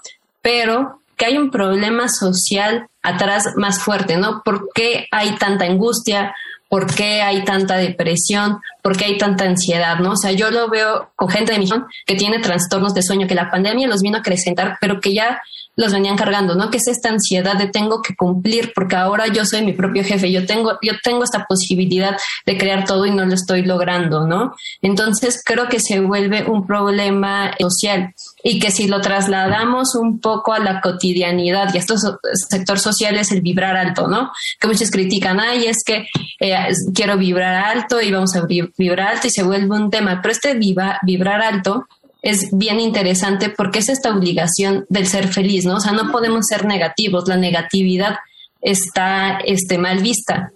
pero 0.43 1.01
que 1.17 1.27
hay 1.27 1.39
un 1.39 1.51
problema 1.51 2.09
social 2.09 2.89
atrás 3.03 3.55
más 3.57 3.81
fuerte, 3.81 4.17
¿no? 4.17 4.43
¿Por 4.45 4.71
qué 4.75 5.07
hay 5.11 5.37
tanta 5.37 5.65
angustia? 5.65 6.35
Por 6.75 6.93
qué 6.93 7.23
hay 7.23 7.45
tanta 7.45 7.77
depresión, 7.77 8.61
por 8.83 8.97
qué 8.97 9.05
hay 9.05 9.17
tanta 9.17 9.45
ansiedad, 9.45 10.01
¿no? 10.01 10.11
O 10.11 10.17
sea, 10.17 10.33
yo 10.33 10.51
lo 10.51 10.69
veo 10.69 11.13
con 11.15 11.29
gente 11.29 11.53
de 11.53 11.61
mi 11.61 11.69
que 12.05 12.17
tiene 12.17 12.41
trastornos 12.41 12.95
de 12.95 13.03
sueño, 13.05 13.29
que 13.29 13.37
la 13.37 13.49
pandemia 13.49 13.87
los 13.87 14.01
vino 14.01 14.17
a 14.17 14.21
acrecentar, 14.21 14.77
pero 14.81 15.01
que 15.01 15.15
ya 15.15 15.41
los 15.77 15.93
venían 15.93 16.17
cargando, 16.17 16.55
¿no? 16.55 16.71
Que 16.71 16.79
es 16.79 16.87
esta 16.89 17.09
ansiedad 17.09 17.57
de 17.57 17.67
tengo 17.67 18.03
que 18.03 18.15
cumplir 18.15 18.73
porque 18.75 18.97
ahora 18.97 19.27
yo 19.29 19.45
soy 19.45 19.63
mi 19.63 19.73
propio 19.73 20.05
jefe, 20.05 20.31
yo 20.31 20.47
tengo, 20.47 20.79
yo 20.83 20.93
tengo 21.03 21.25
esta 21.25 21.47
posibilidad 21.47 22.17
de 22.47 22.59
crear 22.59 22.85
todo 22.85 23.07
y 23.07 23.11
no 23.11 23.25
lo 23.25 23.35
estoy 23.35 23.63
logrando, 23.63 24.27
¿no? 24.27 24.55
Entonces 24.83 25.43
creo 25.45 25.69
que 25.69 25.81
se 25.81 26.01
vuelve 26.01 26.45
un 26.45 26.67
problema 26.67 27.53
social 27.59 28.15
y 28.43 28.59
que 28.59 28.71
si 28.71 28.87
lo 28.89 29.01
trasladamos 29.01 29.95
un 29.95 30.21
poco 30.21 30.53
a 30.53 30.59
la 30.59 30.81
cotidianidad 30.81 31.73
y 31.73 31.79
a 31.79 31.81
estos 31.81 32.03
sector 32.49 32.79
social 32.79 33.17
es 33.17 33.33
el 33.33 33.41
vibrar 33.41 33.77
alto, 33.77 34.07
¿no? 34.07 34.31
Que 34.61 34.69
muchos 34.69 34.91
critican, 34.91 35.41
ay, 35.41 35.67
es 35.67 35.83
que 35.85 36.07
eh, 36.41 36.69
quiero 36.95 37.17
vibrar 37.17 37.77
alto 37.77 38.01
y 38.01 38.13
vamos 38.13 38.35
a 38.37 38.45
vibrar 38.45 39.15
alto 39.15 39.27
y 39.27 39.31
se 39.31 39.43
vuelve 39.43 39.75
un 39.75 39.91
tema, 39.91 40.21
pero 40.23 40.33
este 40.33 40.55
vibrar 40.55 41.43
alto 41.43 41.87
es 42.25 42.49
bien 42.53 42.81
interesante 42.81 43.51
porque 43.51 43.81
es 43.81 43.91
esta 43.91 44.11
obligación 44.11 44.87
del 44.89 45.07
ser 45.07 45.29
feliz, 45.29 45.67
¿no? 45.67 45.77
O 45.77 45.81
sea, 45.81 45.93
no 45.93 46.11
podemos 46.11 46.47
ser 46.49 46.65
negativos, 46.65 47.29
la 47.29 47.37
negatividad 47.37 48.17
está 48.63 49.39
este, 49.45 49.77
mal 49.77 49.99
vista. 49.99 50.51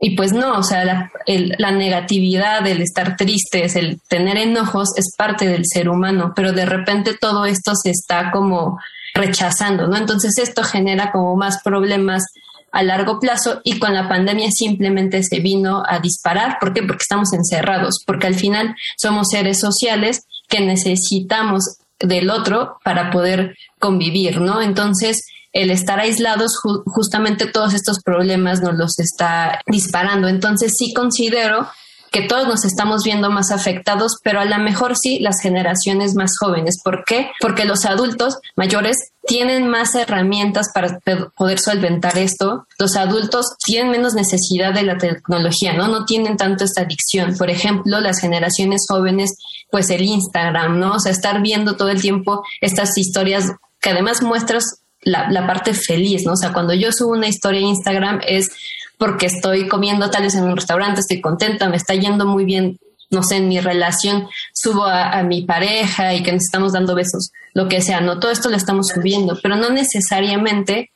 Y 0.00 0.16
pues 0.16 0.32
no, 0.32 0.58
o 0.58 0.62
sea, 0.64 0.84
la, 0.84 1.12
la 1.56 1.70
negatividad, 1.70 2.66
el 2.66 2.82
estar 2.82 3.16
tristes, 3.16 3.76
el 3.76 4.00
tener 4.08 4.36
enojos 4.36 4.88
es 4.96 5.14
parte 5.16 5.46
del 5.46 5.62
ser 5.66 5.88
humano, 5.88 6.32
pero 6.34 6.52
de 6.52 6.66
repente 6.66 7.14
todo 7.18 7.46
esto 7.46 7.76
se 7.76 7.90
está 7.90 8.32
como 8.32 8.80
rechazando, 9.14 9.86
¿no? 9.86 9.96
Entonces 9.96 10.36
esto 10.38 10.64
genera 10.64 11.12
como 11.12 11.36
más 11.36 11.62
problemas 11.62 12.24
a 12.72 12.82
largo 12.82 13.20
plazo 13.20 13.60
y 13.62 13.78
con 13.78 13.94
la 13.94 14.08
pandemia 14.08 14.50
simplemente 14.50 15.22
se 15.22 15.38
vino 15.38 15.84
a 15.86 16.00
disparar. 16.00 16.58
¿Por 16.58 16.72
qué? 16.72 16.82
Porque 16.82 17.02
estamos 17.02 17.32
encerrados, 17.32 18.02
porque 18.04 18.26
al 18.26 18.34
final 18.34 18.74
somos 18.96 19.28
seres 19.30 19.60
sociales 19.60 20.26
que 20.48 20.60
necesitamos 20.60 21.78
del 21.98 22.30
otro 22.30 22.78
para 22.84 23.10
poder 23.10 23.56
convivir, 23.78 24.40
¿no? 24.40 24.60
Entonces, 24.60 25.24
el 25.52 25.70
estar 25.70 26.00
aislados, 26.00 26.58
justamente 26.86 27.46
todos 27.46 27.74
estos 27.74 28.00
problemas 28.04 28.60
nos 28.60 28.74
los 28.74 28.98
está 28.98 29.60
disparando. 29.66 30.28
Entonces, 30.28 30.72
sí 30.76 30.92
considero 30.92 31.68
que 32.14 32.22
todos 32.22 32.46
nos 32.46 32.64
estamos 32.64 33.02
viendo 33.02 33.28
más 33.28 33.50
afectados, 33.50 34.18
pero 34.22 34.38
a 34.38 34.44
lo 34.44 34.56
mejor 34.58 34.96
sí 34.96 35.18
las 35.18 35.40
generaciones 35.42 36.14
más 36.14 36.30
jóvenes. 36.38 36.76
¿Por 36.80 37.02
qué? 37.04 37.32
Porque 37.40 37.64
los 37.64 37.84
adultos 37.84 38.38
mayores 38.54 39.10
tienen 39.26 39.66
más 39.66 39.96
herramientas 39.96 40.68
para 40.72 41.00
poder 41.36 41.58
solventar 41.58 42.16
esto. 42.16 42.68
Los 42.78 42.94
adultos 42.94 43.56
tienen 43.66 43.90
menos 43.90 44.14
necesidad 44.14 44.72
de 44.72 44.84
la 44.84 44.96
tecnología, 44.96 45.72
¿no? 45.72 45.88
No 45.88 46.04
tienen 46.04 46.36
tanto 46.36 46.62
esta 46.62 46.82
adicción. 46.82 47.36
Por 47.36 47.50
ejemplo, 47.50 47.98
las 47.98 48.20
generaciones 48.20 48.86
jóvenes, 48.88 49.36
pues 49.72 49.90
el 49.90 50.02
Instagram, 50.02 50.78
¿no? 50.78 50.94
O 50.94 51.00
sea, 51.00 51.10
estar 51.10 51.42
viendo 51.42 51.74
todo 51.74 51.88
el 51.88 52.00
tiempo 52.00 52.44
estas 52.60 52.96
historias 52.96 53.50
que 53.80 53.90
además 53.90 54.22
muestras 54.22 54.84
la, 55.00 55.46
parte 55.48 55.74
feliz, 55.74 56.22
¿no? 56.24 56.34
O 56.34 56.36
sea, 56.36 56.52
cuando 56.52 56.74
yo 56.74 56.92
subo 56.92 57.10
una 57.10 57.26
historia 57.26 57.58
a 57.58 57.64
Instagram 57.64 58.20
es 58.24 58.50
porque 58.98 59.26
estoy 59.26 59.68
comiendo 59.68 60.10
tal 60.10 60.22
vez 60.22 60.34
en 60.34 60.44
un 60.44 60.56
restaurante, 60.56 61.00
estoy 61.00 61.20
contenta, 61.20 61.68
me 61.68 61.76
está 61.76 61.94
yendo 61.94 62.26
muy 62.26 62.44
bien 62.44 62.78
no 63.14 63.22
sé, 63.22 63.36
en 63.36 63.48
mi 63.48 63.60
relación 63.60 64.28
subo 64.52 64.84
a, 64.84 65.22
mi 65.22 65.42
pareja 65.42 66.14
y 66.14 66.22
que 66.22 66.32
nos 66.32 66.42
estamos 66.44 66.72
dando 66.72 66.94
besos, 66.94 67.30
lo 67.54 67.68
que 67.68 67.80
sea, 67.80 68.00
¿no? 68.00 68.18
Todo 68.18 68.30
esto 68.30 68.50
lo 68.50 68.56
estamos 68.56 68.88
subiendo, 68.88 69.38
pero 69.42 69.56
no 69.56 69.70
necesariamente 69.70 70.90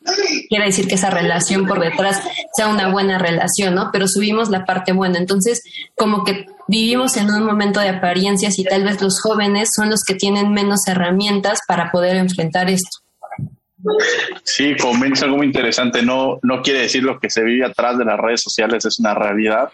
quiere 0.48 0.66
decir 0.66 0.88
que 0.88 0.96
esa 0.96 1.10
relación 1.10 1.66
por 1.66 1.80
detrás 1.80 2.20
sea 2.54 2.68
una 2.68 2.88
buena 2.88 3.18
relación, 3.18 3.74
¿no? 3.74 3.90
Pero 3.92 4.08
subimos 4.08 4.50
la 4.50 4.64
parte 4.64 4.92
buena. 4.92 5.18
Entonces, 5.18 5.62
como 5.96 6.24
que 6.24 6.46
vivimos 6.66 7.16
en 7.16 7.30
un 7.30 7.44
momento 7.44 7.80
de 7.80 7.88
apariencias 7.88 8.58
y 8.58 8.64
tal 8.64 8.84
vez 8.84 9.00
los 9.00 9.20
jóvenes 9.20 9.70
son 9.74 9.88
los 9.88 10.02
que 10.02 10.14
tienen 10.14 10.52
menos 10.52 10.86
herramientas 10.86 11.60
para 11.66 11.90
poder 11.90 12.16
enfrentar 12.16 12.68
esto. 12.68 12.98
Sí, 14.42 14.76
comienza 14.76 15.24
algo 15.24 15.38
muy 15.38 15.46
interesante. 15.46 16.02
No, 16.02 16.38
no 16.42 16.62
quiere 16.62 16.80
decir 16.80 17.02
lo 17.02 17.18
que 17.18 17.30
se 17.30 17.42
vive 17.42 17.64
atrás 17.64 17.98
de 17.98 18.04
las 18.04 18.18
redes 18.18 18.42
sociales, 18.42 18.84
es 18.84 18.98
una 18.98 19.14
realidad. 19.14 19.70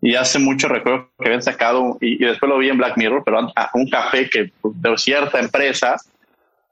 Y 0.00 0.16
hace 0.16 0.38
mucho 0.38 0.68
recuerdo 0.68 1.08
que 1.18 1.26
habían 1.26 1.42
sacado, 1.42 1.96
y, 2.00 2.18
después 2.18 2.50
lo 2.50 2.58
vi 2.58 2.68
en 2.68 2.78
Black 2.78 2.96
Mirror, 2.96 3.22
pero 3.24 3.40
un 3.74 3.88
café 3.88 4.28
que 4.28 4.52
de 4.62 4.98
cierta 4.98 5.40
empresa, 5.40 5.96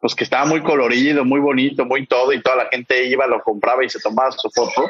pues 0.01 0.15
que 0.15 0.25
estaba 0.25 0.45
muy 0.45 0.61
colorido, 0.61 1.25
muy 1.25 1.41
bonito, 1.41 1.87
muy 1.87 2.07
todo, 2.07 2.33
y 2.33 2.43
toda 2.43 2.57
la 2.57 2.67
gente 2.67 3.07
iba, 3.07 3.27
lo 3.27 3.41
compraba 3.43 3.85
y 3.85 3.89
se 3.89 4.01
tomaba 4.01 4.33
su 4.33 4.51
foto, 4.51 4.87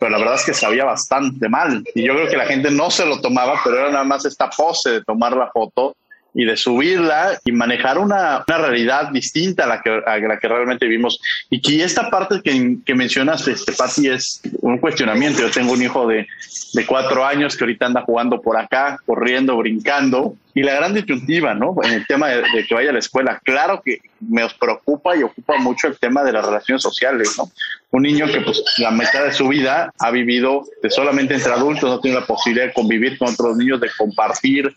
pero 0.00 0.10
la 0.10 0.18
verdad 0.18 0.34
es 0.34 0.44
que 0.44 0.52
sabía 0.52 0.84
bastante 0.84 1.48
mal. 1.48 1.82
Y 1.94 2.02
yo 2.02 2.14
creo 2.14 2.28
que 2.28 2.36
la 2.36 2.46
gente 2.46 2.70
no 2.70 2.90
se 2.90 3.06
lo 3.06 3.20
tomaba, 3.20 3.58
pero 3.64 3.78
era 3.78 3.90
nada 3.90 4.04
más 4.04 4.26
esta 4.26 4.50
pose 4.50 4.90
de 4.90 5.04
tomar 5.04 5.34
la 5.34 5.50
foto 5.50 5.96
y 6.34 6.44
de 6.44 6.56
subirla 6.56 7.38
y 7.44 7.52
manejar 7.52 7.98
una, 7.98 8.44
una 8.46 8.58
realidad 8.58 9.10
distinta 9.10 9.64
a 9.64 9.66
la, 9.66 9.82
que, 9.82 9.90
a 9.90 10.18
la 10.18 10.38
que 10.38 10.48
realmente 10.48 10.86
vivimos. 10.86 11.20
Y 11.50 11.60
que 11.60 11.84
esta 11.84 12.08
parte 12.10 12.40
que, 12.42 12.78
que 12.84 12.94
mencionas, 12.94 13.46
este, 13.48 13.72
Pati, 13.72 14.08
es 14.08 14.40
un 14.60 14.78
cuestionamiento. 14.78 15.40
Yo 15.40 15.50
tengo 15.50 15.72
un 15.72 15.82
hijo 15.82 16.06
de, 16.06 16.26
de 16.72 16.86
cuatro 16.86 17.24
años 17.24 17.56
que 17.56 17.64
ahorita 17.64 17.86
anda 17.86 18.02
jugando 18.02 18.40
por 18.40 18.56
acá, 18.56 18.98
corriendo, 19.04 19.56
brincando. 19.56 20.34
Y 20.54 20.62
la 20.62 20.74
gran 20.74 20.92
disyuntiva, 20.92 21.54
¿no? 21.54 21.76
En 21.82 21.92
el 21.92 22.06
tema 22.06 22.28
de, 22.28 22.42
que 22.66 22.74
vaya 22.74 22.90
a 22.90 22.92
la 22.92 22.98
escuela. 22.98 23.40
Claro 23.42 23.82
que 23.82 24.00
me 24.20 24.46
preocupa 24.60 25.16
y 25.16 25.22
ocupa 25.22 25.56
mucho 25.56 25.86
el 25.86 25.98
tema 25.98 26.22
de 26.22 26.32
las 26.32 26.44
relaciones 26.44 26.82
sociales, 26.82 27.34
¿no? 27.38 27.50
Un 27.90 28.02
niño 28.02 28.26
que 28.26 28.40
pues 28.42 28.62
la 28.78 28.90
mitad 28.90 29.24
de 29.24 29.32
su 29.32 29.48
vida 29.48 29.92
ha 29.98 30.10
vivido 30.10 30.64
de 30.82 30.90
solamente 30.90 31.34
entre 31.34 31.52
adultos, 31.52 31.88
no 31.88 32.00
tiene 32.00 32.20
la 32.20 32.26
posibilidad 32.26 32.66
de 32.66 32.72
convivir 32.74 33.16
con 33.16 33.32
otros 33.32 33.56
niños, 33.56 33.80
de 33.80 33.90
compartir, 33.96 34.74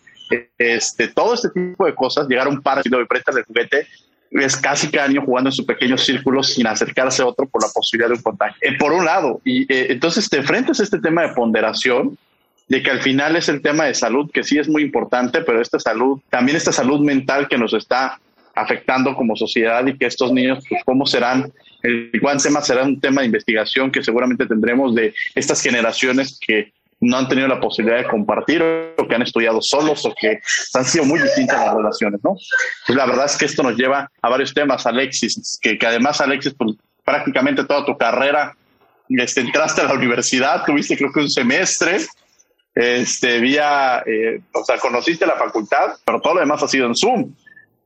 este, 0.58 1.08
todo 1.10 1.34
este 1.34 1.50
tipo 1.50 1.86
de 1.86 1.96
cosas, 1.96 2.28
llegar 2.28 2.48
a 2.48 2.50
un 2.50 2.62
par 2.62 2.84
de 2.84 3.06
prestas 3.06 3.36
de 3.36 3.44
juguete, 3.44 3.88
es 4.32 4.58
casi 4.58 4.90
cada 4.90 5.08
año 5.08 5.24
jugando 5.24 5.50
en 5.50 5.56
su 5.56 5.66
pequeño 5.66 5.98
círculo 5.98 6.44
sin 6.44 6.68
acercarse 6.68 7.22
a 7.22 7.28
otro 7.28 7.46
por 7.48 7.62
la 7.62 7.70
posibilidad 7.74 8.10
de 8.10 8.16
un 8.16 8.22
contagio. 8.22 8.58
Eh, 8.62 8.78
por 8.78 8.92
un 8.92 9.06
lado, 9.06 9.40
y 9.46 9.62
eh, 9.72 9.88
entonces 9.92 10.30
te 10.30 10.38
enfrentas 10.38 10.80
a 10.80 10.84
este 10.84 11.00
tema 11.00 11.22
de 11.22 11.34
ponderación, 11.34 12.18
de 12.68 12.82
que 12.82 12.90
al 12.90 13.02
final 13.02 13.36
es 13.36 13.48
el 13.48 13.62
tema 13.62 13.86
de 13.86 13.94
salud, 13.94 14.30
que 14.34 14.44
sí 14.44 14.58
es 14.58 14.68
muy 14.68 14.82
importante, 14.82 15.42
pero 15.42 15.62
esta 15.62 15.80
salud, 15.80 16.20
también 16.30 16.58
esta 16.58 16.72
salud 16.72 17.00
mental 17.00 17.48
que 17.48 17.58
nos 17.58 17.74
está 17.74 18.20
afectando 18.56 19.16
como 19.16 19.36
sociedad 19.36 19.86
y 19.86 19.98
que 19.98 20.06
estos 20.06 20.32
niños, 20.32 20.64
pues 20.68 20.82
cómo 20.84 21.06
serán, 21.06 21.52
el 21.84 22.12
cual 22.20 22.42
tema 22.42 22.62
será 22.62 22.84
un 22.84 23.00
tema 23.00 23.22
de 23.22 23.28
investigación 23.28 23.92
que 23.92 24.04
seguramente 24.04 24.48
tendremos 24.48 24.96
de 24.96 25.14
estas 25.36 25.62
generaciones 25.62 26.40
que 26.40 26.74
no 27.06 27.18
han 27.18 27.28
tenido 27.28 27.48
la 27.48 27.60
posibilidad 27.60 28.00
de 28.00 28.08
compartir 28.08 28.62
o 28.98 29.08
que 29.08 29.16
han 29.16 29.22
estudiado 29.22 29.60
solos 29.62 30.06
o 30.06 30.14
que 30.20 30.40
han 30.74 30.86
sido 30.86 31.06
muy 31.06 31.20
distintas 31.20 31.66
las 31.66 31.76
relaciones, 31.76 32.20
¿no? 32.24 32.36
Pues 32.86 32.98
la 32.98 33.06
verdad 33.06 33.26
es 33.26 33.38
que 33.38 33.46
esto 33.46 33.64
nos 33.64 33.78
lleva 33.78 34.10
a 34.22 34.30
varios 34.30 34.54
temas, 34.54 34.86
Alexis, 34.86 35.60
que, 35.62 35.78
que 35.78 35.88
además, 35.88 36.20
Alexis, 36.22 36.54
pues 36.58 36.76
prácticamente 37.04 37.64
toda 37.64 37.86
tu 37.86 37.98
carrera 37.98 38.56
este, 39.10 39.42
entraste 39.42 39.82
a 39.82 39.86
la 39.86 39.94
universidad, 39.94 40.64
tuviste 40.66 40.98
creo 40.98 41.12
que 41.14 41.20
un 41.20 41.30
semestre, 41.30 41.98
este, 42.74 43.40
vía, 43.40 44.04
eh, 44.06 44.42
o 44.54 44.66
sea, 44.66 44.78
conociste 44.80 45.26
la 45.26 45.36
facultad, 45.36 45.94
pero 46.04 46.20
todo 46.20 46.36
lo 46.36 46.40
demás 46.40 46.64
ha 46.64 46.68
sido 46.68 46.88
en 46.88 46.96
Zoom. 46.96 47.34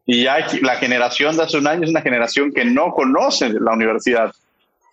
Y 0.06 0.24
ya 0.24 0.48
la 0.62 0.78
generación 0.78 1.38
de 1.38 1.44
hace 1.44 1.58
un 1.58 1.68
año 1.68 1.84
es 1.84 1.92
una 1.92 2.02
generación 2.02 2.52
que 2.52 2.66
no 2.66 2.94
conoce 2.94 3.50
la 3.50 3.74
universidad, 3.74 4.32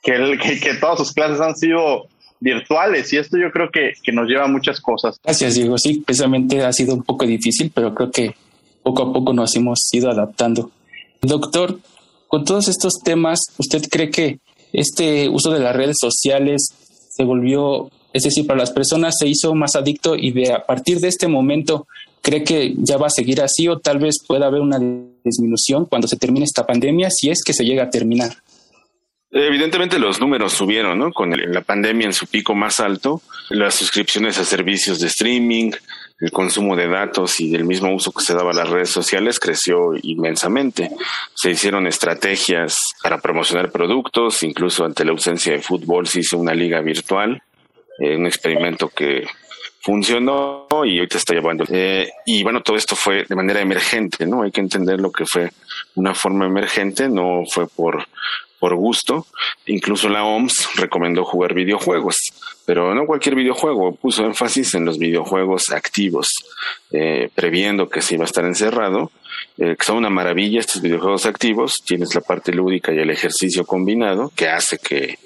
que, 0.02 0.38
que, 0.42 0.60
que 0.60 0.74
todas 0.74 0.98
sus 0.98 1.12
clases 1.12 1.40
han 1.40 1.56
sido 1.56 2.08
virtuales 2.40 3.12
y 3.12 3.16
esto 3.16 3.38
yo 3.38 3.50
creo 3.50 3.70
que, 3.70 3.94
que 4.02 4.12
nos 4.12 4.28
lleva 4.28 4.44
a 4.44 4.48
muchas 4.48 4.80
cosas. 4.80 5.18
Gracias, 5.22 5.54
Diego. 5.54 5.78
Sí, 5.78 6.02
precisamente 6.04 6.62
ha 6.62 6.72
sido 6.72 6.94
un 6.94 7.02
poco 7.02 7.26
difícil, 7.26 7.70
pero 7.74 7.94
creo 7.94 8.10
que 8.10 8.34
poco 8.82 9.02
a 9.02 9.12
poco 9.12 9.32
nos 9.32 9.54
hemos 9.56 9.80
ido 9.92 10.10
adaptando. 10.10 10.70
Doctor, 11.22 11.78
con 12.28 12.44
todos 12.44 12.68
estos 12.68 13.00
temas, 13.02 13.40
¿usted 13.58 13.82
cree 13.90 14.10
que 14.10 14.38
este 14.72 15.28
uso 15.28 15.50
de 15.50 15.60
las 15.60 15.74
redes 15.74 15.96
sociales 16.00 16.68
se 17.08 17.24
volvió, 17.24 17.90
es 18.12 18.24
decir, 18.24 18.46
para 18.46 18.60
las 18.60 18.70
personas 18.70 19.14
se 19.18 19.26
hizo 19.26 19.54
más 19.54 19.74
adicto 19.74 20.16
y 20.16 20.32
de 20.32 20.52
a 20.52 20.64
partir 20.64 21.00
de 21.00 21.08
este 21.08 21.28
momento 21.28 21.86
cree 22.20 22.44
que 22.44 22.74
ya 22.78 22.96
va 22.96 23.06
a 23.06 23.10
seguir 23.10 23.40
así 23.40 23.68
o 23.68 23.78
tal 23.78 23.98
vez 23.98 24.16
pueda 24.26 24.46
haber 24.46 24.60
una 24.60 24.78
disminución 25.24 25.86
cuando 25.86 26.08
se 26.08 26.16
termine 26.16 26.44
esta 26.44 26.66
pandemia 26.66 27.08
si 27.10 27.30
es 27.30 27.42
que 27.44 27.52
se 27.52 27.64
llega 27.64 27.84
a 27.84 27.90
terminar? 27.90 28.36
Evidentemente 29.38 29.98
los 29.98 30.18
números 30.18 30.54
subieron, 30.54 30.98
¿no? 30.98 31.12
Con 31.12 31.30
la 31.30 31.60
pandemia 31.60 32.06
en 32.06 32.14
su 32.14 32.26
pico 32.26 32.54
más 32.54 32.80
alto, 32.80 33.20
las 33.50 33.74
suscripciones 33.74 34.38
a 34.38 34.46
servicios 34.46 34.98
de 34.98 35.08
streaming, 35.08 35.72
el 36.20 36.30
consumo 36.30 36.74
de 36.74 36.88
datos 36.88 37.38
y 37.40 37.54
el 37.54 37.64
mismo 37.64 37.94
uso 37.94 38.12
que 38.12 38.24
se 38.24 38.32
daba 38.32 38.52
a 38.52 38.54
las 38.54 38.70
redes 38.70 38.88
sociales 38.88 39.38
creció 39.38 39.92
inmensamente. 40.00 40.90
Se 41.34 41.50
hicieron 41.50 41.86
estrategias 41.86 42.78
para 43.02 43.20
promocionar 43.20 43.70
productos, 43.70 44.42
incluso 44.42 44.86
ante 44.86 45.04
la 45.04 45.10
ausencia 45.10 45.52
de 45.52 45.60
fútbol 45.60 46.06
se 46.06 46.20
hizo 46.20 46.38
una 46.38 46.54
liga 46.54 46.80
virtual, 46.80 47.42
eh, 47.98 48.16
un 48.16 48.24
experimento 48.24 48.88
que 48.88 49.26
funcionó 49.82 50.66
y 50.86 51.06
te 51.06 51.18
está 51.18 51.34
llevando. 51.34 51.64
Eh, 51.68 52.10
y 52.24 52.42
bueno, 52.42 52.62
todo 52.62 52.78
esto 52.78 52.96
fue 52.96 53.24
de 53.28 53.36
manera 53.36 53.60
emergente, 53.60 54.26
¿no? 54.26 54.44
Hay 54.44 54.50
que 54.50 54.62
entender 54.62 54.98
lo 54.98 55.12
que 55.12 55.26
fue 55.26 55.50
una 55.94 56.14
forma 56.14 56.46
emergente, 56.46 57.08
no 57.10 57.42
fue 57.46 57.68
por 57.68 58.06
por 58.58 58.74
gusto. 58.74 59.26
Incluso 59.66 60.08
la 60.08 60.24
OMS 60.24 60.76
recomendó 60.76 61.24
jugar 61.24 61.54
videojuegos, 61.54 62.16
pero 62.64 62.94
no 62.94 63.06
cualquier 63.06 63.34
videojuego, 63.34 63.94
puso 63.94 64.24
énfasis 64.24 64.74
en 64.74 64.84
los 64.84 64.98
videojuegos 64.98 65.70
activos, 65.70 66.28
eh, 66.92 67.30
previendo 67.34 67.88
que 67.88 68.02
se 68.02 68.14
iba 68.14 68.24
a 68.24 68.26
estar 68.26 68.44
encerrado, 68.44 69.10
eh, 69.58 69.76
son 69.80 69.98
una 69.98 70.10
maravilla 70.10 70.60
estos 70.60 70.82
videojuegos 70.82 71.26
activos, 71.26 71.76
tienes 71.84 72.14
la 72.14 72.20
parte 72.20 72.52
lúdica 72.52 72.92
y 72.92 72.98
el 72.98 73.10
ejercicio 73.10 73.64
combinado, 73.64 74.30
que 74.34 74.48
hace 74.48 74.78
que 74.78 75.04
eh, 75.04 75.18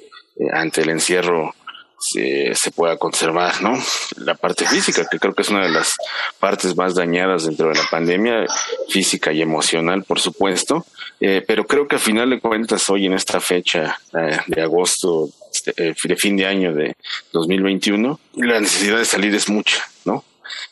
ante 0.52 0.82
el 0.82 0.90
encierro 0.90 1.54
se, 2.00 2.54
se, 2.54 2.70
pueda 2.70 2.96
conservar, 2.96 3.62
¿no? 3.62 3.78
La 4.16 4.34
parte 4.34 4.66
física, 4.66 5.06
que 5.10 5.18
creo 5.18 5.34
que 5.34 5.42
es 5.42 5.50
una 5.50 5.62
de 5.62 5.70
las 5.70 5.92
partes 6.38 6.74
más 6.76 6.94
dañadas 6.94 7.44
dentro 7.44 7.68
de 7.68 7.74
la 7.74 7.84
pandemia, 7.90 8.46
física 8.88 9.32
y 9.32 9.42
emocional, 9.42 10.04
por 10.04 10.18
supuesto, 10.18 10.86
eh, 11.20 11.44
pero 11.46 11.66
creo 11.66 11.86
que 11.86 11.96
al 11.96 12.00
final 12.00 12.30
de 12.30 12.40
cuentas, 12.40 12.88
hoy 12.88 13.06
en 13.06 13.12
esta 13.12 13.40
fecha 13.40 14.00
eh, 14.18 14.38
de 14.46 14.62
agosto, 14.62 15.28
este, 15.52 15.74
eh, 15.76 15.94
de 16.02 16.16
fin 16.16 16.36
de 16.36 16.46
año 16.46 16.72
de 16.72 16.96
2021, 17.32 18.18
la 18.36 18.60
necesidad 18.60 18.98
de 18.98 19.04
salir 19.04 19.34
es 19.34 19.48
mucha. 19.50 19.82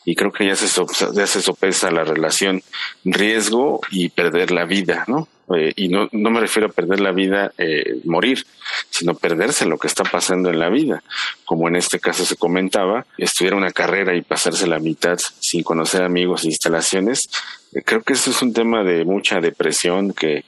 Y 0.05 0.15
creo 0.15 0.31
que 0.31 0.47
ya 0.47 0.55
se, 0.55 0.67
ya 1.13 1.27
se 1.27 1.41
sopesa 1.41 1.91
la 1.91 2.03
relación 2.03 2.61
riesgo 3.03 3.81
y 3.91 4.09
perder 4.09 4.51
la 4.51 4.65
vida, 4.65 5.05
¿no? 5.07 5.27
Eh, 5.55 5.73
y 5.75 5.87
no, 5.87 6.07
no 6.11 6.29
me 6.29 6.39
refiero 6.39 6.67
a 6.67 6.71
perder 6.71 6.99
la 6.99 7.11
vida, 7.11 7.51
eh, 7.57 7.99
morir, 8.05 8.45
sino 8.89 9.15
perderse 9.15 9.65
lo 9.65 9.79
que 9.79 9.87
está 9.87 10.03
pasando 10.03 10.49
en 10.49 10.59
la 10.59 10.69
vida. 10.69 11.03
Como 11.43 11.67
en 11.67 11.75
este 11.75 11.99
caso 11.99 12.23
se 12.25 12.35
comentaba, 12.35 13.05
estudiar 13.17 13.55
una 13.55 13.71
carrera 13.71 14.15
y 14.15 14.21
pasarse 14.21 14.67
la 14.67 14.79
mitad 14.79 15.17
sin 15.39 15.63
conocer 15.63 16.03
amigos 16.03 16.43
e 16.43 16.47
instalaciones, 16.47 17.29
eh, 17.73 17.81
creo 17.83 18.03
que 18.03 18.13
eso 18.13 18.29
es 18.29 18.41
un 18.41 18.53
tema 18.53 18.83
de 18.83 19.05
mucha 19.05 19.39
depresión 19.39 20.13
que 20.13 20.45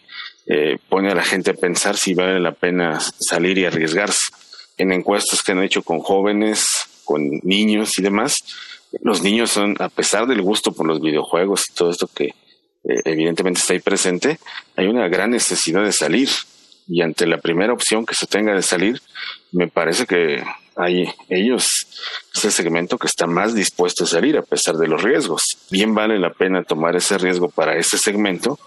pone 0.90 1.10
a 1.10 1.16
la 1.16 1.24
gente 1.24 1.52
a 1.52 1.54
pensar 1.54 1.96
si 1.96 2.14
vale 2.14 2.38
la 2.42 2.52
pena 2.52 3.00
salir 3.00 3.58
y 3.58 3.64
arriesgarse. 3.64 4.34
En 4.78 4.92
encuestas 4.92 5.42
que 5.42 5.54
han 5.54 5.64
hecho 5.64 5.82
con 5.82 6.00
jóvenes, 6.00 6.66
con 7.06 7.40
niños 7.44 7.98
y 7.98 8.02
demás, 8.02 8.36
los 9.02 9.22
niños 9.22 9.52
son, 9.52 9.76
a 9.80 9.90
pesar 9.90 10.28
del 10.28 10.42
gusto 10.42 10.72
por 10.72 10.86
los 10.86 11.02
videojuegos 11.02 11.70
y 11.70 11.74
todo 11.74 11.92
esto 11.92 12.10
que 12.14 12.26
eh, 12.84 13.02
evidentemente 13.06 13.60
está 13.60 13.74
ahí 13.74 13.80
presente, 13.80 14.40
hay 14.76 14.88
una 14.88 15.08
gran 15.08 15.32
necesidad 15.32 15.84
de 15.84 15.94
salir. 15.94 16.30
Y 16.88 17.02
ante 17.02 17.26
la 17.26 17.38
primera 17.38 17.72
opción 17.72 18.06
que 18.06 18.16
se 18.16 18.28
tenga 18.28 18.54
de 18.54 18.62
salir, 18.62 19.02
me 19.52 19.68
parece 19.68 20.06
que 20.06 20.44
hay 20.76 21.10
ellos, 21.30 21.68
ese 22.34 22.52
segmento 22.52 22.98
que 22.98 23.08
está 23.08 23.28
más 23.28 23.54
dispuesto 23.54 24.04
a 24.04 24.08
salir 24.08 24.38
a 24.38 24.42
pesar 24.42 24.76
de 24.76 24.88
los 24.88 25.02
riesgos. 25.02 25.44
Bien 25.70 25.94
vale 25.94 26.20
la 26.20 26.34
pena 26.34 26.64
tomar 26.64 26.96
ese 26.96 27.18
riesgo 27.18 27.50
para 27.50 27.78
ese 27.78 27.98
segmento, 27.98 28.60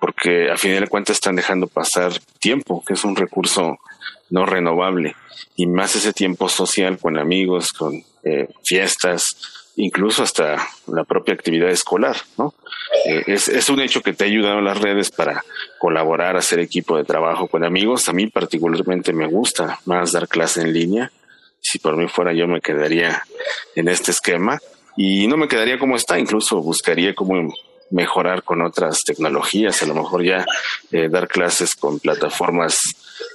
porque 0.00 0.50
a 0.50 0.56
fin 0.56 0.78
de 0.78 0.86
cuentas 0.86 1.16
están 1.16 1.36
dejando 1.36 1.66
pasar 1.66 2.12
tiempo, 2.38 2.82
que 2.86 2.94
es 2.94 3.04
un 3.04 3.16
recurso 3.16 3.78
no 4.30 4.46
renovable, 4.46 5.16
y 5.56 5.66
más 5.66 5.96
ese 5.96 6.12
tiempo 6.12 6.48
social 6.48 6.98
con 6.98 7.18
amigos, 7.18 7.72
con 7.72 8.04
eh, 8.22 8.48
fiestas, 8.64 9.55
incluso 9.76 10.22
hasta 10.22 10.68
la 10.86 11.04
propia 11.04 11.34
actividad 11.34 11.70
escolar, 11.70 12.16
¿no? 12.38 12.54
Eh, 13.04 13.24
es, 13.26 13.68
un 13.68 13.80
hecho 13.80 14.00
que 14.00 14.12
te 14.12 14.24
ha 14.24 14.26
ayudado 14.26 14.60
las 14.60 14.80
redes 14.80 15.10
para 15.10 15.44
colaborar, 15.78 16.36
hacer 16.36 16.60
equipo 16.60 16.96
de 16.96 17.04
trabajo 17.04 17.46
con 17.46 17.64
amigos. 17.64 18.08
A 18.08 18.12
mí 18.12 18.26
particularmente 18.26 19.12
me 19.12 19.26
gusta 19.26 19.80
más 19.84 20.12
dar 20.12 20.28
clase 20.28 20.62
en 20.62 20.72
línea. 20.72 21.12
Si 21.60 21.78
por 21.78 21.96
mí 21.96 22.08
fuera 22.08 22.32
yo 22.32 22.46
me 22.46 22.60
quedaría 22.60 23.22
en 23.74 23.88
este 23.88 24.10
esquema. 24.10 24.58
y 24.96 25.26
no 25.26 25.36
me 25.36 25.46
quedaría 25.46 25.78
como 25.78 25.94
está, 25.94 26.18
incluso 26.18 26.62
buscaría 26.62 27.14
cómo 27.14 27.52
mejorar 27.90 28.42
con 28.42 28.62
otras 28.62 29.02
tecnologías, 29.04 29.82
a 29.82 29.86
lo 29.86 29.94
mejor 29.94 30.24
ya 30.24 30.46
eh, 30.90 31.08
dar 31.08 31.28
clases 31.28 31.74
con 31.74 31.98
plataformas 32.00 32.78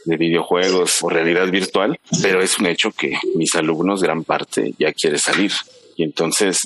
de 0.06 0.18
videojuegos 0.18 1.02
o 1.04 1.10
realidad 1.10 1.48
virtual, 1.50 2.00
pero 2.22 2.42
es 2.42 2.58
un 2.58 2.66
hecho 2.66 2.92
que 2.92 3.18
mis 3.36 3.56
alumnos 3.56 4.02
gran 4.02 4.24
parte 4.24 4.74
ya 4.78 4.92
quiere 4.92 5.18
salir. 5.18 5.52
Y 5.96 6.04
entonces 6.04 6.60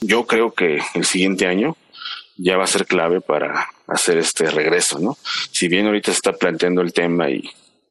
yo 0.00 0.26
creo 0.26 0.52
que 0.52 0.80
el 0.94 1.04
siguiente 1.04 1.46
año 1.46 1.76
ya 2.36 2.56
va 2.56 2.64
a 2.64 2.68
ser 2.68 2.86
clave 2.86 3.20
para 3.20 3.68
hacer 3.86 4.18
este 4.18 4.50
regreso, 4.50 4.98
¿no? 4.98 5.16
Si 5.50 5.68
bien 5.68 5.86
ahorita 5.86 6.12
se 6.12 6.16
está 6.16 6.32
planteando 6.32 6.80
el 6.80 6.92
tema 6.92 7.30
y 7.30 7.42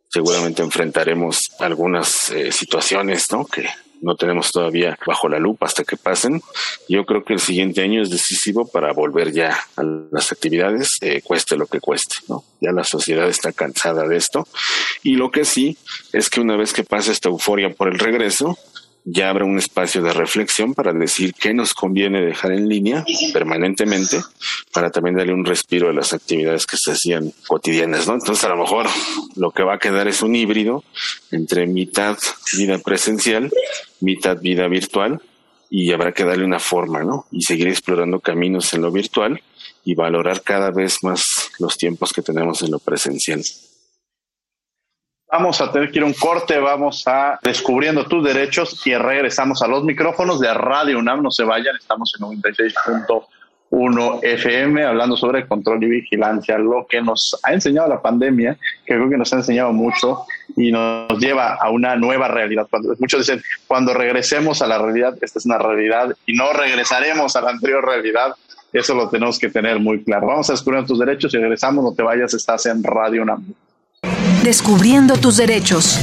seguramente 0.09 0.61
enfrentaremos 0.61 1.39
algunas 1.59 2.29
eh, 2.31 2.51
situaciones, 2.51 3.25
¿no? 3.31 3.45
Que 3.45 3.67
no 4.01 4.15
tenemos 4.15 4.51
todavía 4.51 4.97
bajo 5.05 5.29
la 5.29 5.39
lupa 5.39 5.67
hasta 5.67 5.83
que 5.83 5.95
pasen. 5.95 6.41
Yo 6.89 7.05
creo 7.05 7.23
que 7.23 7.33
el 7.33 7.39
siguiente 7.39 7.81
año 7.81 8.01
es 8.01 8.09
decisivo 8.09 8.67
para 8.67 8.93
volver 8.93 9.31
ya 9.31 9.57
a 9.75 9.83
las 9.83 10.31
actividades, 10.31 10.97
eh, 11.01 11.21
cueste 11.21 11.55
lo 11.55 11.67
que 11.67 11.79
cueste, 11.79 12.15
¿no? 12.27 12.43
Ya 12.59 12.71
la 12.71 12.83
sociedad 12.83 13.29
está 13.29 13.51
cansada 13.53 14.07
de 14.07 14.17
esto. 14.17 14.47
Y 15.03 15.15
lo 15.15 15.31
que 15.31 15.45
sí 15.45 15.77
es 16.13 16.29
que 16.29 16.41
una 16.41 16.57
vez 16.57 16.73
que 16.73 16.83
pase 16.83 17.11
esta 17.11 17.29
euforia 17.29 17.69
por 17.69 17.89
el 17.89 17.99
regreso, 17.99 18.57
ya 19.03 19.29
habrá 19.29 19.45
un 19.45 19.57
espacio 19.57 20.01
de 20.01 20.13
reflexión 20.13 20.73
para 20.73 20.93
decir 20.93 21.33
qué 21.33 21.53
nos 21.53 21.73
conviene 21.73 22.21
dejar 22.21 22.51
en 22.51 22.69
línea 22.69 23.03
permanentemente 23.33 24.21
para 24.71 24.91
también 24.91 25.15
darle 25.15 25.33
un 25.33 25.45
respiro 25.45 25.89
a 25.89 25.93
las 25.93 26.13
actividades 26.13 26.65
que 26.65 26.77
se 26.77 26.91
hacían 26.91 27.33
cotidianas, 27.47 28.07
¿no? 28.07 28.13
Entonces 28.13 28.43
a 28.45 28.49
lo 28.49 28.57
mejor 28.57 28.87
lo 29.35 29.51
que 29.51 29.63
va 29.63 29.75
a 29.75 29.79
quedar 29.79 30.07
es 30.07 30.21
un 30.21 30.35
híbrido 30.35 30.83
entre 31.31 31.65
mitad 31.67 32.17
vida 32.57 32.77
presencial, 32.77 33.51
mitad 33.99 34.39
vida 34.39 34.67
virtual 34.67 35.21
y 35.69 35.91
habrá 35.91 36.11
que 36.11 36.25
darle 36.25 36.45
una 36.45 36.59
forma, 36.59 37.03
¿no? 37.03 37.25
Y 37.31 37.41
seguir 37.41 37.69
explorando 37.69 38.19
caminos 38.19 38.73
en 38.73 38.81
lo 38.81 38.91
virtual 38.91 39.41
y 39.83 39.95
valorar 39.95 40.43
cada 40.43 40.69
vez 40.69 40.97
más 41.01 41.23
los 41.59 41.77
tiempos 41.77 42.13
que 42.13 42.21
tenemos 42.21 42.61
en 42.61 42.71
lo 42.71 42.79
presencial. 42.79 43.41
Vamos 45.31 45.61
a 45.61 45.71
tener 45.71 45.89
que 45.89 45.99
ir 45.99 46.03
a 46.03 46.07
un 46.07 46.13
corte, 46.13 46.59
vamos 46.59 47.07
a 47.07 47.39
descubriendo 47.41 48.05
tus 48.05 48.21
derechos 48.21 48.85
y 48.85 48.93
regresamos 48.95 49.61
a 49.61 49.67
los 49.67 49.85
micrófonos 49.85 50.41
de 50.41 50.53
Radio 50.53 50.99
UNAM. 50.99 51.23
No 51.23 51.31
se 51.31 51.45
vayan, 51.45 51.73
estamos 51.77 52.11
en 52.19 52.25
96.1 52.27 54.19
FM 54.23 54.83
hablando 54.83 55.15
sobre 55.15 55.47
control 55.47 55.81
y 55.85 55.87
vigilancia, 55.87 56.57
lo 56.57 56.85
que 56.85 57.01
nos 57.01 57.39
ha 57.43 57.53
enseñado 57.53 57.87
la 57.87 58.01
pandemia, 58.01 58.57
que 58.85 58.95
creo 58.95 59.09
que 59.09 59.15
nos 59.15 59.31
ha 59.31 59.37
enseñado 59.37 59.71
mucho 59.71 60.25
y 60.57 60.69
nos 60.69 61.17
lleva 61.17 61.53
a 61.53 61.69
una 61.69 61.95
nueva 61.95 62.27
realidad. 62.27 62.67
Muchos 62.99 63.25
dicen, 63.25 63.41
cuando 63.67 63.93
regresemos 63.93 64.61
a 64.61 64.67
la 64.67 64.79
realidad, 64.79 65.17
esta 65.21 65.39
es 65.39 65.45
una 65.45 65.59
realidad 65.59 66.13
y 66.25 66.33
no 66.33 66.51
regresaremos 66.51 67.37
a 67.37 67.41
la 67.41 67.51
anterior 67.51 67.85
realidad. 67.85 68.35
Eso 68.73 68.95
lo 68.95 69.07
tenemos 69.07 69.39
que 69.39 69.49
tener 69.49 69.79
muy 69.79 70.03
claro. 70.03 70.27
Vamos 70.27 70.49
a 70.49 70.53
descubrir 70.53 70.85
tus 70.85 70.99
derechos 70.99 71.33
y 71.33 71.37
regresamos, 71.37 71.85
no 71.85 71.93
te 71.93 72.03
vayas, 72.03 72.33
estás 72.33 72.65
en 72.65 72.83
Radio 72.83 73.21
UNAM. 73.21 73.45
Descubriendo 74.43 75.17
tus 75.17 75.37
derechos. 75.37 75.99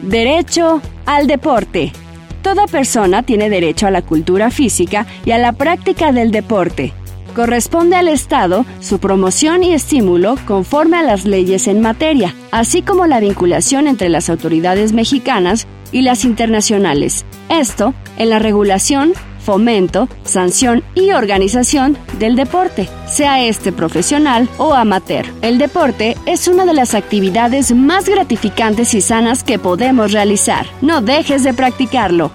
Derecho 0.00 0.80
al 1.04 1.26
deporte. 1.26 1.92
Toda 2.40 2.66
persona 2.66 3.24
tiene 3.24 3.50
derecho 3.50 3.86
a 3.86 3.90
la 3.90 4.00
cultura 4.00 4.50
física 4.50 5.06
y 5.26 5.32
a 5.32 5.38
la 5.38 5.52
práctica 5.52 6.12
del 6.12 6.30
deporte. 6.30 6.94
Corresponde 7.34 7.96
al 7.96 8.08
Estado 8.08 8.64
su 8.80 9.00
promoción 9.00 9.62
y 9.62 9.74
estímulo 9.74 10.36
conforme 10.46 10.96
a 10.96 11.02
las 11.02 11.26
leyes 11.26 11.68
en 11.68 11.82
materia, 11.82 12.34
así 12.52 12.80
como 12.80 13.06
la 13.06 13.20
vinculación 13.20 13.86
entre 13.86 14.08
las 14.08 14.30
autoridades 14.30 14.94
mexicanas 14.94 15.66
y 15.92 16.00
las 16.00 16.24
internacionales. 16.24 17.26
Esto 17.50 17.92
en 18.16 18.30
la 18.30 18.38
regulación, 18.38 19.12
fomento, 19.44 20.08
sanción 20.24 20.82
y 20.94 21.12
organización 21.12 21.96
del 22.18 22.34
deporte, 22.34 22.88
sea 23.06 23.44
este 23.44 23.70
profesional 23.70 24.48
o 24.58 24.74
amateur. 24.74 25.26
El 25.42 25.58
deporte 25.58 26.16
es 26.26 26.48
una 26.48 26.64
de 26.64 26.74
las 26.74 26.94
actividades 26.94 27.72
más 27.72 28.08
gratificantes 28.08 28.94
y 28.94 29.00
sanas 29.00 29.44
que 29.44 29.58
podemos 29.58 30.12
realizar. 30.12 30.66
No 30.80 31.02
dejes 31.02 31.44
de 31.44 31.54
practicarlo. 31.54 32.32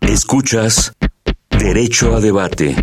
Escuchas 0.00 0.92
Derecho 1.50 2.14
a 2.14 2.20
Debate. 2.20 2.76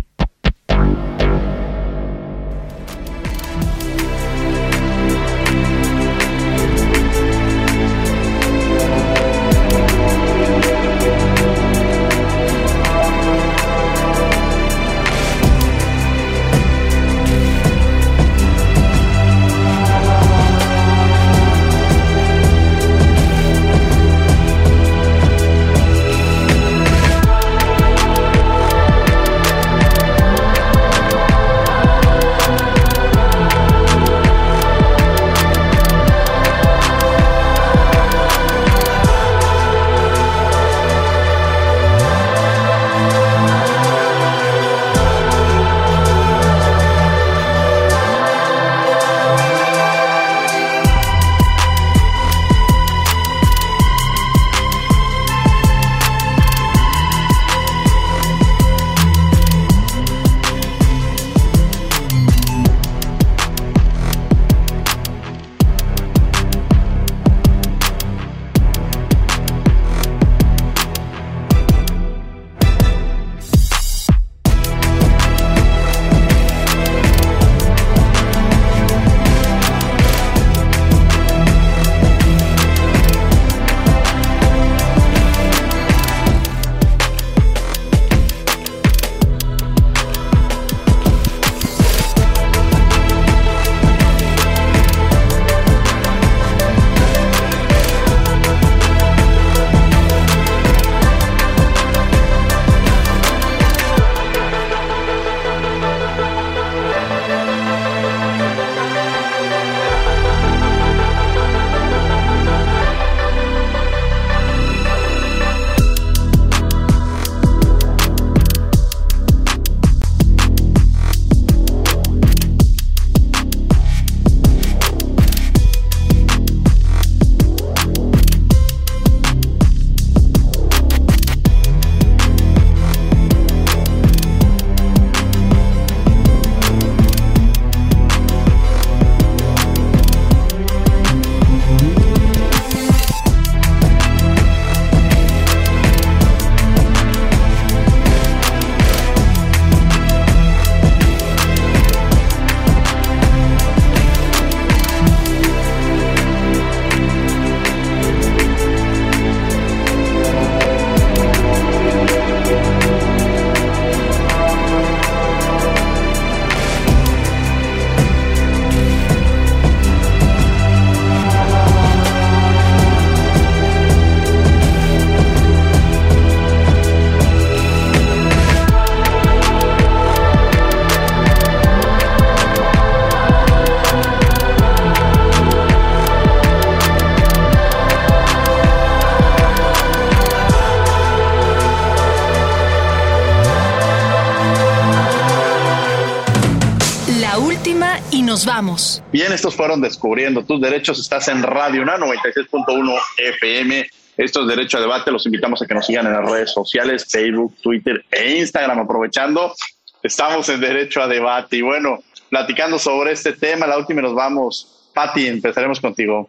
Continuamos. 198.34 199.00
Bien, 199.12 199.32
estos 199.32 199.54
fueron 199.54 199.80
Descubriendo 199.80 200.44
tus 200.44 200.60
Derechos. 200.60 200.98
Estás 200.98 201.28
en 201.28 201.40
Radio 201.40 201.82
UNAM 201.82 202.00
96.1 202.00 202.98
FM. 203.16 203.88
Esto 204.16 204.40
es 204.40 204.48
Derecho 204.48 204.78
a 204.78 204.80
Debate. 204.80 205.12
Los 205.12 205.24
invitamos 205.26 205.62
a 205.62 205.66
que 205.66 205.74
nos 205.74 205.86
sigan 205.86 206.08
en 206.08 206.14
las 206.14 206.28
redes 206.28 206.50
sociales, 206.50 207.06
Facebook, 207.08 207.54
Twitter 207.62 208.04
e 208.10 208.38
Instagram. 208.38 208.80
Aprovechando, 208.80 209.54
estamos 210.02 210.48
en 210.48 210.60
Derecho 210.60 211.00
a 211.00 211.06
Debate. 211.06 211.58
Y 211.58 211.62
bueno, 211.62 212.00
platicando 212.28 212.76
sobre 212.76 213.12
este 213.12 213.34
tema, 213.34 213.68
la 213.68 213.78
última 213.78 214.02
nos 214.02 214.16
vamos. 214.16 214.90
Patti, 214.92 215.28
empezaremos 215.28 215.78
contigo. 215.80 216.28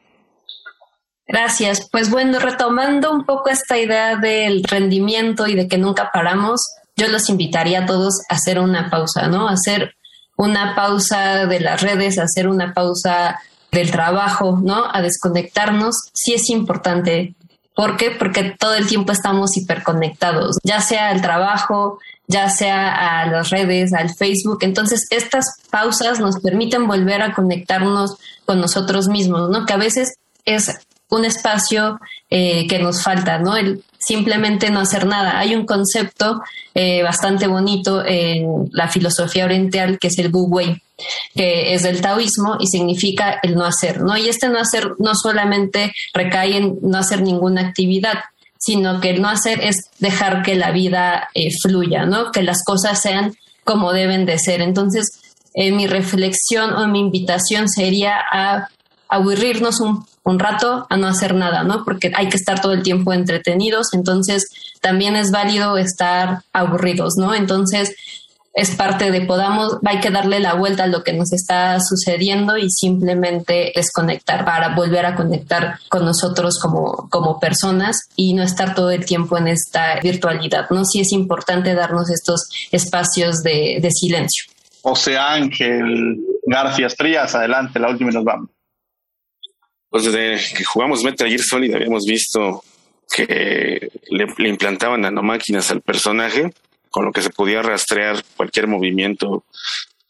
Gracias. 1.26 1.90
Pues 1.92 2.12
bueno, 2.12 2.38
retomando 2.38 3.12
un 3.12 3.26
poco 3.26 3.50
esta 3.50 3.80
idea 3.80 4.16
del 4.16 4.64
rendimiento 4.64 5.48
y 5.48 5.56
de 5.56 5.68
que 5.68 5.80
nunca 5.80 6.12
paramos, 6.14 6.62
yo 6.96 7.08
los 7.08 7.30
invitaría 7.32 7.80
a 7.80 7.86
todos 7.88 8.22
a 8.30 8.36
hacer 8.36 8.60
una 8.60 8.92
pausa, 8.92 9.28
¿no? 9.28 9.50
hacer 9.50 9.96
una 10.36 10.76
pausa 10.76 11.46
de 11.46 11.60
las 11.60 11.82
redes, 11.82 12.20
hacer 12.20 12.48
una 12.48 12.74
pausa 12.74 13.40
del 13.72 13.92
trabajo, 13.92 14.60
¿no? 14.64 14.86
A 14.92 15.02
desconectarnos, 15.02 15.96
sí 16.14 16.34
es 16.34 16.50
importante. 16.50 17.36
¿Por 17.76 17.98
qué? 17.98 18.12
Porque 18.12 18.56
todo 18.58 18.74
el 18.76 18.88
tiempo 18.88 19.12
estamos 19.12 19.58
hiperconectados, 19.58 20.58
ya 20.64 20.80
sea 20.80 21.10
al 21.10 21.22
trabajo, 21.22 22.00
ya 22.28 22.50
sea 22.50 23.22
a 23.22 23.26
las 23.28 23.50
redes, 23.50 23.94
al 23.94 24.14
Facebook. 24.16 24.60
Entonces, 24.62 25.06
estas 25.10 25.46
pausas 25.70 26.20
nos 26.20 26.40
permiten 26.40 26.88
volver 26.88 27.22
a 27.22 27.34
conectarnos 27.34 28.16
con 28.46 28.62
nosotros 28.62 29.08
mismos, 29.08 29.50
¿no? 29.50 29.66
Que 29.66 29.74
a 29.74 29.78
veces 29.78 30.16
es 30.46 30.80
un 31.10 31.26
espacio 31.26 32.00
eh, 32.30 32.68
que 32.68 32.80
nos 32.80 33.04
falta, 33.04 33.40
¿no? 33.40 33.58
El 33.58 33.84
simplemente 34.06 34.70
no 34.70 34.82
hacer 34.82 35.06
nada. 35.08 35.40
Hay 35.40 35.56
un 35.56 35.66
concepto 35.66 36.42
eh, 36.74 37.02
bastante 37.02 37.48
bonito 37.48 38.06
en 38.06 38.70
la 38.72 38.88
filosofía 38.88 39.46
oriental 39.46 39.98
que 40.00 40.08
es 40.08 40.20
el 40.20 40.32
Wu 40.32 40.48
Wei, 40.48 40.82
que 41.34 41.74
es 41.74 41.84
del 41.84 42.02
taoísmo 42.02 42.58
y 42.60 42.68
significa 42.68 43.40
el 43.42 43.56
no 43.56 43.66
hacer, 43.66 44.02
¿no? 44.02 44.16
Y 44.16 44.30
este 44.30 44.48
no 44.50 44.60
hacer 44.60 44.92
no 45.00 45.16
solamente 45.16 45.92
recae 46.14 46.58
en 46.58 46.78
no 46.84 47.00
hacer 47.00 47.22
ninguna 47.22 47.62
actividad, 47.62 48.20
sino 48.60 49.02
que 49.02 49.10
el 49.10 49.22
no 49.22 49.30
hacer 49.30 49.62
es 49.62 49.90
dejar 50.00 50.44
que 50.44 50.56
la 50.56 50.72
vida 50.72 51.30
eh, 51.34 51.50
fluya, 51.62 52.06
¿no? 52.06 52.32
Que 52.32 52.44
las 52.44 52.64
cosas 52.64 53.02
sean 53.02 53.36
como 53.64 53.92
deben 53.92 54.28
de 54.28 54.38
ser. 54.38 54.62
Entonces, 54.62 55.20
mi 55.56 55.88
reflexión 55.88 56.74
o 56.74 56.86
mi 56.88 57.00
invitación 57.00 57.70
sería 57.70 58.18
a 58.30 58.68
aburrirnos 59.08 59.80
un, 59.80 60.06
un, 60.26 60.40
rato 60.40 60.86
a 60.90 60.98
no 60.98 61.08
hacer 61.08 61.34
nada, 61.36 61.64
¿no? 61.64 61.86
Porque 61.86 62.12
hay 62.16 62.30
que 62.30 62.38
estar 62.38 62.62
todo 62.62 62.74
el 62.74 62.84
tiempo 62.84 63.14
entretenidos, 63.14 63.94
entonces 63.94 64.46
también 64.82 65.16
es 65.16 65.32
válido 65.32 65.78
estar 65.78 66.42
aburridos, 66.52 67.14
¿no? 67.18 67.34
Entonces 67.34 67.96
es 68.56 68.74
parte 68.74 69.12
de 69.12 69.22
podamos, 69.22 69.78
hay 69.86 70.00
que 70.00 70.10
darle 70.10 70.40
la 70.40 70.54
vuelta 70.54 70.86
a 70.86 70.88
lo 70.88 71.04
que 71.04 71.12
nos 71.12 71.34
está 71.34 71.78
sucediendo 71.82 72.58
y 72.58 72.70
simplemente 72.72 73.74
desconectar 73.76 74.46
para 74.46 74.74
volver 74.74 75.06
a 75.06 75.16
conectar 75.16 75.78
con 75.90 76.06
nosotros 76.06 76.58
como, 76.62 77.10
como 77.10 77.38
personas 77.40 77.98
y 78.16 78.34
no 78.34 78.44
estar 78.44 78.74
todo 78.74 78.92
el 78.92 79.06
tiempo 79.06 79.38
en 79.38 79.50
esta 79.50 80.00
virtualidad, 80.02 80.70
¿no? 80.70 80.86
Sí 80.86 81.02
es 81.02 81.12
importante 81.12 81.76
darnos 81.76 82.10
estos 82.10 82.48
espacios 82.72 83.44
de, 83.44 83.80
de 83.82 83.92
silencio. 83.92 84.46
José 84.82 85.18
Ángel 85.18 86.18
García 86.46 86.90
Frías, 86.90 87.36
adelante, 87.36 87.80
la 87.80 87.90
última 87.90 88.12
y 88.12 88.14
nos 88.14 88.24
vamos. 88.24 88.55
Pues 89.96 90.12
desde 90.12 90.54
que 90.54 90.66
jugamos 90.66 91.06
Metal 91.06 91.30
Gear 91.30 91.40
Solid 91.40 91.74
habíamos 91.74 92.04
visto 92.04 92.66
que 93.16 93.90
le, 94.10 94.50
implantaban 94.50 95.00
nanomáquinas 95.00 95.72
al 95.72 95.80
personaje, 95.80 96.52
con 96.90 97.06
lo 97.06 97.14
que 97.14 97.22
se 97.22 97.30
podía 97.30 97.62
rastrear 97.62 98.22
cualquier 98.36 98.68
movimiento 98.68 99.46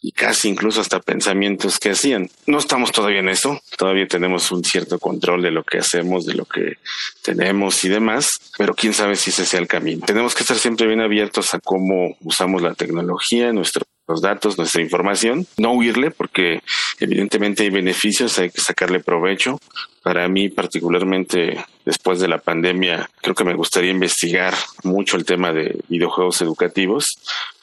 y 0.01 0.11
casi 0.11 0.49
incluso 0.49 0.81
hasta 0.81 1.01
pensamientos 1.01 1.77
que 1.77 1.91
hacían. 1.91 2.31
No 2.47 2.57
estamos 2.57 2.91
todavía 2.91 3.19
en 3.19 3.29
eso, 3.29 3.61
todavía 3.77 4.07
tenemos 4.07 4.51
un 4.51 4.63
cierto 4.63 4.97
control 4.97 5.43
de 5.43 5.51
lo 5.51 5.63
que 5.63 5.77
hacemos, 5.77 6.25
de 6.25 6.33
lo 6.33 6.45
que 6.45 6.79
tenemos 7.21 7.83
y 7.83 7.89
demás, 7.89 8.31
pero 8.57 8.73
quién 8.73 8.95
sabe 8.95 9.15
si 9.15 9.29
ese 9.29 9.45
sea 9.45 9.59
el 9.59 9.67
camino. 9.67 10.03
Tenemos 10.03 10.33
que 10.33 10.41
estar 10.41 10.57
siempre 10.57 10.87
bien 10.87 11.01
abiertos 11.01 11.53
a 11.53 11.59
cómo 11.59 12.17
usamos 12.21 12.63
la 12.63 12.73
tecnología, 12.73 13.53
nuestro 13.53 13.85
los 14.07 14.21
datos, 14.21 14.57
nuestra 14.57 14.81
información, 14.81 15.47
no 15.57 15.73
huirle 15.73 16.11
porque 16.11 16.61
evidentemente 16.99 17.63
hay 17.63 17.69
beneficios, 17.69 18.37
hay 18.37 18.49
que 18.49 18.61
sacarle 18.61 18.99
provecho. 18.99 19.59
Para 20.03 20.27
mí 20.27 20.49
particularmente 20.49 21.65
después 21.85 22.19
de 22.19 22.27
la 22.27 22.37
pandemia 22.37 23.09
creo 23.21 23.35
que 23.35 23.43
me 23.43 23.55
gustaría 23.55 23.91
investigar 23.91 24.53
mucho 24.83 25.17
el 25.17 25.25
tema 25.25 25.51
de 25.51 25.79
videojuegos 25.87 26.41
educativos 26.41 27.07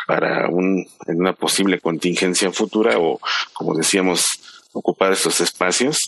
para 0.07 0.49
un, 0.49 0.86
en 1.07 1.20
una 1.20 1.32
posible 1.32 1.78
contingencia 1.78 2.51
futura 2.51 2.99
o 2.99 3.20
como 3.53 3.74
decíamos 3.74 4.26
ocupar 4.72 5.12
estos 5.12 5.40
espacios, 5.40 5.99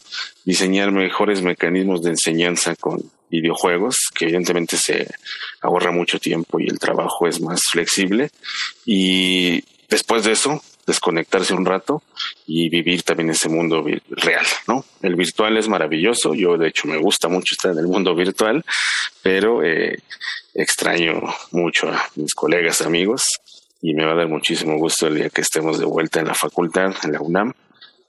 diseñar 0.45 0.91
mejores 0.91 1.43
mecanismos 1.43 2.03
de 2.03 2.11
enseñanza 2.11 2.75
con 2.77 2.99
videojuegos, 3.31 4.11
que 4.15 4.25
evidentemente 4.25 4.77
se 4.77 5.07
ahorra 5.61 5.91
mucho 5.91 6.19
tiempo 6.19 6.59
y 6.61 6.69
el 6.69 6.79
trabajo 6.79 7.27
es 7.27 7.41
más 7.41 7.63
flexible. 7.71 8.31
Y 8.87 9.63
después 9.95 10.25
de 10.25 10.33
eso, 10.33 10.61
desconectarse 10.89 11.55
un 11.55 11.65
rato 11.65 12.03
y 12.49 12.69
vivir 12.69 13.05
también 13.05 13.31
ese 13.31 13.49
mundo 13.49 13.87
real, 14.11 14.45
¿no? 14.67 14.85
El 15.03 15.15
virtual 15.15 15.57
es 15.57 15.69
maravilloso, 15.69 16.35
yo 16.35 16.59
de 16.59 16.67
hecho 16.67 16.89
me 16.89 16.97
gusta 16.97 17.29
mucho 17.29 17.55
estar 17.55 17.71
en 17.71 17.79
el 17.79 17.87
mundo 17.87 18.13
virtual, 18.17 18.65
pero 19.23 19.63
eh, 19.63 20.03
extraño 20.53 21.23
mucho 21.53 21.89
a 21.89 22.11
mis 22.17 22.35
colegas, 22.35 22.83
amigos, 22.83 23.23
y 23.81 23.95
me 23.95 24.05
va 24.05 24.15
a 24.15 24.17
dar 24.17 24.29
muchísimo 24.29 24.77
gusto 24.79 25.07
el 25.07 25.15
día 25.15 25.31
que 25.31 25.43
estemos 25.43 25.79
de 25.79 25.85
vuelta 25.85 26.19
en 26.19 26.27
la 26.27 26.35
facultad, 26.35 26.93
en 27.05 27.13
la 27.13 27.21
UNAM, 27.21 27.53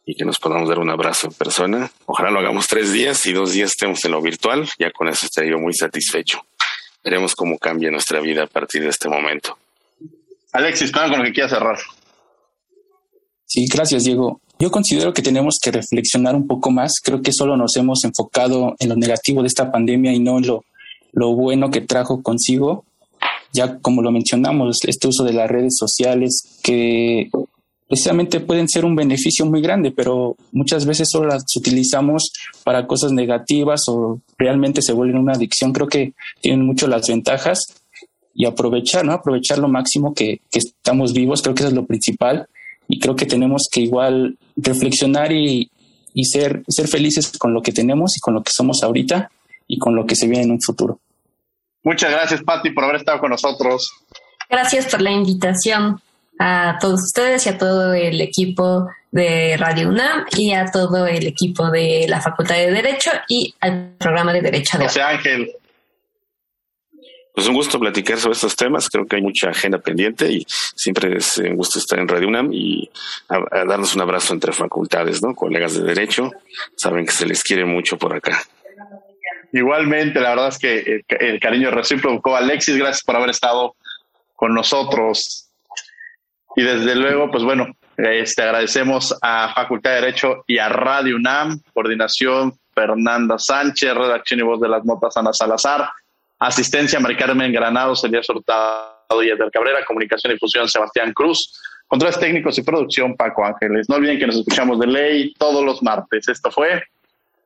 y 0.03 0.15
que 0.15 0.25
nos 0.25 0.39
podamos 0.39 0.67
dar 0.67 0.79
un 0.79 0.89
abrazo 0.89 1.27
en 1.27 1.33
persona. 1.33 1.91
Ojalá 2.07 2.31
lo 2.31 2.39
hagamos 2.39 2.67
tres 2.67 2.91
días 2.91 3.23
y 3.27 3.33
dos 3.33 3.53
días 3.53 3.71
estemos 3.71 4.03
en 4.05 4.11
lo 4.11 4.21
virtual, 4.23 4.67
ya 4.79 4.89
con 4.89 5.07
eso 5.07 5.27
estaría 5.27 5.51
yo 5.51 5.59
muy 5.59 5.73
satisfecho. 5.73 6.41
Veremos 7.03 7.35
cómo 7.35 7.59
cambia 7.59 7.91
nuestra 7.91 8.19
vida 8.21 8.43
a 8.43 8.47
partir 8.47 8.81
de 8.81 8.89
este 8.89 9.07
momento. 9.07 9.55
Alexis, 10.55 10.91
con 10.91 11.11
lo 11.11 11.23
que 11.23 11.33
quieras 11.33 11.51
cerrar. 11.51 11.77
Sí, 13.45 13.67
gracias, 13.67 14.05
Diego. 14.05 14.39
Yo 14.57 14.71
considero 14.71 15.13
que 15.13 15.21
tenemos 15.21 15.57
que 15.61 15.71
reflexionar 15.71 16.33
un 16.33 16.47
poco 16.47 16.71
más. 16.71 16.93
Creo 17.03 17.21
que 17.21 17.33
solo 17.33 17.57
nos 17.57 17.75
hemos 17.75 18.05
enfocado 18.05 18.73
en 18.79 18.89
lo 18.89 18.95
negativo 18.95 19.41
de 19.41 19.47
esta 19.47 19.69
pandemia 19.69 20.13
y 20.13 20.19
no 20.19 20.37
en 20.37 20.47
lo, 20.47 20.63
lo 21.11 21.33
bueno 21.35 21.69
que 21.71 21.81
trajo 21.81 22.23
consigo. 22.23 22.85
Ya 23.51 23.79
como 23.79 24.01
lo 24.01 24.11
mencionamos, 24.11 24.79
este 24.85 25.09
uso 25.09 25.25
de 25.25 25.33
las 25.33 25.49
redes 25.49 25.75
sociales 25.77 26.59
que 26.63 27.29
precisamente 27.87 28.39
pueden 28.39 28.69
ser 28.69 28.85
un 28.85 28.95
beneficio 28.95 29.45
muy 29.45 29.61
grande, 29.61 29.91
pero 29.91 30.37
muchas 30.53 30.85
veces 30.85 31.09
solo 31.11 31.27
las 31.27 31.43
utilizamos 31.55 32.31
para 32.63 32.87
cosas 32.87 33.11
negativas 33.11 33.83
o 33.89 34.21
realmente 34.37 34.81
se 34.81 34.93
vuelven 34.93 35.17
una 35.17 35.33
adicción. 35.33 35.73
Creo 35.73 35.87
que 35.87 36.13
tienen 36.41 36.65
mucho 36.65 36.87
las 36.87 37.07
ventajas 37.07 37.84
y 38.35 38.45
aprovechar, 38.45 39.05
¿no? 39.05 39.13
Aprovechar 39.13 39.57
lo 39.57 39.69
máximo 39.69 40.13
que, 40.13 40.41
que, 40.51 40.59
estamos 40.59 41.13
vivos, 41.13 41.41
creo 41.41 41.55
que 41.55 41.63
eso 41.63 41.69
es 41.69 41.75
lo 41.75 41.85
principal 41.85 42.47
y 42.87 42.99
creo 42.99 43.15
que 43.15 43.25
tenemos 43.25 43.67
que 43.71 43.81
igual 43.81 44.37
reflexionar 44.57 45.31
y, 45.31 45.71
y 46.13 46.25
ser, 46.25 46.63
ser 46.67 46.87
felices 46.87 47.31
con 47.37 47.53
lo 47.53 47.61
que 47.61 47.71
tenemos 47.71 48.15
y 48.17 48.19
con 48.19 48.33
lo 48.33 48.43
que 48.43 48.51
somos 48.53 48.83
ahorita 48.83 49.31
y 49.67 49.79
con 49.79 49.95
lo 49.95 50.05
que 50.05 50.15
se 50.15 50.27
viene 50.27 50.43
en 50.43 50.51
un 50.51 50.61
futuro. 50.61 50.99
Muchas 51.83 52.11
gracias, 52.11 52.43
Patti, 52.43 52.71
por 52.71 52.83
haber 52.83 52.97
estado 52.97 53.19
con 53.19 53.29
nosotros. 53.29 53.91
Gracias 54.49 54.85
por 54.87 55.01
la 55.01 55.11
invitación 55.11 56.01
a 56.39 56.77
todos 56.79 57.03
ustedes 57.03 57.45
y 57.45 57.49
a 57.49 57.57
todo 57.57 57.93
el 57.93 58.19
equipo 58.21 58.87
de 59.11 59.55
Radio 59.57 59.89
UNAM 59.89 60.25
y 60.35 60.51
a 60.51 60.65
todo 60.65 61.07
el 61.07 61.25
equipo 61.25 61.69
de 61.69 62.05
la 62.09 62.19
Facultad 62.19 62.55
de 62.55 62.71
Derecho 62.71 63.11
y 63.29 63.53
al 63.61 63.93
programa 63.97 64.33
de 64.33 64.41
Derecho 64.41 64.77
de 64.77 64.85
José 64.85 65.01
Ángel, 65.01 65.51
pues 67.35 67.47
un 67.47 67.53
gusto 67.53 67.79
platicar 67.79 68.17
sobre 68.17 68.33
estos 68.33 68.55
temas. 68.55 68.89
Creo 68.89 69.05
que 69.05 69.17
hay 69.17 69.21
mucha 69.21 69.49
agenda 69.49 69.77
pendiente 69.77 70.31
y 70.31 70.45
siempre 70.47 71.17
es 71.17 71.37
un 71.37 71.55
gusto 71.55 71.79
estar 71.79 71.99
en 71.99 72.07
Radio 72.07 72.29
UNAM 72.29 72.53
y 72.53 72.89
darnos 73.27 73.93
un 73.95 74.01
abrazo 74.01 74.33
entre 74.33 74.53
facultades, 74.53 75.21
¿no? 75.21 75.35
Colegas 75.35 75.75
de 75.75 75.83
Derecho, 75.83 76.31
saben 76.77 77.05
que 77.05 77.11
se 77.11 77.25
les 77.25 77.43
quiere 77.43 77.65
mucho 77.65 77.97
por 77.97 78.13
acá. 78.13 78.41
Igualmente, 79.51 80.19
la 80.19 80.29
verdad 80.29 80.47
es 80.49 80.59
que 80.59 81.01
el, 81.07 81.39
cariño 81.39 81.71
recíproco. 81.71 82.35
Alexis, 82.35 82.77
gracias 82.77 83.03
por 83.03 83.17
haber 83.17 83.29
estado 83.29 83.75
con 84.35 84.53
nosotros. 84.53 85.49
Y 86.55 86.63
desde 86.63 86.95
luego, 86.95 87.29
pues 87.31 87.43
bueno, 87.43 87.67
este, 87.97 88.43
agradecemos 88.43 89.13
a 89.21 89.53
Facultad 89.53 89.91
de 89.91 90.01
Derecho 90.01 90.43
y 90.47 90.57
a 90.57 90.69
Radio 90.69 91.15
UNAM, 91.17 91.61
coordinación 91.73 92.53
Fernanda 92.73 93.37
Sánchez, 93.39 93.93
redacción 93.93 94.39
y 94.39 94.43
voz 94.43 94.59
de 94.59 94.69
las 94.69 94.83
notas 94.85 95.15
Ana 95.17 95.33
Salazar. 95.33 95.89
Asistencia, 96.47 96.99
Mari 96.99 97.15
Carmen 97.15 97.51
Granados, 97.51 98.03
Elías 98.03 98.29
Hurtado 98.29 99.23
y 99.23 99.29
Edgar 99.29 99.49
Cabrera. 99.51 99.83
Comunicación 99.85 100.31
y 100.31 100.35
difusión, 100.35 100.67
Sebastián 100.67 101.11
Cruz. 101.13 101.59
Controles 101.87 102.19
técnicos 102.19 102.57
y 102.57 102.63
producción, 102.63 103.15
Paco 103.15 103.45
Ángeles. 103.45 103.87
No 103.89 103.95
olviden 103.95 104.19
que 104.19 104.27
nos 104.27 104.37
escuchamos 104.37 104.79
de 104.79 104.87
ley 104.87 105.33
todos 105.37 105.63
los 105.63 105.81
martes. 105.81 106.27
Esto 106.27 106.51
fue 106.51 106.83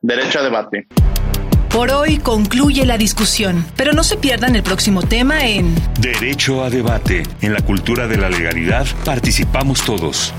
Derecho 0.00 0.40
a 0.40 0.42
Debate. 0.42 0.86
Por 1.70 1.90
hoy 1.92 2.18
concluye 2.18 2.84
la 2.84 2.98
discusión, 2.98 3.64
pero 3.76 3.92
no 3.92 4.02
se 4.02 4.16
pierdan 4.16 4.56
el 4.56 4.62
próximo 4.62 5.02
tema 5.02 5.46
en 5.46 5.74
Derecho 6.00 6.64
a 6.64 6.70
Debate. 6.70 7.22
En 7.42 7.52
la 7.52 7.60
cultura 7.60 8.08
de 8.08 8.16
la 8.16 8.28
legalidad 8.28 8.86
participamos 9.04 9.84
todos. 9.84 10.34